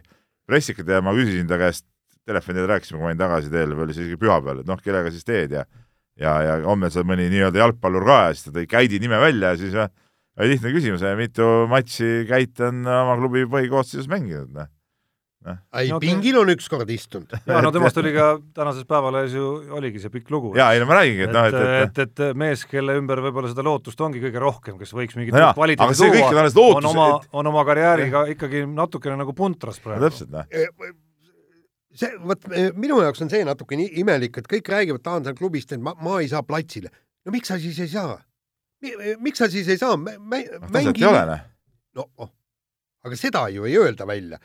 pressikate 0.48 0.98
ja 0.98 1.02
ma 1.04 1.14
küsisin 1.16 1.48
ta 1.50 1.58
käest, 1.60 1.86
telefoni 2.26 2.58
teel 2.58 2.70
rääkisime, 2.70 2.98
kui 2.98 3.04
ma 3.04 3.10
olin 3.12 3.20
tagasiteel 3.20 3.74
või 3.74 3.86
oli 3.86 3.96
see 3.96 4.06
isegi 4.06 4.20
pühapäeval, 4.20 4.62
et 4.62 4.68
noh, 4.70 4.80
kellega 4.82 5.12
siis 5.12 5.26
teed 5.26 5.54
ja 5.54 5.64
ja, 6.20 6.36
ja 6.46 6.56
homme 6.66 6.90
seal 6.92 7.06
mõni 7.08 7.28
nii-öelda 7.32 7.62
jalgpallur 7.62 8.06
ka 8.06 8.20
ja 8.28 8.32
siis 8.36 8.48
ta 8.48 8.54
tõi 8.58 8.68
Käidi 8.70 9.00
nime 9.02 9.20
välja 9.22 9.54
ja 9.54 9.60
siis 9.60 9.74
oli 9.78 10.54
lihtne 10.54 10.72
küsimus, 10.74 11.04
mitu 11.18 11.50
matši 11.70 12.24
Käit 12.30 12.62
on 12.66 12.82
oma 12.86 13.18
klubi 13.20 13.46
põhikoosseisus 13.50 14.10
mänginud, 14.10 14.50
noh 14.54 14.70
ei 15.76 15.90
no,, 15.92 15.98
pingil 16.00 16.38
on 16.40 16.50
ükskord 16.54 16.88
istunud. 16.92 17.32
ja 17.48 17.60
no 17.64 17.70
temast 17.74 17.98
oli 18.00 18.14
ka 18.14 18.30
tänases 18.56 18.86
Päevalehes 18.88 19.34
ju 19.36 19.48
oligi 19.76 20.00
see 20.00 20.12
pikk 20.12 20.32
lugu. 20.32 20.54
ja 20.56 20.70
ei 20.72 20.80
no 20.80 20.88
ma 20.88 20.98
räägingi, 21.00 21.26
et 21.26 21.34
noh, 21.34 21.48
et, 21.50 21.56
et, 21.60 21.98
et, 22.06 22.22
et 22.24 22.38
mees, 22.40 22.64
kelle 22.70 22.96
ümber 23.00 23.20
võib-olla 23.26 23.50
seda 23.52 23.64
lootust 23.66 24.00
ongi 24.06 24.22
kõige 24.24 24.40
rohkem, 24.40 24.78
kes 24.80 24.94
võiks 24.96 25.18
mingit 25.18 25.36
no 25.36 25.50
kvaliteeti 25.56 26.54
tuua, 26.54 26.78
on, 26.80 26.88
oma, 26.94 27.08
on 27.36 27.52
oma 27.52 27.64
karjääriga 27.68 28.24
ikkagi 28.32 28.64
natukene 28.70 29.18
nagu 29.20 29.36
puntras 29.36 29.80
praegu 29.84 30.00
no,. 30.00 30.08
täpselt, 30.08 30.32
noh 30.32 30.48
e, 30.48 30.68
see, 31.98 32.12
vot 32.26 32.46
e, 32.50 32.68
minu 32.78 33.00
jaoks 33.04 33.24
on 33.24 33.32
see 33.32 33.44
natuke 33.46 33.78
nii 33.78 34.00
imelik, 34.02 34.38
et 34.40 34.48
kõik 34.50 34.70
räägivad, 34.74 35.04
tahan 35.04 35.26
seal 35.26 35.38
klubist, 35.38 35.74
et 35.74 35.82
ma, 35.82 35.94
ma 36.02 36.20
ei 36.22 36.30
saa 36.30 36.44
platsile. 36.46 36.92
no 37.24 37.34
miks 37.34 37.52
sa 37.52 37.58
siis 37.62 37.80
ei 37.84 37.90
saa? 37.92 38.18
miks 39.24 39.40
sa 39.40 39.50
siis 39.50 39.68
ei 39.72 39.80
saa? 39.80 39.96
mängi. 39.96 41.04
Noh. 41.04 41.38
no 41.96 42.08
oh, 42.20 42.32
aga 43.06 43.20
seda 43.20 43.46
ju 43.54 43.68
ei 43.68 43.78
öelda 43.80 44.08
välja 44.08 44.40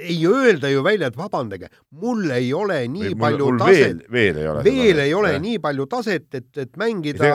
ei 0.00 0.26
öelda 0.26 0.68
ju 0.70 0.82
välja, 0.82 1.10
et 1.10 1.16
vabandage, 1.16 1.68
mul 2.00 2.30
ei 2.32 2.52
ole 2.56 2.78
nii 2.88 3.10
Või 3.10 3.18
palju 3.20 3.46
mul, 3.46 3.56
mul 3.58 3.64
taset, 3.66 4.04
veel, 4.12 4.38
ei 4.40 4.46
ole, 4.48 4.62
veel 4.64 5.02
ei 5.04 5.14
ole 5.14 5.32
ja. 5.34 5.40
nii 5.42 5.58
palju 5.62 5.86
taset, 5.90 6.26
et, 6.34 6.48
et 6.56 6.70
mängida 6.80 7.32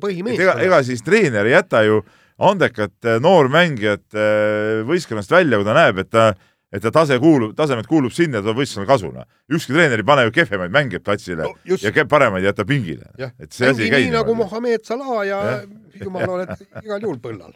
põhimeeskonda. 0.00 0.46
ega, 0.46 0.54
ega 0.64 0.80
siis 0.86 1.04
treener 1.04 1.48
ei 1.48 1.56
jäta 1.56 1.82
ju 1.86 2.00
andekat 2.46 3.08
eh, 3.08 3.18
noormängijat 3.22 4.16
eh, 4.16 4.82
võistkonnast 4.88 5.32
välja, 5.32 5.60
kui 5.60 5.68
ta 5.68 5.76
näeb, 5.76 6.00
et 6.04 6.12
ta 6.12 6.30
et 6.72 6.82
ta 6.82 6.90
tase 6.94 7.18
kuulub, 7.22 7.54
tasemed 7.56 7.86
kuulub 7.90 8.14
sinna, 8.14 8.42
ta 8.42 8.54
võistkonna 8.56 8.88
kasuna. 8.88 9.24
ükski 9.52 9.74
treener 9.74 10.02
ei 10.02 10.06
pane 10.06 10.26
ju 10.26 10.34
kehvemaid 10.34 10.74
mängijaid 10.74 11.04
platsile 11.06 11.46
no, 11.46 11.54
just. 11.64 11.86
ja 11.86 12.06
paremaid 12.08 12.42
ei 12.42 12.50
jäta 12.50 12.66
pingile. 12.66 13.10
et 13.38 13.52
see 13.52 13.70
asi 13.70 13.86
ei 13.86 13.92
käi 13.92 14.06
nii 14.06 14.16
nagu 14.16 14.34
Mohammed 14.34 14.86
Salah 14.86 15.20
ja, 15.26 15.42
ja 15.50 15.58
jumal 16.02 16.28
oled 16.38 16.54
igal 16.82 17.02
juhul 17.02 17.20
põllal. 17.22 17.54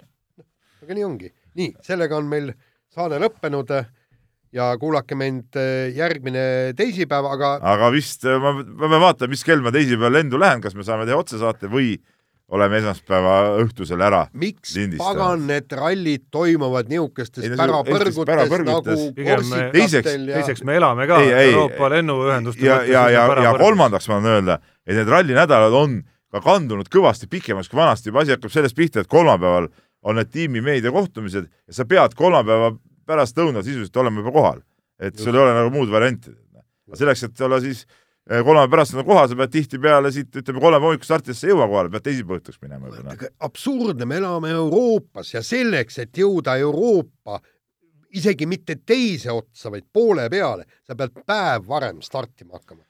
aga 0.83 0.99
nii 0.99 1.07
ongi. 1.07 1.33
nii, 1.59 1.75
sellega 1.87 2.21
on 2.21 2.31
meil 2.31 2.53
saade 2.95 3.19
lõppenud 3.23 3.75
ja 4.55 4.71
kuulake 4.79 5.19
mind 5.19 5.59
järgmine 5.95 6.45
teisipäev, 6.79 7.27
aga 7.35 7.57
aga 7.75 7.91
vist, 7.95 8.25
ma, 8.27 8.55
ma 8.63 8.87
pean 8.87 9.03
vaatama, 9.03 9.35
mis 9.35 9.45
kell 9.47 9.63
ma 9.63 9.75
teisipäeval 9.75 10.21
lendu 10.21 10.39
lähen, 10.39 10.63
kas 10.63 10.79
me 10.79 10.87
saame 10.87 11.07
teha 11.09 11.19
otsesaate 11.19 11.71
või 11.71 11.97
oleme 12.51 12.81
esmaspäeva 12.81 13.35
õhtusel 13.63 14.03
ära 14.03 14.25
miks 14.33 14.75
pagan 14.99 15.47
need 15.49 15.73
rallid 15.77 16.27
toimuvad 16.35 16.91
niisugustes 16.91 17.47
pärapõrgutes 17.57 18.25
nagu 18.67 19.71
teiseks, 19.75 20.11
teiseks 20.11 20.65
me 20.67 20.79
elame 20.81 21.07
ka 21.11 21.21
ei, 21.23 21.33
ei, 21.33 21.53
Euroopa 21.53 21.91
lennuühenduste 21.95 22.67
ja, 22.67 22.81
ja, 22.87 23.05
ja, 23.13 23.27
ja 23.47 23.55
kolmandaks 23.59 24.11
ma 24.11 24.19
tahan 24.19 24.33
öelda, 24.35 24.59
et 24.87 24.99
need 24.99 25.13
rallinädalad 25.15 25.77
on 25.79 26.01
ka 26.31 26.43
kandunud 26.45 26.91
kõvasti 26.91 27.31
pikemaks 27.31 27.71
kui 27.71 27.81
vanasti, 27.81 28.11
juba 28.11 28.25
asi 28.25 28.35
hakkab 28.37 28.53
sellest 28.55 28.79
pihta, 28.79 29.03
et 29.03 29.11
kolmapäeval 29.11 29.71
on 30.07 30.17
need 30.17 30.31
tiimimeedia 30.33 30.93
kohtumised 30.95 31.47
ja 31.47 31.77
sa 31.77 31.87
pead 31.89 32.15
kolmapäeva 32.19 32.73
pärastlõunal 33.11 33.65
sisuliselt 33.67 33.97
olema 34.03 34.23
juba 34.23 34.35
kohal. 34.35 34.61
et 35.01 35.17
sul 35.19 35.35
ei 35.35 35.41
ole 35.41 35.55
nagu 35.57 35.71
muud 35.73 35.91
varianti. 35.91 36.31
selleks, 36.95 37.23
et 37.25 37.41
olla 37.41 37.61
siis 37.61 37.87
eh, 38.31 38.43
kolmapäeva 38.45 38.73
pärastlõunal 38.75 39.09
kohal, 39.09 39.31
sa 39.31 39.39
pead 39.41 39.55
tihtipeale 39.55 40.13
siit, 40.15 40.31
ütleme, 40.33 40.63
kolmapäeva 40.63 40.91
hommikul 40.91 41.09
startidesse 41.09 41.49
ei 41.49 41.55
jõua 41.55 41.69
kohale, 41.71 41.93
pead 41.95 42.07
teisipäeva 42.09 42.41
õhtuks 42.41 42.61
minema 42.65 42.93
juba. 42.93 43.31
absurdne, 43.49 44.07
me 44.09 44.21
elame 44.21 44.53
Euroopas 44.57 45.35
ja 45.35 45.43
selleks, 45.47 45.99
et 46.05 46.23
jõuda 46.23 46.57
Euroopa 46.61 47.41
isegi 48.11 48.47
mitte 48.51 48.75
teise 48.87 49.31
otsa, 49.31 49.71
vaid 49.71 49.87
poole 49.93 50.25
peale, 50.31 50.65
sa 50.83 50.97
pead 50.99 51.21
päev 51.27 51.69
varem 51.69 52.01
startima 52.03 52.59
hakkama. 52.59 52.83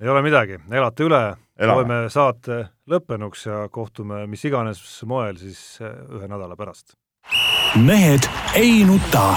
ei 0.00 0.08
ole 0.08 0.22
midagi, 0.22 0.58
elate 0.70 1.06
üle, 1.06 1.24
loeme 1.66 2.06
saate 2.10 2.64
lõppenuks 2.90 3.46
ja 3.46 3.66
kohtume 3.70 4.26
mis 4.26 4.44
iganes 4.44 4.82
moel 5.06 5.38
siis 5.38 5.82
eh, 5.82 5.94
ühe 6.18 6.30
nädala 6.30 6.56
pärast 6.56 6.96
mehed 7.76 8.20
ei 8.54 8.84
nuta. 8.84 9.36